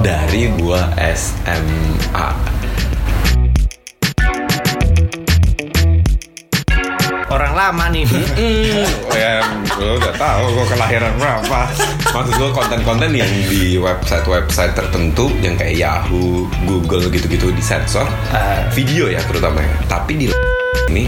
dari 0.03 0.51
gue 0.51 0.81
SMA 1.15 2.52
Orang 7.33 7.53
lama 7.57 7.89
nih. 7.89 8.05
Ya 9.13 9.39
gue 9.73 9.91
udah 9.97 10.13
tahu 10.13 10.45
gue 10.51 10.65
kelahiran 10.69 11.13
berapa. 11.17 11.59
Maksud 12.11 12.33
gue 12.35 12.49
konten-konten 12.51 13.09
yang 13.09 13.29
di 13.47 13.79
website-website 13.79 14.75
tertentu 14.75 15.31
yang 15.39 15.55
kayak 15.55 15.79
Yahoo, 15.79 16.45
Google 16.65 17.07
gitu-gitu 17.07 17.49
disensor, 17.49 18.05
Ah. 18.29 18.67
video 18.69 19.07
ya 19.07 19.21
terutama. 19.23 19.61
ya. 19.61 19.73
Tapi 19.87 20.11
di 20.17 20.25
ini 20.91 21.07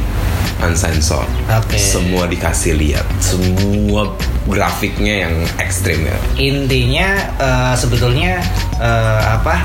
unsensor. 0.64 1.28
Oke. 1.52 1.76
Semua 1.78 2.26
dikasih 2.26 2.74
lihat, 2.74 3.06
semua 3.20 4.16
grafiknya 4.48 5.28
yang 5.28 5.34
ekstrim 5.60 6.08
ya. 6.08 6.18
Intinya 6.40 7.08
eh, 7.38 7.74
sebetulnya 7.76 8.40
eh, 8.80 9.22
apa? 9.28 9.62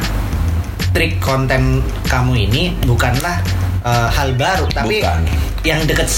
Trik 0.91 1.23
konten 1.23 1.85
kamu 2.11 2.51
ini 2.51 2.63
bukanlah 2.83 3.39
eh, 3.87 4.09
hal 4.11 4.35
baru, 4.35 4.67
tapi 4.75 4.99
Bukan. 5.01 5.23
yang 5.63 5.85
deket 5.87 6.09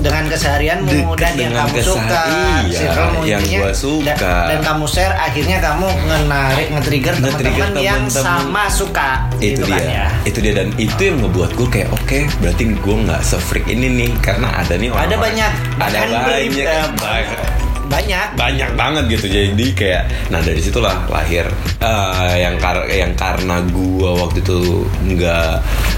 dengan 0.00 0.24
keseharianmu 0.28 1.16
Deket 1.16 1.20
dan 1.20 1.34
yang 1.36 1.52
kamu 1.56 1.76
suka, 1.80 2.22
iya, 2.68 2.78
circlemu 2.80 3.20
yang 3.24 3.42
gua 3.44 3.72
suka. 3.72 4.12
dan, 4.12 4.44
dan 4.52 4.58
kamu 4.60 4.84
share 4.88 5.14
akhirnya 5.16 5.58
kamu 5.60 5.86
ngenarik 5.88 6.68
nge-trigger 6.76 7.14
Nge-trigger 7.16 7.66
teman-teman 7.72 7.86
yang 7.86 8.02
sama 8.08 8.64
suka. 8.68 9.24
Itu 9.40 9.62
gitu 9.62 9.64
dia. 9.68 9.76
kan 9.76 9.84
ya. 9.84 10.06
itu 10.28 10.38
dia. 10.44 10.52
Dan 10.52 10.68
itu 10.76 11.00
yang 11.00 11.16
ngebuat 11.24 11.50
gue 11.56 11.68
kayak 11.72 11.88
oke 11.92 12.18
berarti 12.40 12.62
gue 12.72 12.96
nggak 13.08 13.20
se-freak 13.24 13.66
ini 13.68 13.86
nih. 13.88 14.10
Karena 14.20 14.48
ada 14.52 14.74
nih 14.76 14.88
orang 14.92 15.06
Ada 15.08 15.16
banyak, 15.16 15.52
ada 15.80 15.98
banyak. 16.26 16.88
Banyak 16.96 17.65
Banyak. 17.86 18.34
banyak 18.34 18.70
banget 18.74 19.04
gitu 19.08 19.26
jadi 19.28 19.66
kayak 19.72 20.02
nah 20.28 20.38
dari 20.38 20.58
situlah 20.58 21.06
lahir 21.06 21.46
eh, 21.78 22.34
yang 22.38 22.58
kar 22.58 22.84
yang 22.86 23.14
karena 23.14 23.62
gua 23.68 24.26
waktu 24.26 24.42
itu 24.42 24.84
nggak 25.06 25.52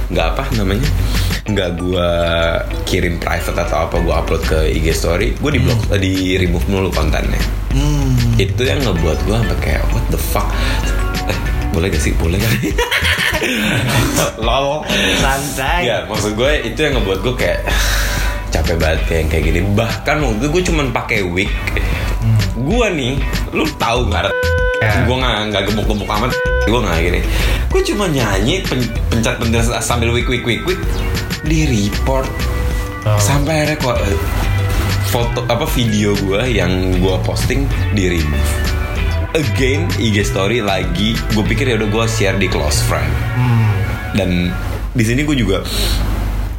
nggak 0.08 0.26
apa 0.32 0.44
namanya 0.54 0.88
nggak 1.44 1.70
gua 1.76 2.08
kirim 2.84 3.16
private 3.16 3.56
atau 3.58 3.88
apa 3.88 3.96
gua 4.00 4.20
upload 4.20 4.42
ke 4.42 4.58
IG 4.70 4.92
story 4.92 5.32
gue 5.34 5.50
di 5.50 5.60
blok 5.60 5.80
eh, 5.88 5.98
di 5.98 6.12
remove 6.36 6.64
dulu 6.64 6.88
kontennya 6.90 7.40
Hmm. 7.68 8.16
itu 8.40 8.64
yang 8.64 8.80
ngebuat 8.80 9.18
gua 9.24 9.44
sampai 9.44 9.58
kayak 9.60 9.84
what 9.92 10.04
the 10.08 10.16
fuck 10.16 10.48
eh, 11.28 11.36
boleh 11.70 11.88
gak 11.88 12.00
sih 12.00 12.16
boleh 12.16 12.40
gak 12.40 12.52
lol 14.40 14.82
Santai. 15.20 15.84
Ya, 15.84 16.02
maksud 16.04 16.34
gue 16.34 16.52
itu 16.64 16.78
yang 16.80 16.96
ngebuat 16.96 17.18
gue 17.22 17.34
kayak 17.36 17.60
capek 18.50 18.76
banget 18.76 19.00
kayak 19.04 19.24
kayak 19.28 19.44
gini. 19.44 19.60
Bahkan 19.68 20.16
waktu 20.18 20.36
itu 20.38 20.46
gue 20.48 20.62
cuman 20.66 20.86
pakai 20.88 21.20
wig. 21.22 21.50
Gue 22.54 22.86
nih, 22.88 23.14
lu 23.50 23.64
tahu 23.74 24.08
nggak? 24.08 24.32
Ya. 24.78 25.02
Gue 25.04 25.16
nggak 25.16 25.36
nggak 25.48 25.62
gemuk-gemuk 25.66 26.08
amat. 26.08 26.30
Gue 26.64 26.78
nggak 26.78 26.96
gini. 27.00 27.20
Gue 27.68 27.80
cuma 27.84 28.04
nyanyi 28.06 28.60
pen- 28.62 28.90
pencet-pencet 29.08 29.78
sambil 29.78 30.10
wig 30.10 30.24
wig 30.24 30.42
wig 30.42 30.62
wig 30.64 30.80
di 31.42 31.64
report 31.64 32.26
Oh. 33.00 33.14
sampai 33.16 33.62
akhirnya 33.62 33.78
kok 33.78 33.96
eh, 33.96 34.18
foto 35.06 35.40
apa 35.46 35.64
video 35.70 36.12
gue 36.18 36.44
yang 36.50 36.68
gue 36.94 37.16
posting 37.22 37.64
di 37.90 38.10
remove. 38.10 38.50
Again 39.30 39.86
IG 39.96 40.26
story 40.26 40.58
lagi. 40.58 41.14
Gue 41.30 41.40
pikir 41.42 41.68
ya 41.68 41.76
udah 41.76 41.88
gue 41.88 42.04
share 42.06 42.36
di 42.36 42.46
close 42.46 42.82
friend 42.82 43.08
Hmm. 43.32 43.70
dan 44.12 44.30
di 44.90 45.04
sini 45.04 45.22
gue 45.22 45.36
juga 45.36 45.62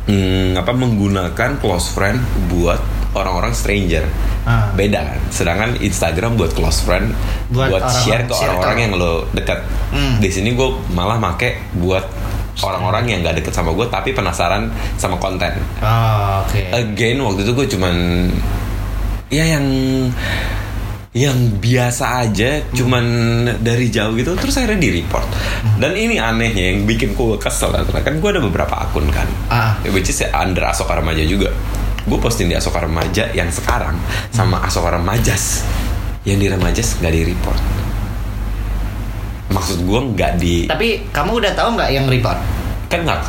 hmm, 0.10 0.58
apa 0.58 0.72
menggunakan 0.74 1.50
close 1.58 1.94
friend 1.94 2.18
buat 2.50 2.82
orang-orang 3.12 3.54
stranger 3.54 4.06
Ah. 4.40 4.72
beda 4.72 4.98
kan 5.04 5.20
sedangkan 5.30 5.70
Instagram 5.78 6.34
buat 6.34 6.50
close 6.52 6.82
friend 6.82 7.14
Buat 7.48 7.70
buat, 7.70 7.82
orang-orang 7.84 8.02
share 8.02 8.24
ke 8.26 8.34
orang-orang 8.34 8.78
yang 8.80 8.94
lo 8.96 9.14
dekat 9.32 9.60
Hmm. 9.90 10.18
di 10.18 10.26
sini 10.28 10.54
gue 10.54 10.66
malah 10.90 11.18
make 11.18 11.60
buat 11.76 12.02
orang-orang 12.60 13.06
yang 13.08 13.20
gak 13.22 13.38
deket 13.38 13.52
sama 13.52 13.72
gue 13.72 13.86
tapi 13.88 14.10
penasaran 14.10 14.68
sama 14.96 15.16
konten 15.16 15.54
Oh, 15.80 16.42
oke. 16.42 16.62
again 16.72 17.20
waktu 17.20 17.42
itu 17.42 17.52
gue 17.54 17.68
cuman 17.70 17.96
ya 19.30 19.46
yang 19.50 19.66
yang 21.20 21.60
biasa 21.60 22.24
aja 22.24 22.64
cuman 22.72 23.04
dari 23.60 23.92
jauh 23.92 24.16
gitu 24.16 24.40
terus 24.40 24.56
akhirnya 24.56 24.80
di 24.80 25.04
report 25.04 25.28
dan 25.76 25.92
ini 26.00 26.16
anehnya 26.16 26.72
yang 26.72 26.88
bikin 26.88 27.12
gue 27.12 27.36
kesel 27.36 27.76
adalah 27.76 28.00
kan 28.00 28.24
gue 28.24 28.30
ada 28.32 28.40
beberapa 28.40 28.72
akun 28.88 29.12
kan. 29.12 29.28
Ah. 29.52 29.76
which 29.92 30.08
is 30.08 30.24
under 30.32 30.64
Asoka 30.64 30.96
Remaja 30.96 31.28
juga. 31.28 31.52
Gue 32.08 32.16
posting 32.16 32.48
di 32.48 32.56
Asoka 32.56 32.80
Remaja 32.80 33.28
yang 33.36 33.52
sekarang 33.52 34.00
sama 34.32 34.64
Asoka 34.64 34.96
Remajas. 34.96 35.68
Yang 36.24 36.38
di 36.40 36.48
Remajas 36.56 36.88
nggak 37.04 37.12
di 37.12 37.22
report 37.28 37.62
maksud 39.50 39.82
gue 39.82 40.00
nggak 40.14 40.32
di 40.38 40.56
Tapi 40.70 41.10
kamu 41.10 41.42
udah 41.42 41.52
tahu 41.58 41.70
nggak 41.76 41.90
yang 41.90 42.06
report? 42.06 42.59
Kan 42.90 43.06
nggak 43.06 43.22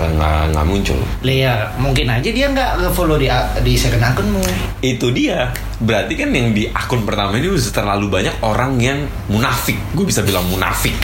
nggak 0.50 0.64
muncul. 0.64 0.96
Lah 1.20 1.36
ya, 1.36 1.52
mungkin 1.76 2.08
aja 2.08 2.26
dia 2.26 2.48
nggak 2.48 2.80
nge-follow 2.80 3.14
di 3.14 3.28
di 3.60 3.76
second 3.76 4.00
akunmu. 4.02 4.40
itu 4.80 5.12
dia. 5.12 5.52
Berarti 5.76 6.12
kan 6.14 6.28
yang 6.30 6.50
di 6.50 6.64
akun 6.66 7.04
pertama 7.04 7.32
ini 7.34 7.48
udah 7.48 7.68
terlalu 7.70 8.08
banyak 8.08 8.36
orang 8.40 8.76
yang 8.76 8.98
munafik. 9.26 9.76
Gue 9.92 10.04
bisa 10.04 10.20
bilang 10.20 10.44
munafik. 10.46 10.96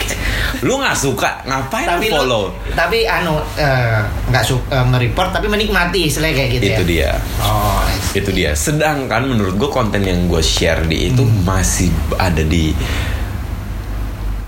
Lu 0.59 0.77
nggak 0.77 0.93
suka 0.93 1.45
ngapain 1.45 1.85
Tapi 1.87 2.05
lu 2.07 2.09
lo- 2.09 2.17
follow? 2.17 2.43
tapi 2.73 3.05
anu 3.05 3.37
eh, 3.53 4.01
nggak 4.27 4.43
suka 4.43 4.85
nge-report 4.87 5.29
tapi 5.31 5.47
menikmati 5.47 6.09
istilahnya 6.09 6.35
kayak 6.35 6.49
gitu 6.51 6.65
itu 6.67 6.81
ya. 6.81 6.85
dia. 6.85 7.11
Oh, 7.39 7.81
itu 8.11 8.29
dia. 8.31 8.51
Sedangkan 8.53 9.21
menurut 9.27 9.53
gue 9.55 9.69
konten 9.69 10.01
yang 10.01 10.25
gue 10.25 10.41
share 10.41 10.81
di 10.83 11.09
itu 11.09 11.21
Hmm. 11.21 11.41
masih 11.43 11.89
ada 12.15 12.41
di 12.41 12.73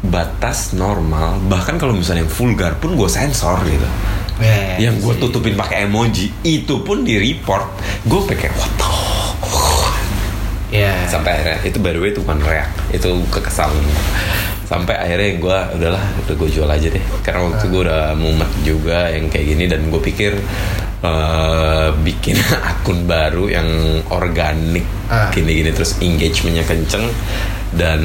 batas 0.02 0.72
normal. 0.72 1.40
Bahkan 1.46 1.76
kalau 1.76 1.92
misalnya 1.92 2.24
yang 2.24 2.32
vulgar 2.32 2.76
pun 2.80 2.96
gue 2.96 3.10
sensor 3.10 3.60
gitu. 3.64 3.88
Yeah, 4.40 4.80
yang 4.80 4.96
gue 5.04 5.20
tutupin 5.20 5.60
pakai 5.60 5.84
emoji 5.84 6.32
itu 6.48 6.80
pun 6.80 7.04
di 7.04 7.20
report 7.20 7.68
gue 8.08 8.22
pakai 8.24 8.48
what 8.56 8.72
the 8.80 8.88
Ya. 10.70 10.94
sampai 11.10 11.34
akhirnya 11.34 11.60
itu 11.66 11.82
by 11.82 11.92
the 11.92 12.00
way 12.00 12.14
itu 12.14 12.22
bukan 12.22 12.40
reak 12.46 12.70
itu 12.94 13.10
kekesalan. 13.34 13.82
Sampai 14.64 14.94
akhirnya 14.96 15.28
yang 15.34 15.40
gue 15.42 15.60
udahlah 15.82 16.04
udah 16.24 16.36
gue 16.38 16.50
jual 16.54 16.70
aja 16.70 16.88
deh. 16.88 17.02
Karena 17.26 17.50
waktu 17.50 17.66
gue 17.68 17.82
udah 17.90 18.14
mumet 18.14 18.52
juga 18.62 19.10
yang 19.10 19.26
kayak 19.28 19.46
gini 19.50 19.66
dan 19.66 19.90
gue 19.90 19.98
pikir 19.98 20.38
eh, 21.02 21.90
bikin 22.00 22.38
akun 22.72 23.10
baru 23.10 23.50
yang 23.50 23.68
organik 24.14 24.86
Ah. 25.10 25.34
gini-gini 25.34 25.74
terus 25.74 25.98
engagementnya 25.98 26.62
kenceng 26.70 27.10
dan 27.70 28.02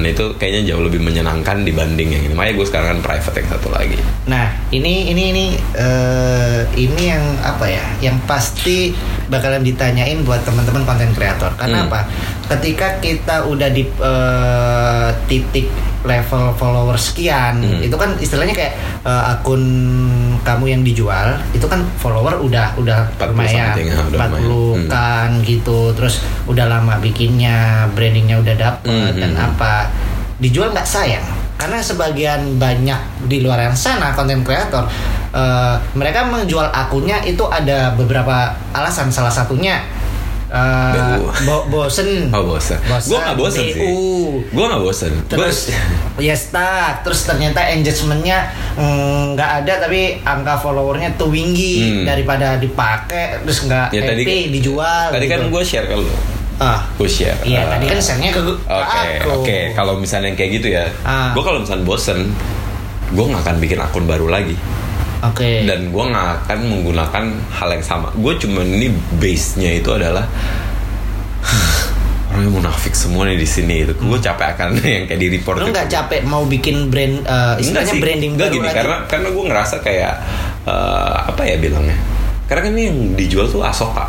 itu 0.00 0.32
kayaknya 0.36 0.72
jauh 0.72 0.80
lebih 0.80 1.04
menyenangkan 1.04 1.60
dibanding 1.62 2.16
yang 2.16 2.22
ini 2.24 2.32
makanya 2.32 2.56
gue 2.56 2.66
sekarang 2.66 2.88
kan 2.96 3.00
private 3.04 3.36
yang 3.36 3.48
satu 3.52 3.68
lagi 3.68 3.98
Nah, 4.26 4.50
ini 4.70 5.12
ini 5.12 5.22
ini 5.30 5.46
eh, 5.78 6.66
ini 6.74 7.02
yang 7.06 7.22
apa 7.40 7.62
ya? 7.70 7.84
Yang 8.02 8.16
pasti 8.26 8.90
bakalan 9.30 9.62
ditanyain 9.62 10.26
buat 10.26 10.42
teman-teman 10.42 10.82
konten 10.82 11.14
kreator. 11.14 11.54
Karena 11.54 11.86
Hmm. 11.86 11.86
apa? 11.86 12.00
Ketika 12.50 12.98
kita 12.98 13.46
udah 13.46 13.70
di 13.70 13.86
eh, 13.86 15.08
titik 15.30 15.70
level 16.06 16.54
follower 16.54 16.94
sekian, 16.94 17.58
Hmm. 17.60 17.82
itu 17.82 17.92
kan 17.92 18.14
istilahnya 18.16 18.54
kayak 18.54 18.72
eh, 19.02 19.22
akun 19.34 19.62
kamu 20.40 20.64
yang 20.70 20.82
dijual, 20.82 21.34
itu 21.50 21.66
kan 21.66 21.82
follower 21.98 22.38
udah 22.38 22.78
udah 22.78 23.10
40 23.18 23.34
lumayan, 23.34 23.74
something, 23.74 23.88
ya, 23.90 23.96
udah 24.00 24.18
40 24.22 24.22
lumayan. 24.22 24.78
Hmm. 24.78 24.88
kan 24.88 25.30
gitu. 25.42 25.78
Terus 25.92 26.14
udah 26.46 26.66
lama 26.70 26.94
bikinnya, 26.98 27.90
brandingnya 27.92 28.38
udah 28.38 28.54
dapet 28.54 29.12
Hmm, 29.12 29.18
dan 29.18 29.32
hmm. 29.34 29.46
apa 29.52 29.90
dijual 30.38 30.68
nggak 30.70 30.84
sayang 30.84 31.24
karena 31.56 31.80
sebagian 31.80 32.60
banyak 32.60 33.00
di 33.24 33.40
luar 33.40 33.72
sana 33.72 34.12
konten 34.12 34.44
kreator 34.44 34.84
eh, 35.32 35.74
mereka 35.96 36.28
menjual 36.28 36.68
akunnya 36.68 37.24
itu 37.24 37.40
ada 37.48 37.96
beberapa 37.96 38.52
alasan 38.76 39.08
salah 39.08 39.32
satunya 39.32 39.80
Bo- 41.42 41.66
bosen. 41.66 42.28
Oh 42.28 42.42
bosen. 42.46 42.78
Bosen, 42.82 43.08
Gue 43.08 43.18
gak 43.18 43.36
bosen 43.36 43.64
sih. 43.66 43.82
Gue 44.46 44.64
gak 44.64 44.80
bosen. 44.80 45.12
Gua- 45.12 45.28
Terus 45.30 45.58
ya 46.26 46.34
stuck. 46.34 47.02
Terus 47.02 47.20
ternyata 47.22 47.60
engagementnya 47.62 48.38
mm, 48.74 49.34
nggak 49.34 49.50
ada 49.62 49.72
tapi 49.80 50.00
angka 50.20 50.56
followernya 50.56 51.14
tuh 51.14 51.28
tinggi 51.28 51.74
Hmm. 51.78 52.04
daripada 52.04 52.56
dipakai 52.56 53.42
terus 53.42 53.62
nggak 53.62 53.86
ya 53.90 54.02
tadi 54.02 54.22
happy 54.22 54.38
dijual. 54.50 55.04
Tadi 55.08 55.26
kan 55.26 55.38
gitu. 55.40 55.50
gue 55.50 55.62
share 55.62 55.86
ke 55.86 55.94
lu. 55.94 56.08
ah 56.56 56.80
Gue 56.94 57.04
share. 57.06 57.36
iya 57.42 57.60
eh, 57.60 57.68
tadi 57.68 57.84
kan 57.84 57.98
share-nya 57.98 58.32
ke, 58.32 58.40
ke 58.40 58.52
Oke, 58.64 59.08
aku. 59.20 59.28
oke. 59.38 59.58
Kalau 59.72 59.94
misalnya 59.94 60.32
yang 60.32 60.38
kayak 60.38 60.50
gitu 60.54 60.68
ya, 60.72 60.88
Ah. 61.02 61.30
gue 61.30 61.42
kalau 61.42 61.60
misalnya 61.60 61.84
bosen, 61.84 62.32
gue 63.06 63.24
nggak 63.24 63.42
akan 63.44 63.56
bikin 63.60 63.76
akun 63.76 64.04
baru 64.04 64.26
lagi. 64.26 64.56
Oke. 65.26 65.64
Dan 65.64 65.88
gue 65.88 66.04
nggak 66.06 66.28
akan 66.42 66.58
menggunakan 66.64 67.24
hal 67.50 67.68
yang 67.70 67.82
sama. 67.82 68.08
Gue 68.12 68.36
cuma 68.36 68.60
ini 68.60 68.88
base-nya 69.16 69.74
itu 69.74 69.88
adalah 69.88 70.26
orangnya 72.30 72.50
munafik 72.52 72.92
semua 72.92 73.24
nih 73.24 73.34
di 73.34 73.44
sini 73.44 73.82
itu. 73.82 73.92
Gue 73.96 74.18
capek 74.18 74.54
akan 74.54 74.68
yang 74.84 75.04
kayak 75.06 75.18
di 75.18 75.28
report. 75.32 75.60
Lu 75.60 75.70
nggak 75.70 75.88
capek 75.88 76.20
mau 76.22 76.44
bikin 76.44 76.88
brand 76.88 77.22
eh, 77.22 77.54
istilahnya 77.58 77.92
sih. 77.92 78.00
branding 78.00 78.32
baru 78.34 78.52
gini 78.52 78.66
lagi? 78.66 78.76
karena 78.76 78.96
karena 79.06 79.28
gue 79.30 79.44
ngerasa 79.46 79.76
kayak 79.80 80.14
eh, 80.64 81.14
apa 81.26 81.42
ya 81.42 81.56
bilangnya 81.56 81.96
karena 82.46 82.60
kan 82.62 82.72
ini 82.72 82.82
yang 82.84 82.98
dijual 83.14 83.46
tuh 83.46 83.62
asoka 83.62 84.06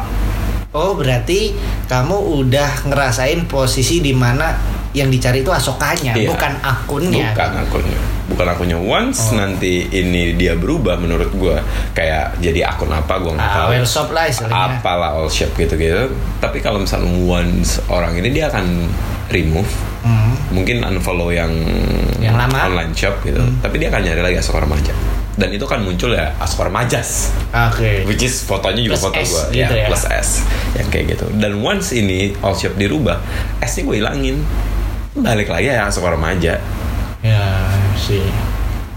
Oh 0.75 0.93
berarti 0.93 1.55
kamu 1.87 2.13
udah 2.37 2.85
ngerasain 2.85 3.47
posisi 3.47 3.97
di 3.97 4.11
mana 4.11 4.53
yang 4.91 5.07
dicari 5.07 5.41
itu 5.41 5.49
asokanya, 5.49 6.13
Iya. 6.13 6.29
bukan 6.29 6.53
akunnya. 6.59 7.33
bukan 7.33 7.51
akunnya 7.65 7.99
bukan 8.27 8.45
akunnya 8.45 8.75
once 8.75 9.19
Oh. 9.27 9.35
nanti 9.35 9.87
ini 9.87 10.33
dia 10.33 10.53
berubah 10.53 10.95
menurut 10.95 11.31
gue 11.31 11.57
kayak 11.91 12.37
jadi 12.37 12.67
akun 12.67 12.89
apa 12.89 13.13
gue 13.17 13.31
nggak 13.31 13.39
Ah, 13.41 13.55
tahu 13.57 13.69
well 13.71 13.87
shop 13.87 14.09
lah 14.09 14.25
istilahnya. 14.25 14.77
apalah 14.77 15.11
all 15.13 15.27
shop 15.27 15.51
gitu 15.53 15.73
gitu 15.73 16.11
tapi 16.37 16.59
kalau 16.59 16.77
misalnya 16.77 17.07
once 17.07 17.79
orang 17.87 18.15
ini 18.15 18.29
dia 18.29 18.47
akan 18.47 18.87
remove 19.29 19.67
Hmm. 19.97 20.39
mungkin 20.49 20.79
unfollow 20.81 21.27
yang 21.29 21.51
Yang 22.17 22.35
lama. 22.37 22.55
Hmm. 22.55 22.67
online 22.69 22.93
shop 22.93 23.19
gitu 23.21 23.43
tapi 23.59 23.75
dia 23.75 23.87
akan 23.87 23.99
nyari 24.01 24.21
lagi 24.21 24.37
asok 24.37 24.61
remaja 24.61 24.93
dan 25.35 25.49
itu 25.49 25.63
kan 25.63 25.79
muncul 25.79 26.09
ya 26.09 26.31
asok 26.37 26.65
remajas 26.65 27.29
Oke. 27.51 28.03
Which 28.03 28.21
is 28.21 28.41
fotonya 28.41 28.81
juga 28.81 28.95
Plus 28.95 29.05
foto 29.05 29.19
gue 29.19 29.43
gitu 29.53 29.73
ya. 29.75 29.85
plus 29.85 30.03
S 30.03 30.29
Yang 30.73 30.87
kayak 30.89 31.05
gitu 31.11 31.25
Dan 31.31 31.59
once 31.59 31.91
ini 31.91 32.33
all 32.39 32.51
shop 32.53 32.73
dirubah 32.73 33.21
S 33.59 33.77
nya 33.77 33.83
gue 33.83 33.95
hilangin 33.97 34.35
Balik 35.13 35.45
lagi 35.47 35.69
ya 35.69 35.85
remaja 35.87 36.57
Ya 37.19 37.41
sih. 38.07 38.23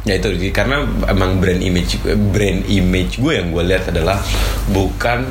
Ya 0.08 0.16
itu 0.16 0.32
karena 0.48 0.80
emang 1.12 1.42
brand 1.44 1.60
image 1.60 2.00
brand 2.32 2.64
image 2.64 3.20
gue 3.20 3.36
yang 3.36 3.52
gue 3.52 3.64
lihat 3.68 3.92
adalah 3.92 4.16
bukan 4.72 5.28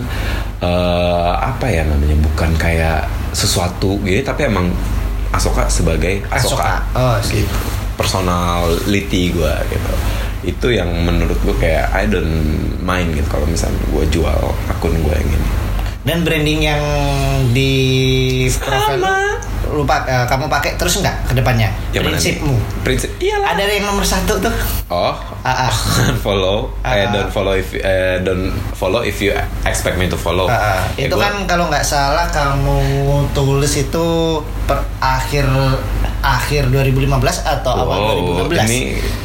eh, 0.62 1.34
apa 1.42 1.66
ya 1.66 1.88
namanya 1.90 2.20
bukan 2.22 2.54
kayak 2.54 3.10
sesuatu 3.34 3.98
gitu 4.06 4.22
tapi 4.22 4.46
emang 4.46 4.70
Asoka 5.30 5.70
sebagai 5.70 6.26
Asoka, 6.30 6.66
Asoka. 6.66 6.74
Oh, 6.98 7.18
sih. 7.22 7.46
gitu. 7.46 7.58
Personality 7.98 9.34
gue 9.34 9.54
gitu. 9.70 9.94
Itu 10.46 10.68
yang 10.74 10.90
menurut 11.06 11.38
gue 11.46 11.56
kayak 11.58 11.94
I 11.94 12.10
don't 12.10 12.78
mind 12.82 13.14
gitu 13.14 13.26
kalau 13.30 13.46
misalnya 13.46 13.78
gue 13.90 14.06
jual 14.10 14.42
akun 14.70 14.94
gue 15.02 15.14
yang 15.14 15.30
ini. 15.30 15.50
Dan 16.02 16.18
branding 16.26 16.62
yang 16.66 16.84
di 17.54 17.74
profil 18.58 19.04
lu, 19.70 19.78
lu 19.78 19.84
pak- 19.84 20.04
eh, 20.04 20.26
kamu 20.26 20.46
pakai 20.48 20.74
terus 20.76 20.98
nggak 20.98 21.16
ke 21.26 21.34
depannya? 21.34 21.70
Nih? 21.90 22.02
Prinsipmu. 22.02 22.58
prinsip 22.82 23.10
iyalah 23.18 23.54
Ada 23.54 23.64
yang 23.68 23.86
nomor 23.86 24.02
satu 24.02 24.34
tuh. 24.36 24.54
oh 24.90 25.14
Ah, 25.40 25.66
ah. 25.66 25.74
follow 26.26 26.74
eh, 26.82 27.00
Ah, 27.00 27.10
don't 27.10 27.30
follow 27.30 27.54
if 27.54 27.72
eh, 27.74 28.18
don't 28.20 28.50
follow 28.74 29.00
if 29.00 29.18
you 29.18 29.30
expect 29.64 29.96
me 29.96 30.06
to 30.06 30.16
follow 30.16 30.46
ah. 30.46 30.84
Ya, 30.94 31.06
itu 31.06 31.14
gua- 31.14 31.24
kan 31.24 31.46
kalau 31.46 31.68
nggak 31.68 31.82
salah 31.82 32.26
kamu 32.28 32.78
tulis 33.32 33.72
itu 33.78 34.06
per 34.66 34.82
akhir 35.00 35.46
akhir 36.20 36.68
2015 36.68 37.08
atau 37.40 37.72
awal 37.80 37.98
Wow, 38.20 38.44
2016. 38.46 38.68
ini 38.68 38.80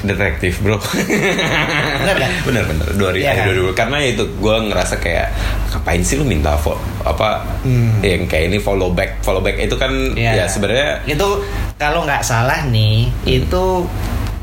detektif 0.04 0.60
bro. 0.60 0.78
Bener 0.78 2.16
kan? 2.16 2.30
Bener 2.46 2.62
bener. 2.64 2.86
Dua 2.94 3.10
Iya 3.12 3.34
akhir 3.34 3.50
kan? 3.50 3.54
2000 3.66 3.74
karena 3.74 3.96
itu 4.04 4.22
gue 4.30 4.56
ngerasa 4.64 4.94
kayak 4.98 5.26
ngapain 5.70 6.00
sih 6.00 6.14
lu 6.14 6.24
minta 6.24 6.54
fo 6.54 6.78
apa 7.04 7.44
Hmm. 7.60 8.00
yang 8.00 8.24
kayak 8.24 8.48
ini 8.48 8.58
follow 8.58 8.90
back 8.90 9.20
follow 9.20 9.40
back 9.40 9.56
itu 9.56 9.76
kan 9.76 9.92
Iya. 10.10 10.32
ya 10.34 10.44
sebenarnya 10.44 11.04
itu 11.04 11.28
kalau 11.76 12.02
nggak 12.02 12.20
salah 12.20 12.64
nih 12.66 13.08
itu 13.24 13.84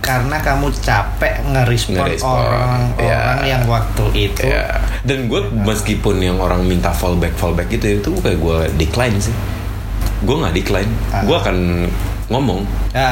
karena 0.01 0.41
kamu 0.41 0.73
capek 0.75 1.45
ngerespon 1.47 2.09
orang-orang 2.21 2.89
iya. 2.97 3.21
yang 3.47 3.63
waktu 3.65 4.03
itu 4.15 4.41
ya 4.43 4.65
dan 5.01 5.25
gue 5.25 5.41
meskipun 5.51 6.17
yang 6.17 6.37
orang 6.37 6.61
minta 6.61 6.89
fallback 6.89 7.33
fallback 7.33 7.69
itu 7.69 7.97
itu 7.97 8.09
kayak 8.15 8.37
gue 8.37 8.57
decline 8.77 9.17
sih 9.17 9.33
gue 10.21 10.35
nggak 10.35 10.53
decline 10.53 10.89
Ah. 11.09 11.21
gue 11.21 11.33
akan 11.35 11.57
ngomong. 12.31 12.63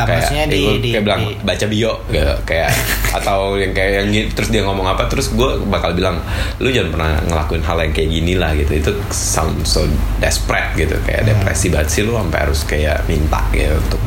Maksudnya 0.08 0.44
ya 0.44 0.48
di- 0.48 0.60
gua 0.60 0.74
di- 0.74 0.92
kayak 0.92 1.04
bilang 1.04 1.22
di- 1.22 1.36
baca 1.42 1.66
bio 1.68 1.94
gitu, 2.08 2.34
kayak 2.44 2.72
atau 3.20 3.40
yang 3.54 3.72
kayak 3.72 3.92
yang 4.02 4.08
terus 4.32 4.48
dia 4.48 4.62
ngomong 4.62 4.88
apa 4.88 5.06
terus 5.06 5.30
gue 5.30 5.50
bakal 5.66 5.92
bilang 5.92 6.24
lu 6.58 6.70
jangan 6.70 6.90
pernah 6.90 7.12
ngelakuin 7.26 7.62
hal 7.62 7.78
yang 7.80 7.92
kayak 7.92 8.10
gini 8.10 8.34
lah 8.34 8.52
gitu. 8.54 8.72
Itu 8.74 8.92
sound 9.10 9.62
so 9.64 9.84
desperate 10.18 10.72
gitu. 10.74 10.96
Kayak 11.02 11.22
Hmm. 11.22 11.30
depresi 11.36 11.68
banget 11.68 11.90
sih 11.90 12.02
lu 12.02 12.16
sampai 12.16 12.40
harus 12.40 12.64
kayak 12.64 13.04
minta 13.06 13.44
gitu 13.52 13.76
untuk 13.78 14.00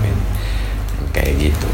kayak 1.13 1.37
gitu. 1.39 1.69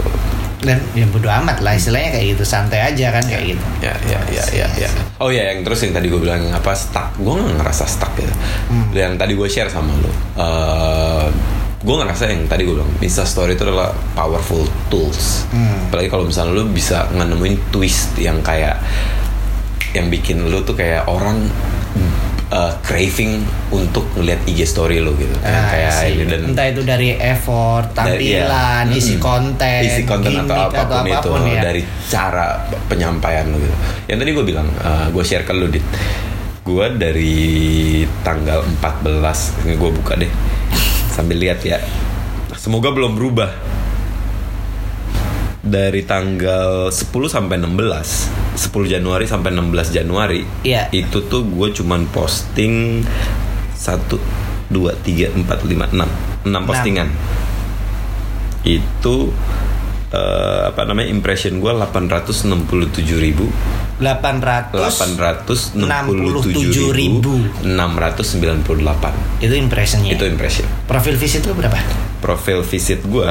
Dan 0.59 0.83
ya 0.91 1.07
bodo 1.07 1.31
amat 1.31 1.63
lah 1.63 1.71
istilahnya 1.73 2.11
kayak 2.11 2.35
gitu. 2.35 2.43
Santai 2.43 2.83
aja 2.85 3.15
kan 3.15 3.23
kayak 3.23 3.45
gitu. 3.49 3.63
ya 3.79 3.95
ya 4.05 4.19
ya 4.29 4.45
ya 4.53 4.67
ya. 4.77 4.91
oh 5.17 5.31
ya 5.31 5.55
yang 5.55 5.63
terus 5.63 5.79
yang 5.81 5.95
tadi 5.95 6.11
gue 6.11 6.19
bilang 6.19 6.43
apa 6.51 6.75
stuck. 6.75 7.15
Gue 7.15 7.39
nggak 7.39 7.63
ngerasa 7.63 7.87
stuck 7.87 8.11
gitu. 8.15 8.35
Hmm. 8.67 8.91
yang 8.91 9.15
tadi 9.15 9.33
gue 9.33 9.47
share 9.47 9.71
sama 9.71 9.95
lo 9.95 10.11
uh, 10.35 11.31
gue 11.79 11.95
ngerasa 11.95 12.27
yang 12.27 12.43
tadi 12.45 12.63
gue 12.63 12.75
bilang 12.75 12.91
Insta 12.99 13.23
Story 13.23 13.55
itu 13.55 13.63
adalah 13.63 13.91
powerful 14.13 14.63
tools 14.89 15.47
Hmm. 15.49 15.87
apalagi 15.87 16.09
kalau 16.09 16.25
misalnya 16.25 16.53
lo 16.55 16.67
bisa 16.67 17.07
nemuin 17.09 17.71
twist 17.71 18.13
yang 18.17 18.41
kayak 18.41 18.83
yang 19.91 20.07
bikin 20.07 20.45
lo 20.45 20.61
tuh 20.61 20.75
kayak 20.75 21.07
orang 21.07 21.49
uh, 22.51 22.75
craving 22.83 23.41
untuk 23.71 24.05
ngeliat 24.13 24.43
IG 24.45 24.65
story 24.65 24.99
lo 24.99 25.15
gitu 25.15 25.33
Ah, 25.41 25.71
kayak 25.71 25.93
sih. 25.95 26.13
ini 26.13 26.25
dan 26.27 26.41
entah 26.47 26.67
itu 26.67 26.83
dari 26.83 27.15
effort 27.15 27.89
dari- 27.93 28.27
iya. 28.29 28.45
tampilan 28.45 28.85
isi 28.93 29.15
Mm-mm. 29.15 29.23
konten 29.23 29.81
isi 29.83 30.03
konten 30.05 30.31
gimmick, 30.35 30.51
atau 30.51 30.83
apa 30.85 31.19
pun, 31.23 31.41
itu 31.41 31.49
ya. 31.49 31.63
dari 31.63 31.83
cara 32.05 32.47
penyampaian 32.85 33.47
lo 33.47 33.57
gitu 33.57 33.77
yang 34.07 34.19
tadi 34.19 34.31
gue 34.31 34.45
bilang 34.45 34.69
gue 35.09 35.25
share 35.25 35.43
ke 35.43 35.53
lu 35.53 35.71
dit 35.71 35.85
gue 36.61 36.87
dari 36.93 37.37
tanggal 38.21 38.61
14 38.77 39.65
ini 39.65 39.75
gue 39.75 39.91
buka 39.95 40.13
deh 40.15 40.29
sambil 41.19 41.43
lihat 41.43 41.59
ya. 41.67 41.83
Semoga 42.55 42.95
belum 42.95 43.19
berubah. 43.19 43.51
Dari 45.59 46.07
tanggal 46.07 46.95
10 46.95 47.03
sampai 47.27 47.59
16 47.59 48.63
10 48.71 48.89
Januari 48.89 49.27
sampai 49.27 49.51
16 49.53 49.91
Januari 49.93 50.41
Iya. 50.65 50.89
itu 50.95 51.29
tuh 51.29 51.45
gue 51.45 51.69
cuman 51.75 52.09
posting 52.09 53.05
1 53.77 54.17
2 54.71 54.73
3 54.73 55.35
4 55.35 55.45
5 55.45 55.93
6 55.93 56.47
6 56.47 56.63
postingan. 56.65 57.11
Itu 58.63 59.35
eh, 60.13 60.61
apa 60.71 60.83
namanya 60.89 61.09
impression 61.13 61.61
gue 61.61 61.73
867 61.73 62.49
ribu. 63.19 63.47
800 63.99 64.79
867 64.79 65.75
ribu. 66.95 67.35
698 67.67 69.43
itu 69.43 69.55
impressionnya? 69.55 70.15
Itu 70.15 70.25
impression. 70.27 70.67
Profil 70.87 71.19
visit 71.19 71.43
lu 71.47 71.55
berapa? 71.59 71.79
Profil 72.23 72.63
visit 72.63 73.03
gue 73.03 73.31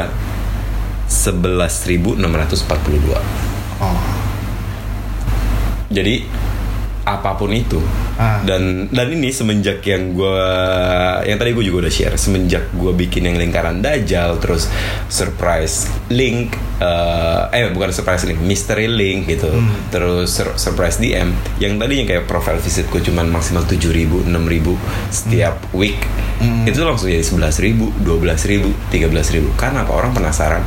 11.642 1.07 2.19
oh. 3.79 3.99
Jadi 5.87 6.15
apa 7.07 7.39
pun 7.39 7.55
itu. 7.55 7.79
Ah. 8.17 8.41
dan 8.41 8.89
dan 8.89 9.13
ini 9.13 9.29
semenjak 9.29 9.85
yang 9.85 10.11
gue 10.11 10.41
yang 11.23 11.37
tadi 11.37 11.53
gue 11.53 11.61
juga 11.63 11.85
udah 11.85 11.93
share 11.93 12.17
semenjak 12.17 12.73
gue 12.73 12.89
bikin 12.91 13.29
yang 13.29 13.37
lingkaran 13.37 13.77
dajal 13.77 14.41
terus 14.41 14.65
surprise 15.07 15.85
link 16.09 16.57
eh 16.77 17.41
eh 17.53 17.69
bukan 17.69 17.89
surprise 17.89 18.25
link 18.25 18.41
mystery 18.41 18.89
link 18.89 19.29
gitu. 19.29 19.49
Hmm. 19.49 19.69
terus 19.89 20.33
sur- 20.33 20.57
surprise 20.57 20.97
DM 20.97 21.29
yang 21.57 21.77
tadinya 21.77 22.09
kayak 22.09 22.25
profile 22.25 22.57
visit 22.57 22.89
gue 22.89 23.01
cuman 23.01 23.29
maksimal 23.29 23.63
7.000 23.63 24.25
6.000 24.25 25.13
setiap 25.13 25.55
week. 25.71 26.01
Hmm. 26.37 26.65
itu 26.65 26.77
langsung 26.81 27.09
jadi 27.09 27.21
11.000 27.21 28.01
12.000 28.01 28.93
13.000 28.93 29.57
karena 29.57 29.85
apa? 29.85 29.93
Orang 29.93 30.13
penasaran 30.13 30.61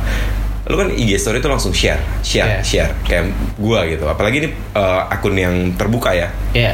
lu 0.71 0.79
kan 0.79 0.87
IG 0.87 1.19
story 1.19 1.37
itu 1.37 1.51
langsung 1.51 1.75
share 1.75 1.99
Iya. 2.23 2.23
share. 2.23 2.63
Share 2.63 2.91
kayak 3.03 3.27
gua 3.59 3.83
gitu. 3.85 4.07
Apalagi 4.07 4.41
ini 4.41 4.49
eh, 4.71 5.01
akun 5.05 5.35
yang 5.35 5.75
terbuka 5.75 6.15
ya. 6.15 6.31
Ya 6.55 6.71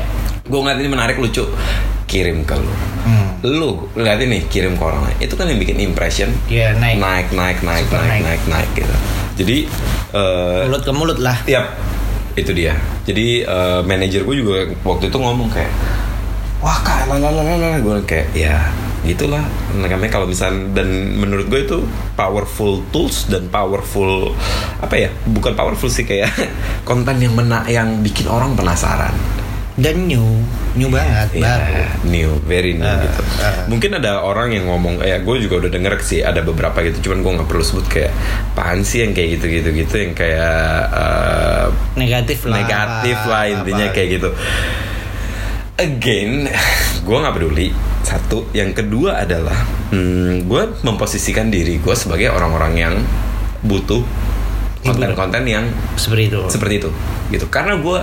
gue 0.48 0.56
ngeliat 0.56 0.80
ini 0.80 0.88
menarik 0.88 1.18
lucu. 1.18 1.44
Kirim 2.08 2.46
ke 2.46 2.56
lu. 2.56 2.72
Hmm. 3.04 3.28
lu 3.44 3.88
lihat 3.96 4.20
ini 4.20 4.48
kirim 4.48 4.76
ke 4.76 4.84
orang 4.84 5.04
lain. 5.04 5.18
Itu 5.20 5.36
kan 5.36 5.44
yang 5.46 5.58
bikin 5.58 5.76
impression. 5.78 6.32
Iya, 6.48 6.72
naik. 6.76 7.00
naik 7.00 7.28
naik 7.32 7.58
naik 7.60 7.84
Super 7.84 8.00
naik 8.00 8.08
naik. 8.08 8.24
naik 8.24 8.44
naik 8.48 8.70
gitu. 8.76 8.96
Jadi 9.38 9.58
eh 10.14 10.62
mulut 10.64 10.84
ke 10.84 10.92
mulut 10.92 11.20
lah. 11.20 11.36
Yap, 11.44 11.68
itu 12.34 12.52
dia. 12.52 12.80
Jadi 13.04 13.44
eh, 13.44 13.80
manajer 13.84 14.24
gue 14.24 14.36
juga 14.36 14.56
waktu 14.84 15.12
itu 15.12 15.18
ngomong 15.20 15.52
kayak, 15.52 15.72
wah 16.64 16.80
kak 16.80 17.12
lalalala 17.12 17.76
gue 17.78 17.98
kayak 18.08 18.28
ya 18.32 18.56
gitulah 19.00 19.46
namanya 19.74 20.10
kalau 20.12 20.26
misalnya 20.26 20.74
dan 20.74 20.88
menurut 21.16 21.46
gue 21.46 21.62
itu 21.62 21.80
powerful 22.14 22.82
tools 22.88 23.26
dan 23.26 23.46
powerful 23.48 24.34
apa 24.78 24.96
ya 24.98 25.10
bukan 25.24 25.54
powerful 25.54 25.88
sih 25.88 26.02
kayak 26.02 26.34
konten 26.84 27.18
yang 27.18 27.32
mena 27.32 27.62
yang 27.66 28.00
bikin 28.00 28.26
orang 28.26 28.54
penasaran 28.54 29.14
Dan 29.78 30.10
new, 30.10 30.42
new 30.74 30.90
banget, 30.90 31.38
Ya, 31.38 31.54
baru. 31.54 31.86
new, 32.04 32.32
very 32.42 32.74
new 32.74 32.82
Uh, 32.82 32.98
gitu. 32.98 33.22
uh. 33.38 33.70
Mungkin 33.70 33.94
ada 33.94 34.26
orang 34.26 34.50
yang 34.50 34.66
ngomong, 34.66 35.06
ya 35.06 35.22
gue 35.22 35.36
juga 35.38 35.62
udah 35.62 35.70
denger 35.70 36.02
sih 36.02 36.26
ada 36.26 36.42
beberapa 36.42 36.82
gitu, 36.82 36.98
cuman 37.06 37.22
gue 37.22 37.32
nggak 37.38 37.46
perlu 37.46 37.62
sebut 37.62 37.86
kayak 37.86 38.10
apaan 38.50 38.82
sih 38.82 39.06
yang 39.06 39.14
kayak 39.14 39.38
gitu-gitu 39.38 39.70
gitu 39.78 39.96
yang 40.00 40.14
kayak 40.14 40.58
uh, 40.90 41.70
Negatif 41.94 42.50
lah. 42.50 42.58
negatif 42.58 43.18
lah 43.24 43.44
intinya 43.46 43.86
apa. 43.86 43.94
kayak 43.94 44.10
gitu. 44.18 44.30
Again, 45.78 46.50
gue 47.06 47.18
nggak 47.22 47.36
peduli. 47.38 47.70
Satu, 48.08 48.48
yang 48.56 48.72
kedua 48.72 49.20
adalah 49.20 49.68
hmm, 49.92 50.48
gue 50.48 50.64
memposisikan 50.88 51.52
diri 51.52 51.76
gue 51.84 51.92
sebagai 51.92 52.32
orang-orang 52.32 52.74
yang 52.80 52.96
butuh 53.68 54.00
konten-konten 54.80 55.44
yang 55.44 55.68
Seperti 56.00 56.32
itu. 56.32 56.40
seperti 56.48 56.74
itu, 56.80 56.90
gitu. 57.36 57.52
Karena 57.52 57.76
gue 57.76 58.00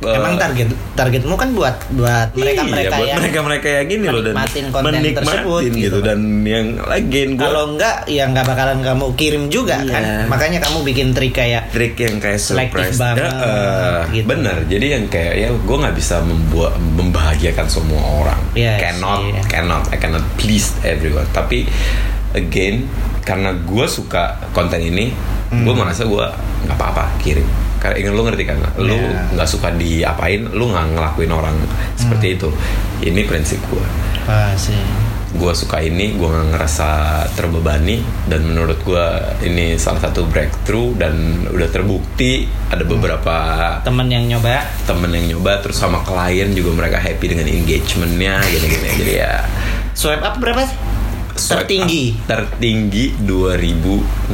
Emang 0.00 0.40
target 0.40 0.68
targetmu 0.96 1.36
kan 1.36 1.52
buat 1.52 1.76
buat 1.92 2.32
mereka 2.32 2.64
mereka 2.64 2.88
iya, 2.88 2.90
buat 2.96 3.08
yang 3.08 3.18
mereka 3.20 3.38
mereka 3.44 3.66
yang 3.68 3.86
gini 3.86 4.06
loh 4.08 4.22
dan 4.24 4.32
menikmatin 4.32 4.64
konten 4.68 4.92
menikmatin 4.96 5.16
tersebut, 5.20 5.60
gitu. 5.60 5.76
gitu. 5.76 5.98
dan 6.00 6.18
yang 6.42 6.66
lagi 6.80 7.20
gue 7.28 7.36
kalau 7.36 7.62
enggak 7.70 7.96
ya 8.08 8.24
nggak 8.24 8.46
bakalan 8.48 8.78
kamu 8.80 9.04
kirim 9.14 9.44
juga 9.48 9.76
Iya. 9.80 9.92
kan 9.92 10.02
makanya 10.26 10.58
kamu 10.64 10.78
bikin 10.82 11.08
trik 11.12 11.32
kayak 11.32 11.68
trik 11.68 11.94
yang 11.96 12.16
kayak 12.16 12.40
surprise 12.40 12.96
banget, 12.96 13.28
Ya, 13.28 13.44
eh, 13.44 14.00
gitu. 14.14 14.26
bener 14.26 14.56
jadi 14.64 14.86
yang 14.96 15.04
kayak 15.06 15.34
ya 15.36 15.48
gue 15.52 15.76
nggak 15.76 15.94
bisa 15.94 16.16
membuat 16.20 16.80
membahagiakan 16.80 17.66
semua 17.68 18.00
orang 18.00 18.40
Yes, 18.56 18.80
cannot 18.80 19.20
iya. 19.28 19.42
cannot 19.46 19.84
I 19.92 19.96
cannot 19.96 20.24
please 20.34 20.72
everyone 20.80 21.28
tapi 21.30 21.68
again 22.32 22.88
karena 23.20 23.52
gue 23.52 23.84
suka 23.84 24.40
konten 24.50 24.80
ini 24.80 25.12
Hmm. 25.50 25.66
gue 25.66 25.74
merasa 25.74 26.06
gue 26.06 26.26
nggak 26.62 26.78
apa-apa 26.78 27.10
kirim 27.18 27.42
karena 27.80 27.96
ingin 27.96 28.12
lu 28.12 28.22
ngerti 28.22 28.44
kan? 28.44 28.60
Lu 28.76 28.94
Iya. 28.94 29.34
nggak 29.34 29.48
suka 29.48 29.72
diapain 29.72 30.44
lu 30.46 30.68
nggak 30.68 30.86
ngelakuin 30.92 31.32
orang 31.32 31.56
Hmm. 31.56 31.72
seperti 31.96 32.36
itu. 32.36 32.48
Ini 33.00 33.24
prinsip 33.24 33.58
gue 33.66 33.82
apa 34.20 34.52
sih 34.54 34.76
gue 35.30 35.52
suka 35.54 35.78
ini 35.78 36.12
gue 36.12 36.26
nggak 36.26 36.48
ngerasa 36.50 36.88
terbebani 37.32 37.98
dan 38.26 38.42
menurut 38.44 38.82
gue 38.82 39.04
ini 39.40 39.78
salah 39.78 40.02
satu 40.02 40.26
breakthrough 40.26 40.94
dan 40.94 41.14
udah 41.46 41.70
terbukti 41.70 42.44
ada 42.66 42.82
beberapa 42.82 43.34
temen 43.80 44.06
yang 44.06 44.26
nyoba. 44.26 44.66
temen 44.84 45.06
yang 45.08 45.26
nyoba 45.30 45.62
terus 45.62 45.78
sama 45.78 46.02
klien 46.02 46.50
juga 46.50 46.74
mereka 46.74 46.98
happy 46.98 47.26
dengan 47.28 47.46
engagementnya 47.46 48.42
gini-gini. 48.44 48.88
Jadi 48.98 49.12
ya. 49.16 49.34
Swipe 49.94 50.18
up 50.20 50.34
berapa 50.36 50.66
sih 50.66 50.74
swipe 51.34 51.66
tertinggi. 51.66 52.02
up. 52.14 52.26
Tertinggi 52.26 53.04
2600 53.20 54.30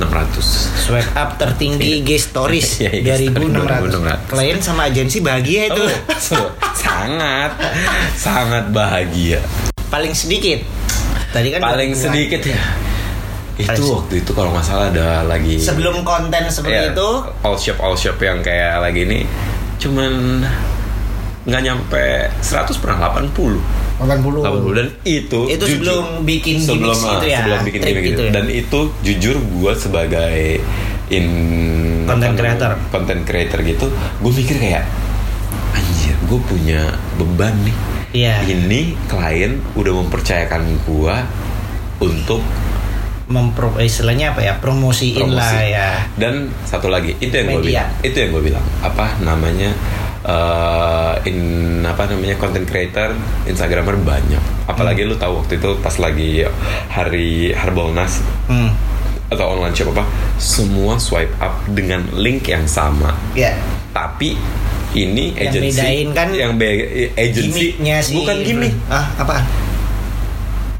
swipe 0.76 1.12
up 1.12 1.30
tertinggi 1.36 2.16
stories 2.16 2.68
Iya, 2.82 2.90
IG 2.92 3.08
stories 3.32 3.50
2600 3.96 4.30
klien 4.30 4.58
sama 4.60 4.86
agensi 4.86 5.18
bahagia 5.20 5.72
itu. 5.72 5.84
Oh, 6.36 6.50
sangat. 6.72 7.52
Sangat 8.14 8.70
bahagia. 8.70 9.40
Paling 9.88 10.12
sedikit. 10.12 10.62
Tadi 11.32 11.52
kan 11.52 11.60
paling 11.60 11.92
22. 11.92 12.00
sedikit 12.00 12.42
ya. 12.46 12.60
Itu 13.56 13.88
waktu 13.88 14.20
itu 14.20 14.30
kalau 14.36 14.52
nggak 14.52 14.66
salah 14.68 14.92
ada 14.92 15.24
lagi 15.24 15.56
sebelum 15.56 16.04
konten 16.04 16.44
seperti 16.48 16.76
Iya, 16.76 16.92
itu. 16.92 17.08
All 17.40 17.56
shop 17.56 17.78
all 17.80 17.96
shop 17.96 18.20
yang 18.20 18.44
kayak 18.44 18.84
lagi 18.84 19.08
ini. 19.08 19.24
Cuman 19.80 20.44
nggak 21.46 21.62
nyampe 21.62 22.04
100 22.42 22.82
pernah 22.82 23.16
80 23.16 23.85
80 23.96 24.44
80 24.44 24.76
dan 24.76 24.88
itu 25.02 25.40
Itu 25.46 25.64
jujur, 25.64 25.68
sebelum 25.80 26.04
bikin 26.22 26.56
sebelum 26.60 26.98
ah, 26.98 27.16
itu 27.16 27.26
ya, 27.26 27.38
sebelum 27.40 27.60
bikin 27.64 27.80
gimmick 27.80 28.04
itu 28.04 28.12
itu 28.12 28.22
ya. 28.22 28.32
dan 28.32 28.46
itu 28.46 28.78
jujur 29.00 29.36
gue 29.40 29.72
sebagai 29.72 30.36
in 31.08 31.26
Content 32.04 32.34
creator. 32.34 32.72
content 32.88 33.22
creator 33.22 33.58
gitu 33.62 33.86
gue 34.20 34.32
mikir 34.32 34.56
kayak 34.56 34.84
anjir 35.72 36.14
gue 36.22 36.40
punya 36.42 36.80
beban 37.16 37.54
nih 37.62 37.76
Iya. 38.08 38.40
ini 38.44 38.96
klien 39.06 39.60
udah 39.74 39.92
mempercayakan 39.98 40.62
gue 40.82 41.16
untuk 41.98 42.40
mempro 43.26 43.74
istilahnya 43.76 44.32
apa 44.32 44.40
ya 44.40 44.54
promosiin 44.56 45.18
promosi. 45.18 45.36
lah 45.36 45.52
ya 45.60 45.88
Dan 46.14 46.48
satu 46.62 46.86
lagi 46.86 47.18
itu 47.18 47.34
yang 47.34 47.50
gue 47.50 47.62
bilang, 47.66 47.90
itu 48.00 48.16
yang 48.16 48.30
gue 48.30 48.42
bilang 48.46 48.64
apa 48.80 49.18
namanya 49.18 49.74
eh, 50.26 51.14
in 51.24 51.38
apa 51.80 52.04
namanya 52.04 52.34
content 52.34 52.62
creator 52.62 53.14
Instagramer 53.44 53.94
banyak. 53.96 54.42
Apalagi 54.66 55.02
Hmm. 55.02 55.10
lu 55.10 55.16
tahu 55.16 55.32
waktu 55.40 55.56
itu 55.56 55.70
pas 55.78 55.94
lagi 55.96 56.42
hari 56.88 57.50
Harbolnas 57.52 58.20
hmm. 58.46 58.70
atau 59.28 59.54
online 59.54 59.72
shop 59.72 59.90
apa, 59.90 60.04
semua 60.36 60.98
swipe 60.98 61.32
up 61.38 61.54
dengan 61.68 62.02
link 62.12 62.46
yang 62.46 62.66
sama. 62.66 63.14
ya 63.32 63.54
Tapi 63.90 64.34
ini 64.92 65.30
Yang 65.30 65.40
agency 65.46 65.70
bedain 65.72 66.06
kan 66.10 66.28
yang 66.32 66.52
be- 66.56 67.10
agency 67.14 67.76
sih 67.76 68.16
bukan 68.16 68.36
gimmick 68.40 68.72
ah 68.88 69.04
apaan 69.16 69.44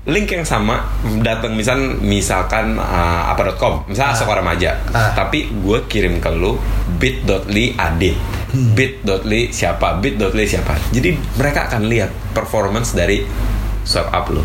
link 0.07 0.31
yang 0.31 0.47
sama 0.47 0.87
datang 1.21 1.53
misal 1.53 1.75
misalkan 1.99 2.79
uh, 2.79 3.27
apa.com 3.27 3.83
misal 3.85 4.07
Ah. 4.07 4.15
Asok 4.15 4.31
Remaja 4.33 4.79
Ah. 4.89 5.11
tapi 5.13 5.51
gue 5.51 5.83
kirim 5.85 6.17
ke 6.17 6.31
lu 6.31 6.55
bit.ly 6.97 7.75
ad 7.75 7.99
Hmm. 8.57 8.73
bit.ly 8.73 9.53
siapa 9.53 10.01
bit.ly 10.01 10.45
siapa 10.49 10.81
jadi 10.89 11.13
mereka 11.37 11.69
akan 11.69 11.93
lihat 11.93 12.09
performance 12.33 12.97
dari 12.97 13.21
swipe 13.85 14.09
up 14.09 14.33
lo 14.33 14.41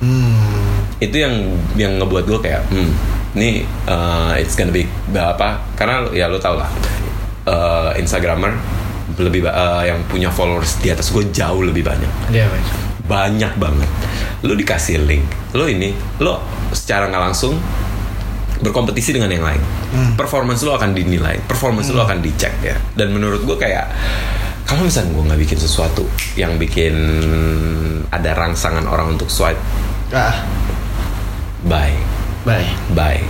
hmm. 0.00 1.04
itu 1.04 1.20
yang 1.20 1.34
yang 1.76 2.00
ngebuat 2.00 2.24
gue 2.24 2.40
kayak 2.40 2.64
hmm 2.72 3.20
ini 3.32 3.64
uh, 3.88 4.36
it's 4.36 4.56
gonna 4.56 4.72
be 4.72 4.84
apa 5.16 5.60
karena 5.76 6.04
ya 6.12 6.28
lo 6.28 6.36
tau 6.36 6.56
lah 6.56 6.68
uh, 7.48 7.90
instagramer 7.96 8.56
lebih 9.16 9.44
uh, 9.44 9.84
yang 9.84 10.00
punya 10.08 10.32
followers 10.32 10.80
di 10.80 10.88
atas 10.92 11.12
gue 11.12 11.28
jauh 11.32 11.64
lebih 11.64 11.84
banyak 11.84 12.12
dia 12.32 12.48
apa? 12.48 12.56
banyak 13.08 13.52
banget 13.60 13.90
lu 14.44 14.56
dikasih 14.56 15.04
link 15.04 15.24
lu 15.52 15.68
ini 15.68 15.92
lu 16.20 16.32
secara 16.72 17.08
nggak 17.08 17.22
langsung 17.32 17.56
berkompetisi 18.62 19.18
dengan 19.18 19.28
yang 19.28 19.44
lain. 19.44 19.62
Hmm. 19.92 20.12
performance 20.16 20.64
lu 20.64 20.72
akan 20.72 20.96
dinilai 20.96 21.36
performance 21.44 21.90
lu 21.90 22.00
akan 22.00 22.22
dicek 22.22 22.54
ya. 22.62 22.78
Dan 22.96 23.12
menurut 23.12 23.42
gue 23.44 23.56
kayak 23.58 23.90
kalau 24.64 24.86
misalnya 24.88 25.12
gue 25.12 25.24
nggak 25.28 25.40
bikin 25.44 25.58
sesuatu 25.60 26.06
yang 26.38 26.56
bikin 26.56 26.94
ada 28.08 28.32
rangsangan 28.32 28.88
orang 28.88 29.18
untuk 29.18 29.28
swipe 29.28 29.60
ah. 30.14 30.46
bye. 31.66 31.92
Bye. 32.42 32.66
Bye. 32.90 33.22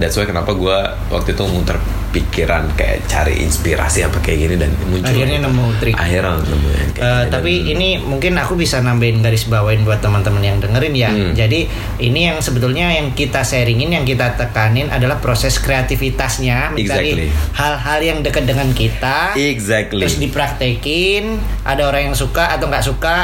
That's 0.00 0.16
why 0.16 0.24
kenapa 0.24 0.56
gue 0.56 0.76
waktu 1.12 1.36
itu 1.36 1.44
muter 1.44 1.76
pikiran 2.10 2.66
kayak 2.74 3.06
cari 3.06 3.38
inspirasi 3.40 4.02
apa 4.02 4.18
kayak 4.18 4.38
gini 4.40 4.54
dan 4.56 4.70
muncul 4.82 5.06
Akhirnya 5.06 5.38
nemu 5.40 5.64
trik. 5.78 5.94
akhirnya 5.94 6.36
nemu 6.36 6.68
yang 6.68 6.90
kayak 6.90 7.06
gini. 7.06 7.30
tapi 7.30 7.52
Dan- 7.54 7.68
ini 7.70 7.88
mungkin 7.98 8.32
aku 8.34 8.54
bisa 8.54 8.78
nambahin 8.78 9.18
garis 9.20 9.46
bawain 9.46 9.80
buat 9.80 9.98
teman-teman 9.98 10.40
yang 10.40 10.58
dengerin 10.58 10.92
ya. 10.92 11.10
Hmm. 11.10 11.32
Jadi 11.32 11.70
ini 11.98 12.20
yang 12.26 12.38
sebetulnya 12.38 12.90
yang 12.90 13.12
kita 13.12 13.40
sharingin, 13.40 13.90
yang 13.92 14.02
kita 14.02 14.34
tekanin 14.34 14.88
adalah 14.88 15.16
proses 15.16 15.56
kreativitasnya 15.56 16.70
mencari 16.70 17.14
Exactly. 17.14 17.28
hal-hal 17.54 17.98
yang 18.00 18.18
dekat 18.20 18.44
dengan 18.44 18.68
kita. 18.72 19.32
exactly 19.32 20.02
Terus 20.02 20.18
dipraktekin. 20.18 21.38
Ada 21.62 21.86
orang 21.86 22.10
yang 22.10 22.16
suka 22.16 22.50
atau 22.50 22.66
nggak 22.66 22.84
suka. 22.84 23.16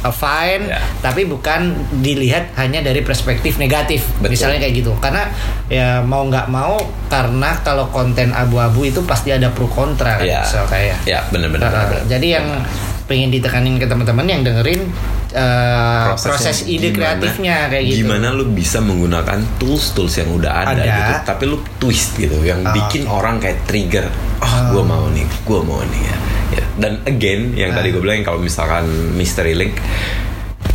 Uh, 0.00 0.10
fine, 0.10 0.66
Ya. 0.66 0.80
tapi 0.98 1.24
bukan 1.24 1.72
dilihat 1.98 2.52
hanya 2.54 2.80
dari 2.80 3.00
perspektif 3.00 3.56
negatif, 3.56 4.04
Betul. 4.18 4.32
misalnya 4.32 4.58
kayak 4.60 4.74
gitu. 4.76 4.92
Karena 4.96 5.28
ya 5.66 6.00
mau 6.00 6.24
nggak 6.24 6.46
mau, 6.46 6.80
karena 7.06 7.60
kalau 7.60 7.88
konten 7.88 8.30
abu-abu 8.30 8.84
itu 8.84 9.00
pasti 9.02 9.30
ada 9.30 9.48
pro 9.48 9.66
kontra, 9.66 10.18
kan, 10.18 10.26
ya 10.26 10.40
so, 10.42 10.62
kayak 10.66 11.02
ya 11.04 11.20
benar-benar 11.28 11.68
Uh, 11.70 12.02
jadi 12.06 12.40
yang 12.40 12.46
pengen 13.06 13.30
ditekanin 13.30 13.74
ke 13.74 13.86
teman-teman 13.86 14.22
yang 14.22 14.42
dengerin 14.42 14.86
uh, 15.34 16.14
proses 16.14 16.62
ide 16.64 16.90
gimana- 16.90 17.18
kreatifnya 17.18 17.66
kayak 17.66 17.84
gitu. 17.86 18.06
Gimana 18.06 18.30
lu 18.30 18.44
bisa 18.48 18.78
menggunakan 18.78 19.38
tools-tools 19.56 20.14
yang 20.16 20.30
udah 20.30 20.52
ada, 20.64 20.78
Ada. 20.78 20.86
gitu, 20.86 21.12
tapi 21.26 21.42
lu 21.46 21.58
twist 21.78 22.14
gitu, 22.14 22.38
yang 22.40 22.62
Ah, 22.62 22.70
bikin 22.70 23.06
orang 23.06 23.38
kayak 23.38 23.66
trigger. 23.66 24.06
Oh, 24.38 24.46
Ah. 24.46 24.70
gue 24.70 24.82
mau 24.82 25.04
nih, 25.10 25.26
gue 25.26 25.60
mau 25.60 25.82
nih 25.82 26.02
ya. 26.02 26.16
Dan 26.80 27.04
again, 27.04 27.52
yang 27.54 27.70
Ah. 27.70 27.78
tadi 27.78 27.92
gue 27.92 28.00
bilang 28.00 28.24
kalau 28.24 28.40
misalkan 28.40 28.88
Mystery 29.12 29.52
Link 29.52 29.76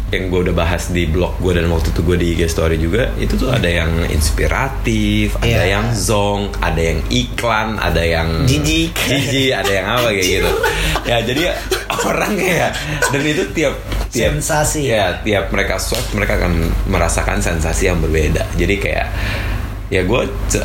yang 0.08 0.30
gue 0.30 0.48
udah 0.48 0.56
bahas 0.56 0.88
di 0.88 1.04
blog 1.06 1.42
gue 1.42 1.52
dan 1.52 1.66
waktu 1.68 1.90
itu 1.90 2.02
gue 2.02 2.16
di 2.16 2.28
IG 2.32 2.42
story 2.48 2.78
juga 2.78 3.10
itu 3.18 3.36
tuh 3.36 3.50
ada 3.50 3.66
yang 3.66 3.90
inspiratif, 4.08 5.34
ada 5.36 5.66
Iya. 5.66 5.76
yang 5.76 5.86
zong, 5.92 6.54
ada 6.62 6.78
yang 6.80 7.02
iklan, 7.10 7.76
ada 7.76 8.00
yang 8.00 8.46
Jijik. 8.46 8.94
jijik, 8.94 9.52
ada 9.52 9.72
yang 9.74 9.86
apa 9.90 10.08
kayak 10.08 10.28
gitu. 10.30 10.52
Ya 11.06 11.22
jadi 11.22 11.54
orang 12.02 12.34
ya 12.34 12.74
dan 13.06 13.22
itu 13.22 13.46
tiap 13.52 13.78
tiap 14.10 14.34
Sensasi. 14.36 14.90
ya 14.90 15.22
tiap 15.22 15.50
mereka 15.50 15.78
swipe 15.78 16.14
mereka 16.14 16.34
akan 16.36 16.54
merasakan 16.88 17.38
sensasi 17.40 17.86
yang 17.86 18.00
berbeda 18.00 18.42
jadi 18.56 18.76
kayak 18.76 19.08
ya 19.88 20.02
gue 20.02 20.22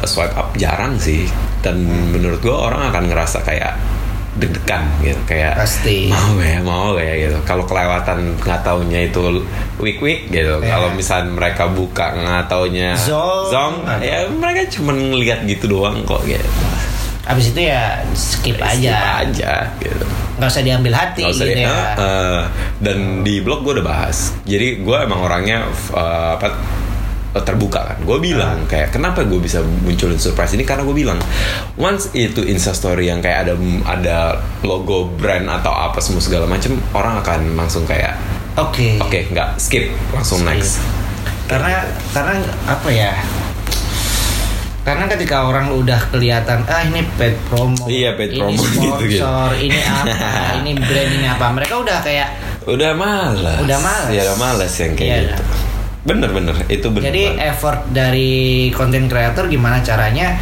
swipe 0.07 0.33
up 0.33 0.57
jarang 0.57 0.97
sih 0.97 1.29
dan 1.61 1.77
menurut 2.09 2.41
gue 2.41 2.53
orang 2.53 2.89
akan 2.89 3.13
ngerasa 3.13 3.43
kayak 3.43 3.77
deg-degan 4.33 4.87
gitu 5.01 5.19
kayak 5.25 5.59
Pasti. 5.59 6.07
mau 6.07 6.35
gak 6.35 6.47
ya 6.47 6.61
mau 6.61 6.87
gak 6.93 7.03
ya 7.03 7.15
gitu 7.21 7.37
kalau 7.43 7.65
kelewatan 7.65 8.19
nggak 8.37 8.61
taunya 8.61 9.01
itu 9.03 9.21
week 9.77 9.99
week 9.99 10.29
gitu 10.29 10.55
Ya. 10.61 10.71
kalau 10.71 10.89
misal 10.93 11.27
mereka 11.27 11.67
buka 11.67 12.15
nggak 12.15 12.47
taunya 12.47 12.95
Zong. 12.97 13.83
ya 13.99 14.29
mereka 14.29 14.71
cuma 14.71 14.93
ngeliat 14.93 15.43
gitu 15.45 15.67
doang 15.69 16.05
kok 16.05 16.23
gitu 16.23 16.47
Abis 17.23 17.55
itu 17.55 17.63
ya 17.65 18.03
skip 18.11 18.55
Skip 18.55 18.59
aja. 18.59 19.23
aja 19.23 19.55
gitu 19.79 20.03
Nggak 20.35 20.49
usah 20.49 20.63
diambil 20.63 20.93
hati 20.93 21.21
Nggak 21.21 21.31
usah 21.33 21.47
gitu 21.47 21.55
di- 21.55 21.63
ya. 21.63 21.79
Eh, 21.95 22.41
dan 22.81 22.97
di 23.23 23.35
blog 23.39 23.63
gue 23.63 23.73
udah 23.77 23.87
bahas 23.87 24.35
jadi 24.43 24.79
gue 24.79 24.97
emang 25.01 25.21
orangnya 25.21 25.63
eh, 25.91 26.31
apa 26.35 26.49
terbuka 27.33 27.95
kan 27.95 27.99
gue 28.03 28.19
bilang 28.19 28.67
kayak 28.67 28.91
kenapa 28.91 29.23
gue 29.23 29.39
bisa 29.39 29.63
munculin 29.63 30.19
surprise 30.19 30.51
ini 30.53 30.63
karena 30.63 30.83
gue 30.83 30.93
bilang 30.93 31.15
once 31.77 32.11
itu 32.11 32.43
instastory 32.43 33.07
yang 33.07 33.19
kayak 33.19 33.47
ada 33.47 33.55
ada 33.85 34.19
logo 34.61 35.07
brand 35.15 35.47
atau 35.47 35.71
apa 35.71 35.99
semua 35.99 36.19
segala 36.19 36.45
macam 36.45 36.75
orang 36.91 37.19
akan 37.19 37.41
langsung 37.55 37.87
kayak 37.87 38.19
Oke. 38.55 38.99
oke 38.99 39.31
nggak 39.31 39.55
skip 39.57 39.87
langsung 40.11 40.43
Skip. 40.43 40.51
next 40.51 40.83
Karena 41.47 41.83
karena 42.11 42.39
apa 42.65 42.89
ya? 42.89 43.11
Karena 44.81 45.05
ketika 45.07 45.45
orang 45.45 45.69
udah 45.71 45.99
kelihatan 46.09 46.65
ah 46.65 46.81
ini 46.81 47.05
paid 47.15 47.37
promo, 47.47 47.85
Iya, 47.85 48.17
paid 48.17 48.33
ini 48.33 48.41
promo 48.57 48.63
gitu, 48.87 49.03
gitu. 49.07 49.21
sponsor, 49.21 49.51
ini 49.59 49.77
apa, 49.77 50.15
ini 50.63 50.71
brand 50.75 51.11
ini 51.13 51.27
apa, 51.27 51.47
mereka 51.51 51.75
udah 51.77 51.99
kayak 52.01 52.29
udah 52.65 52.95
malas 52.95 53.61
Udah 53.61 53.79
malas. 53.79 54.09
ya 54.09 54.23
udah 54.25 54.39
malas 54.39 54.73
yang 54.79 54.93
kayak 54.95 55.11
Iya. 55.11 55.21
gitu 55.29 55.43
bener-bener 56.03 56.57
itu 56.67 56.89
bener 56.89 57.07
Jadi 57.07 57.23
banget. 57.31 57.49
effort 57.51 57.81
dari 57.91 58.31
content 58.71 59.07
creator 59.07 59.45
gimana 59.47 59.81
caranya 59.81 60.37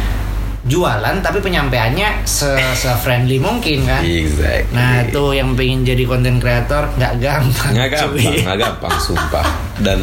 jualan 0.61 1.15
tapi 1.19 1.39
penyampaiannya 1.39 2.23
se, 2.23 2.51
friendly 2.97 3.37
mungkin 3.37 3.83
kan. 3.83 4.03
exactly 4.03 4.71
Nah 4.71 5.01
itu 5.01 5.23
yang 5.31 5.51
pengen 5.53 5.83
jadi 5.83 6.03
content 6.03 6.37
creator 6.37 6.87
nggak 6.93 7.13
gampang. 7.17 7.71
nggak 7.73 7.89
gampang 7.89 8.33
nggak 8.39 8.59
gampang 8.59 8.95
sumpah 8.97 9.47
dan 9.79 9.99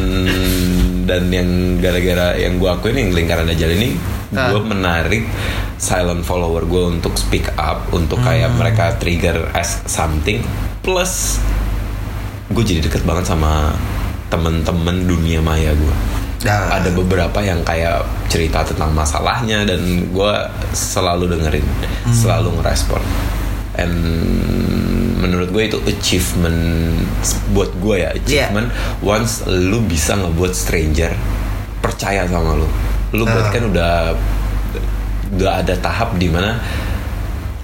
dan 1.03 1.29
yang 1.29 1.49
gara-gara 1.77 2.35
yang 2.35 2.57
gue 2.57 2.67
akuin 2.67 2.95
yang 2.95 3.11
lingkaran 3.11 3.47
ajal 3.47 3.71
ini 3.71 3.95
Ah. 4.27 4.51
gue 4.51 4.59
menarik 4.59 5.23
silent 5.77 6.19
follower 6.19 6.67
gue 6.67 6.83
untuk 6.91 7.15
speak 7.15 7.47
up 7.55 7.87
untuk 7.89 8.19
kayak 8.19 8.51
Hmm. 8.51 8.59
mereka 8.59 8.91
trigger 8.93 9.47
as 9.53 9.79
something 9.87 10.43
plus 10.83 11.39
gue 12.47 12.59
jadi 12.61 12.83
deket 12.83 13.01
banget 13.01 13.23
sama 13.25 13.71
temen-temen 14.27 15.05
dunia 15.05 15.39
maya 15.39 15.71
gue 15.71 15.95
Nah, 16.37 16.69
ada 16.69 16.93
beberapa 16.93 17.41
yang 17.41 17.65
kayak 17.65 17.97
cerita 18.27 18.61
tentang 18.61 18.93
masalahnya 18.93 19.65
dan 19.65 19.81
gue 20.07 20.33
selalu 20.71 21.25
dengerin 21.27 21.65
Hmm. 22.05 22.13
selalu 22.13 22.55
ngerespon 22.55 23.01
and 23.75 23.91
menurut 25.17 25.49
gue 25.49 25.63
itu 25.65 25.77
achievement 25.83 26.55
buat 27.51 27.73
gue 27.75 27.95
ya 27.99 28.09
achievement 28.13 28.69
once 29.01 29.43
lu 29.45 29.81
bisa 29.81 30.13
ngebuat 30.15 30.53
stranger 30.53 31.09
percaya 31.79 32.23
sama 32.25 32.53
lu 32.53 32.69
lu 33.11 33.23
berarti 33.23 33.49
Ah. 33.49 33.53
kan 33.53 33.63
udah 33.67 33.93
udah 35.29 35.51
ada 35.57 35.73
tahap 35.75 36.15
di 36.15 36.27
mana 36.27 36.55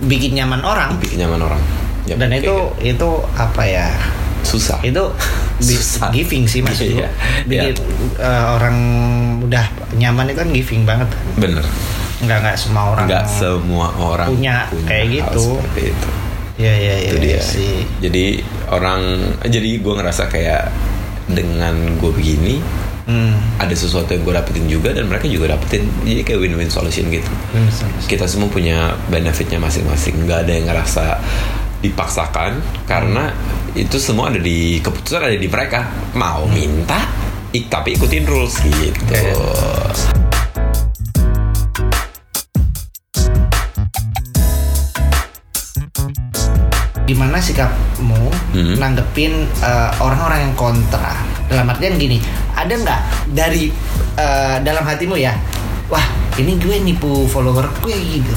bikin 0.02 0.34
nyaman 0.34 0.60
orang. 0.60 0.98
bikin 0.98 1.22
nyaman 1.22 1.40
orang 1.42 1.62
Ya, 2.04 2.20
Dan 2.20 2.36
itu 2.36 2.44
gitu. 2.44 2.68
itu 2.84 3.10
apa 3.32 3.64
ya? 3.64 3.88
Susah 4.44 4.80
Itu 4.80 5.10
Susah. 5.58 6.08
giving 6.10 6.44
sih 6.44 6.60
maksud 6.60 6.86
Iya. 6.94 7.10
Bikin 7.44 7.76
eh, 8.16 8.44
orang 8.50 8.78
udah 9.42 9.66
nyaman 9.94 10.28
itu 10.28 10.38
kan 10.38 10.50
giving 10.50 10.84
banget. 10.84 11.10
bener 11.36 11.64
Nggak 12.20 12.38
nggak 12.40 12.56
semua 12.56 12.84
orang. 12.92 13.06
nggak 13.06 13.26
semua 13.26 13.88
orang 13.96 14.28
punya 14.30 14.68
kayak 14.84 15.04
hal 15.04 15.12
gitu. 15.32 15.42
seperti 15.58 15.82
itu 15.90 16.10
Iya 16.54 16.70
iya 16.72 16.94
iya 16.96 17.10
itu 17.10 17.18
dia 17.20 17.40
sih. 17.42 17.76
jadi 17.98 18.26
orang 18.70 19.02
jadi 19.42 19.70
gue 19.76 19.94
ngerasa 19.94 20.28
kayak 20.28 20.70
dengan 21.26 21.74
gue 21.98 22.12
begini 22.12 22.58
Hmm. 23.04 23.36
ada 23.60 23.76
sesuatu 23.76 24.08
yang 24.08 24.24
gue 24.24 24.32
dapetin 24.32 24.64
juga 24.66 24.90
dan 24.90 25.04
mereka 25.04 25.28
juga 25.28 25.52
dapetin 25.52 25.84
jadi 26.02 26.24
kayak 26.24 26.40
win-win 26.40 26.72
solution 26.72 27.04
gitu 27.10 27.28
kita 28.06 28.24
semua 28.24 28.48
punya 28.48 28.96
benefitnya 29.06 29.60
masing-masing 29.60 30.24
nggak 30.24 30.48
ada 30.48 30.52
yang 30.54 30.66
ngerasa 30.66 31.20
dipaksakan 31.80 32.64
karena 32.86 33.36
itu 33.74 33.98
semua 33.98 34.30
ada 34.30 34.38
di 34.38 34.78
keputusan 34.78 35.26
ada 35.26 35.34
di 35.34 35.50
mereka 35.50 35.90
mau 36.14 36.46
minta 36.46 37.10
ik, 37.50 37.74
tapi 37.74 37.98
ikutin 37.98 38.22
rules 38.22 38.62
gitu 38.62 39.18
gimana 47.04 47.42
sikapmu 47.42 48.30
Hmm. 48.54 48.78
nanggepin 48.78 49.50
uh, 49.66 49.90
orang-orang 49.98 50.46
yang 50.46 50.54
kontra 50.54 51.18
dalam 51.50 51.66
artian 51.66 51.98
gini 51.98 52.22
ada 52.54 52.70
nggak 52.78 53.02
dari 53.34 53.74
uh, 54.22 54.62
dalam 54.62 54.86
hatimu 54.86 55.18
ya 55.18 55.34
wah 55.90 56.06
ini 56.38 56.62
gue 56.62 56.78
nipu 56.78 57.26
follower 57.26 57.66
gue 57.82 57.98
gitu 57.98 58.34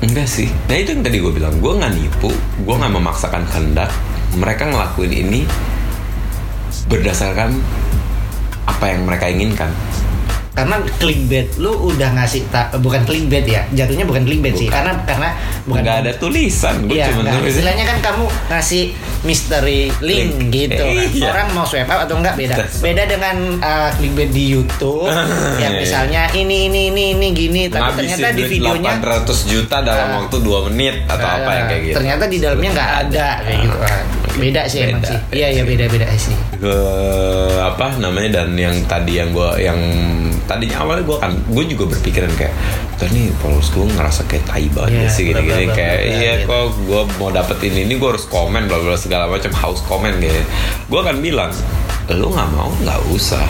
Enggak 0.00 0.32
sih. 0.32 0.48
Nah 0.64 0.80
itu 0.80 0.96
yang 0.96 1.04
tadi 1.04 1.20
gue 1.20 1.28
bilang, 1.28 1.60
gue 1.60 1.72
nggak 1.76 1.92
nipu, 1.92 2.32
gue 2.64 2.74
nggak 2.74 2.88
memaksakan 2.88 3.44
kehendak. 3.52 3.92
Mereka 4.32 4.62
ngelakuin 4.66 5.12
ini 5.12 5.40
berdasarkan 6.86 7.54
apa 8.62 8.84
yang 8.86 9.02
mereka 9.04 9.26
inginkan. 9.26 9.70
karena 10.50 10.76
clickbait 10.98 11.46
lu 11.56 11.72
udah 11.88 12.10
ngasih 12.12 12.42
ta- 12.50 12.74
bukan 12.74 13.06
clickbait 13.06 13.46
ya 13.46 13.62
jatuhnya 13.70 14.02
bukan 14.02 14.26
clickbait 14.26 14.52
sih 14.52 14.66
karena 14.66 14.92
karena 15.06 15.32
bukan 15.62 15.80
Nggak 15.80 15.96
ada 16.04 16.12
tulisan, 16.12 16.84
gue 16.84 16.98
Iya, 16.98 17.06
cuma 17.08 17.32
istilahnya 17.40 17.86
kan 17.86 17.98
kamu 18.02 18.24
ngasih 18.50 18.82
mystery 19.22 19.88
link, 20.00 20.36
Link. 20.36 20.50
gitu. 20.50 20.82
kan. 20.82 21.06
Iya. 21.06 21.28
Orang 21.30 21.46
mau 21.54 21.64
swipe 21.64 21.86
up 21.86 22.02
atau 22.02 22.18
enggak 22.18 22.34
beda. 22.34 22.66
Beda 22.76 23.02
dengan 23.06 23.36
uh, 23.56 23.88
clickbait 23.94 24.28
di 24.28 24.44
YouTube 24.50 25.06
yang 25.62 25.70
Iya. 25.70 25.80
misalnya 25.80 26.22
ini 26.34 26.66
ini 26.66 26.80
ini 26.90 27.04
ini 27.14 27.26
gini 27.30 27.62
tapi 27.66 27.80
Ngabisin 28.02 28.18
ternyata 28.18 28.28
di 28.34 28.42
videonya 28.44 28.92
800 28.98 29.40
juta 29.48 29.76
dalam 29.80 30.06
Ah. 30.10 30.14
waktu 30.18 30.36
2 30.36 30.66
menit 30.68 30.94
atau 31.06 31.24
uh, 31.24 31.36
apa 31.36 31.50
yang 31.54 31.66
kayak 31.70 31.82
gitu. 31.84 31.96
Ternyata 31.96 32.24
di 32.26 32.36
dalamnya 32.36 32.70
nggak 32.74 32.90
ada 33.00 33.28
kayak 33.40 33.58
gitu. 33.62 33.78
Ah, 33.78 34.00
Beda 34.32 34.62
sih 34.64 34.78
emang 34.82 35.00
Beda. 35.00 35.10
sih. 35.10 35.18
Iya 35.32 35.48
iya 35.50 35.62
beda 35.62 35.84
beda 35.86 36.06
sih. 36.14 36.34
ke 36.54 36.74
apa 37.58 37.96
namanya 37.96 38.30
dan 38.36 38.52
yang 38.52 38.76
tadi 38.84 39.16
yang 39.16 39.30
gue 39.30 39.48
yang 39.58 39.80
tadinya 40.44 40.76
awalnya 40.80 41.02
gue 41.02 41.16
kan 41.16 41.32
gue 41.32 41.64
juga 41.66 41.84
berpikiran 41.88 42.30
kayak 42.34 42.52
"Tuh 42.94 43.08
nih 43.08 43.32
followers 43.38 43.70
gue 43.70 43.84
ngerasa 43.88 44.22
kayak 44.26 44.44
tai 44.44 44.66
banget 44.68 44.92
Iya, 44.92 45.02
ya 45.02 45.08
sih 45.08 45.22
gini-gini 45.24 45.64
bla, 45.64 45.74
kayak 45.74 45.98
iya 46.12 46.32
gitu. 46.36 46.46
kok 46.46 46.64
gue 46.80 47.00
mau 47.16 47.30
dapetin 47.30 47.74
ini 47.78 47.94
gue 47.94 48.08
harus 48.08 48.26
komen 48.26 48.62
bla 48.66 48.78
bla 48.78 48.94
segala 48.94 49.24
macam 49.26 49.50
haus 49.52 49.80
komen 49.82 50.12
gitu 50.18 50.40
gue 50.86 50.98
akan 50.98 51.16
bilang 51.18 51.52
lu 52.08 52.28
nggak 52.28 52.48
mau 52.50 52.68
nggak 52.76 53.00
usah 53.08 53.44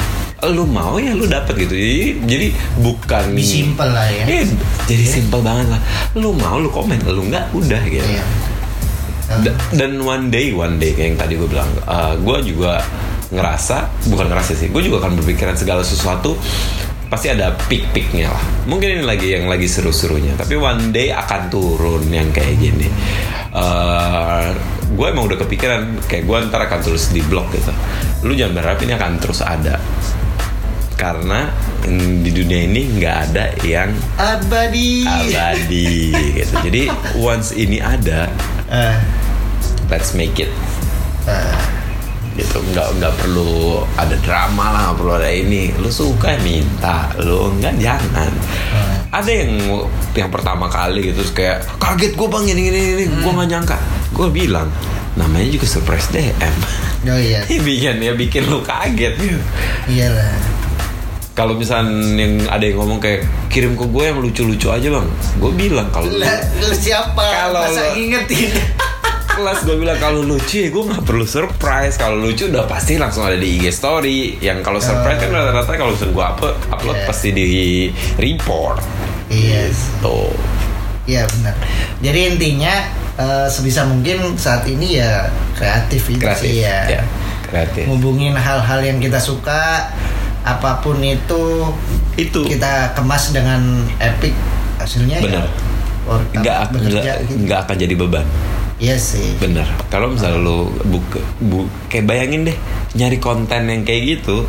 lu 0.46 0.64
mau 0.64 0.96
ya 0.96 1.12
lu 1.12 1.26
dapet 1.26 1.52
gitu 1.58 1.74
jadi 1.74 2.00
jadi 2.24 2.46
bukan 2.78 3.24
Be 3.30 3.42
simple 3.42 3.84
lah 3.86 4.08
ya. 4.08 4.24
Iya, 4.26 4.44
jadi 4.86 5.04
simple 5.10 5.40
banget 5.40 5.66
lah 5.68 5.80
lu 6.14 6.32
mau 6.32 6.56
lu 6.56 6.68
komen 6.68 6.96
lu 7.04 7.26
nggak 7.26 7.52
udah 7.52 7.82
gitu 7.84 8.06
Iya. 8.06 8.24
Da- 9.30 9.54
dan 9.70 9.94
one 9.96 10.26
day 10.26 10.50
one 10.50 10.76
day 10.76 10.90
kayak 10.90 11.14
yang 11.14 11.18
tadi 11.18 11.34
gue 11.34 11.46
bilang 11.46 11.70
gue 12.18 12.38
juga 12.44 12.82
ngerasa 13.30 13.86
bukan 14.10 14.26
ngerasa 14.26 14.52
sih 14.54 14.68
gue 14.68 14.82
juga 14.82 15.06
akan 15.06 15.14
berpikiran 15.22 15.54
segala 15.54 15.86
sesuatu 15.86 16.34
pasti 17.06 17.26
ada 17.26 17.50
peak-peaknya 17.66 18.26
lah. 18.26 18.42
Mungkin 18.66 18.98
ini 18.98 19.02
lagi 19.02 19.34
yang 19.34 19.46
lagi 19.46 19.66
seru-serunya 19.66 20.34
tapi 20.34 20.54
one 20.54 20.90
day 20.90 21.10
akan 21.10 21.46
turun 21.46 22.06
yang 22.06 22.30
kayak 22.30 22.54
gini. 22.54 22.86
Gue 24.90 25.06
emang 25.06 25.26
udah 25.26 25.38
kepikiran 25.38 26.06
kayak 26.06 26.26
gue 26.26 26.36
ntar 26.46 26.66
akan 26.66 26.78
tulis 26.82 27.10
di 27.10 27.22
blog 27.22 27.50
gitu. 27.50 27.70
Lu 28.22 28.34
jangan 28.34 28.58
berharap 28.58 28.78
ini 28.82 28.92
akan 28.94 29.12
terus 29.18 29.42
ada. 29.42 29.78
Karena 30.94 31.48
di 32.20 32.30
dunia 32.30 32.62
ini 32.62 32.98
nggak 32.98 33.16
ada 33.26 33.44
yang 33.64 33.90
Abadi. 34.14 35.02
abadi 35.06 36.12
gitu. 36.36 36.54
Jadi 36.62 36.82
once 37.16 37.54
ini 37.54 37.78
ada 37.78 38.26
Eh, 38.70 38.94
let's 39.90 40.14
make 40.14 40.38
it. 40.38 40.50
Eh, 41.26 41.58
gitu 42.32 42.62
nggak 42.64 42.96
nggak 42.96 43.12
perlu 43.18 43.82
ada 43.94 44.14
drama 44.18 44.70
lah 44.70 44.80
nggak 44.88 44.96
perlu 44.96 45.12
ada 45.14 45.28
ini. 45.28 45.74
Lu 45.76 45.90
suka 45.90 46.38
minta 46.40 47.10
lu 47.18 47.52
nggak 47.58 47.74
jangan. 47.76 48.30
Ada 49.10 49.26
yang 49.28 49.52
yang 50.14 50.30
pertama 50.30 50.66
kali 50.66 51.10
gitu 51.10 51.26
kayak 51.32 51.66
kaget 51.76 52.14
gue 52.14 52.24
bang 52.24 52.44
ini 52.48 52.62
ini 52.64 52.80
ini 52.96 53.04
gue 53.10 53.30
nggak 53.30 53.50
nyangka. 53.50 53.76
Gue 54.10 54.30
bilang 54.30 54.70
namanya 55.12 55.50
juga 55.50 55.66
surprise 55.66 56.06
DM 56.08 56.54
Oh 57.02 57.18
iya. 57.18 57.42
ya 57.50 57.58
bikin 57.60 57.98
ya 57.98 58.14
bikin 58.14 58.46
lu 58.46 58.62
kaget. 58.62 59.18
Gitu 59.18 59.38
Iyalah. 59.90 60.30
kalau 61.30 61.56
misalnya 61.56 61.90
yang 62.16 62.34
ada 62.46 62.60
yang 62.60 62.76
ngomong 62.76 63.00
kayak 63.00 63.24
kirim 63.48 63.72
ke 63.72 63.82
gue 63.82 64.04
yang 64.04 64.20
lucu-lucu 64.20 64.68
aja 64.68 64.86
bang. 64.86 65.06
Gue 65.36 65.50
bilang 65.52 65.90
kalau 65.90 66.06
lu- 66.06 66.22
siapa? 66.70 67.18
Kalau 67.18 67.64
Masa 67.64 67.80
lo- 67.82 67.94
ngingetin? 67.96 68.52
kelas 69.40 69.64
gue 69.64 69.76
bilang 69.80 69.96
kalau 69.96 70.20
lucu 70.20 70.60
ya 70.60 70.68
gue 70.68 70.82
nggak 70.84 71.00
perlu 71.00 71.24
surprise 71.24 71.96
kalau 71.96 72.20
lucu 72.20 72.52
udah 72.52 72.68
pasti 72.68 73.00
langsung 73.00 73.24
ada 73.24 73.40
di 73.40 73.56
IG 73.56 73.72
story 73.72 74.36
yang 74.38 74.60
kalau 74.60 74.76
surprise 74.76 75.16
kan 75.16 75.32
rata-rata 75.32 75.72
kalau 75.74 75.96
misalnya 75.96 76.12
gue 76.12 76.26
upload 76.28 76.56
upload 76.68 76.96
Yeah. 77.00 77.08
pasti 77.08 77.28
di 77.32 77.46
report 78.20 78.84
Iya. 79.32 79.72
tuh 80.04 80.28
Iya 81.08 81.24
benar. 81.26 81.56
Jadi 82.04 82.20
intinya 82.28 82.74
eh, 83.16 83.48
sebisa 83.48 83.82
mungkin 83.82 84.36
saat 84.36 84.62
ini 84.68 85.00
ya 85.00 85.26
kreatif 85.56 86.06
itu 86.06 86.20
kreatif 86.22 86.44
sih 86.44 86.62
ya. 86.62 86.86
ya 86.86 87.02
kreatif 87.48 87.88
Ngubungin 87.88 88.36
hal-hal 88.36 88.78
yang 88.84 89.00
kita 89.00 89.18
suka, 89.18 89.90
apa 90.44 90.78
pun 90.78 91.00
itu 91.02 91.66
itu 92.14 92.38
kita 92.44 92.92
kemas 92.94 93.32
dengan 93.32 93.82
epic 93.98 94.36
hasilnya 94.78 95.18
Benar. 95.18 95.48
ya. 95.48 95.50
nggak 96.36 96.56
nggak 96.76 97.16
gitu. 97.26 97.34
nggak 97.48 97.58
akan 97.66 97.76
jadi 97.80 97.94
beban 97.96 98.26
Iya 98.80 98.96
sih. 98.96 99.36
bener 99.36 99.68
kalau 99.86 100.08
misalnya 100.08 100.40
lu 100.40 100.72
buka 100.82 101.20
bu, 101.36 101.68
kayak 101.86 102.08
bayangin 102.08 102.48
deh 102.48 102.56
nyari 102.92 103.16
konten 103.16 103.68
yang 103.68 103.84
kayak 103.84 104.18
gitu 104.18 104.48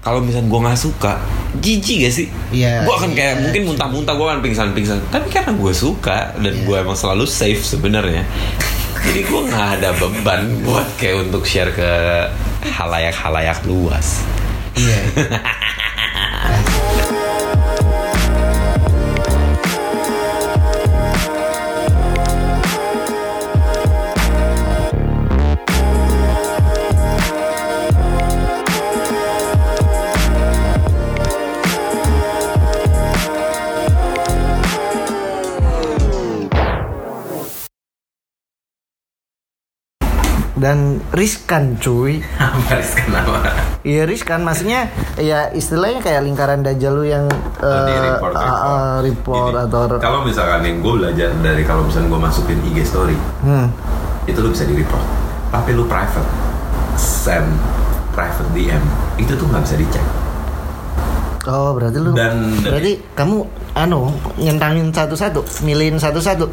kalau 0.00 0.20
misalnya 0.20 0.46
gue 0.46 0.60
nggak 0.60 0.76
suka 0.76 1.12
jijik 1.56 2.04
gak 2.04 2.14
sih 2.14 2.28
Iya, 2.52 2.84
gue 2.84 2.94
akan 2.94 3.10
kayak 3.10 3.34
iya. 3.34 3.40
mungkin 3.42 3.62
muntah-muntah 3.66 4.14
gue 4.14 4.26
akan 4.28 4.40
pingsan-pingsan 4.40 4.98
tapi 5.08 5.28
karena 5.28 5.52
gue 5.52 5.72
suka 5.72 6.36
dan 6.36 6.52
Iya. 6.52 6.64
gue 6.64 6.76
emang 6.78 6.94
selalu 6.94 7.24
safe 7.24 7.60
sebenarnya 7.60 8.28
jadi 9.08 9.20
gue 9.24 9.40
nggak 9.42 9.68
ada 9.80 9.88
beban 9.96 10.60
buat 10.60 10.84
kayak 10.94 11.26
untuk 11.26 11.42
share 11.42 11.72
ke 11.72 11.90
halayak-halayak 12.62 13.56
luas 13.64 14.20
Iya. 14.76 15.00
dan 40.60 41.00
riskan 41.10 41.74
cuy 41.74 42.20
Baris 42.68 42.92
kenapa? 42.94 43.48
Iya 43.80 44.04
riskan 44.04 44.44
maksudnya 44.44 44.86
ya 45.16 45.48
istilahnya 45.50 45.98
kayak 45.98 46.20
lingkaran 46.22 46.60
dajjal 46.60 46.92
lu 46.92 47.04
yang 47.04 47.24
Oh, 47.58 47.80
di 47.84 47.92
eh, 47.92 48.00
report, 48.06 48.32
ah, 48.32 48.40
report. 48.40 48.60
ah, 48.62 48.96
report 49.00 49.54
atau 49.58 49.80
kalau 49.96 50.20
misalkan 50.22 50.60
yang 50.62 50.78
gue 50.78 50.94
belajar 50.94 51.28
dari 51.40 51.64
kalau 51.64 51.82
misalnya 51.82 52.08
gue 52.08 52.20
masukin 52.22 52.58
IG 52.62 52.84
story 52.84 53.16
hmm. 53.40 53.66
itu 54.24 54.38
lu 54.38 54.48
bisa 54.48 54.64
di 54.64 54.74
report 54.74 55.04
tapi 55.48 55.72
lu 55.72 55.84
private 55.84 56.28
send 56.94 57.48
private 58.10 58.48
DM 58.52 58.84
itu 59.16 59.32
tuh 59.32 59.44
nggak 59.44 59.64
bisa 59.64 59.76
dicek 59.76 60.04
Oh 61.42 61.72
berarti 61.72 61.96
lu 61.96 62.12
Dan- 62.12 62.60
berarti 62.60 63.00
kamu 63.10 63.36
anu 63.72 64.12
nyentangin 64.36 64.92
satu-satu, 64.92 65.40
milihin 65.64 65.96
satu-satu. 65.96 66.44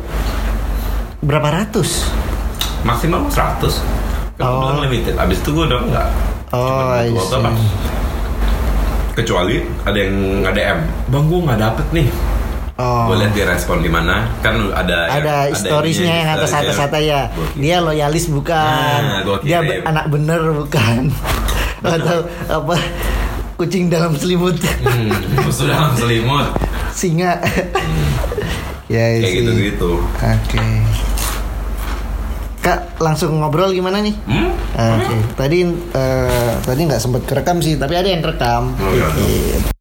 Berapa 1.20 1.51
ratus? 1.51 2.08
Maksimal 2.88 3.27
100 3.27 3.83
kan 4.33 4.47
Oh. 4.47 4.71
oh. 4.71 4.79
limited 4.79 5.13
abis 5.13 5.38
itu 5.38 5.49
gue 5.51 5.65
udah 5.65 5.79
enggak 5.81 6.07
Oh, 6.47 6.95
I 6.95 7.11
Cuma 7.11 7.19
butuh 7.19 7.27
see. 7.27 7.43
apa? 7.43 7.51
kecuali 9.13 9.55
ada 9.81 9.97
yang 9.97 10.13
nge 10.39 10.51
DM 10.53 10.79
bang 11.07 11.23
gue 11.25 11.39
nggak 11.43 11.59
dapet 11.59 11.85
nih 11.91 12.07
Oh. 12.77 13.09
gue 13.09 13.17
lihat 13.17 13.33
dia 13.33 13.45
respon 13.47 13.81
di 13.81 13.89
mana 13.89 14.29
kan 14.39 14.53
ada 14.69 15.09
Ada 15.09 15.49
storiesnya 15.51 16.13
yang 16.15 16.29
atas 16.31 16.53
atas 16.53 16.77
atas 16.77 17.01
ya. 17.01 17.25
Dia 17.57 17.81
loyalis 17.81 18.29
bukan. 18.29 19.01
Nah, 19.25 19.41
Dia 19.41 19.59
be- 19.59 19.81
anak 19.81 20.05
bener 20.07 20.38
bukan. 20.53 21.09
Atau 21.83 22.21
apa? 22.45 22.77
Kucing 23.57 23.89
dalam 23.89 24.13
selimut. 24.13 24.61
hmm, 24.61 25.09
sudah 25.49 25.73
dalam 25.73 25.97
selimut 25.97 26.45
Singa. 26.93 27.41
ya 28.88 29.03
kayak 29.09 29.25
sih. 29.25 29.35
gitu 29.41 29.51
gitu 29.57 29.91
Oke. 30.15 30.61
Kak 32.68 32.99
langsung 32.99 33.39
ngobrol 33.39 33.72
gimana 33.72 34.03
nih? 34.03 34.11
hmm? 34.11 34.51
Oke. 34.76 35.15
Tadi 35.39 35.59
eh, 35.95 36.51
tadi 36.59 36.82
nggak 36.84 36.99
sempat 36.99 37.24
kerekam 37.24 37.63
sih, 37.63 37.80
tapi 37.80 37.95
ada 37.95 38.11
yang 38.11 38.20
kerekam. 38.20 38.76
Oh, 38.76 38.91
iya. 38.91 39.76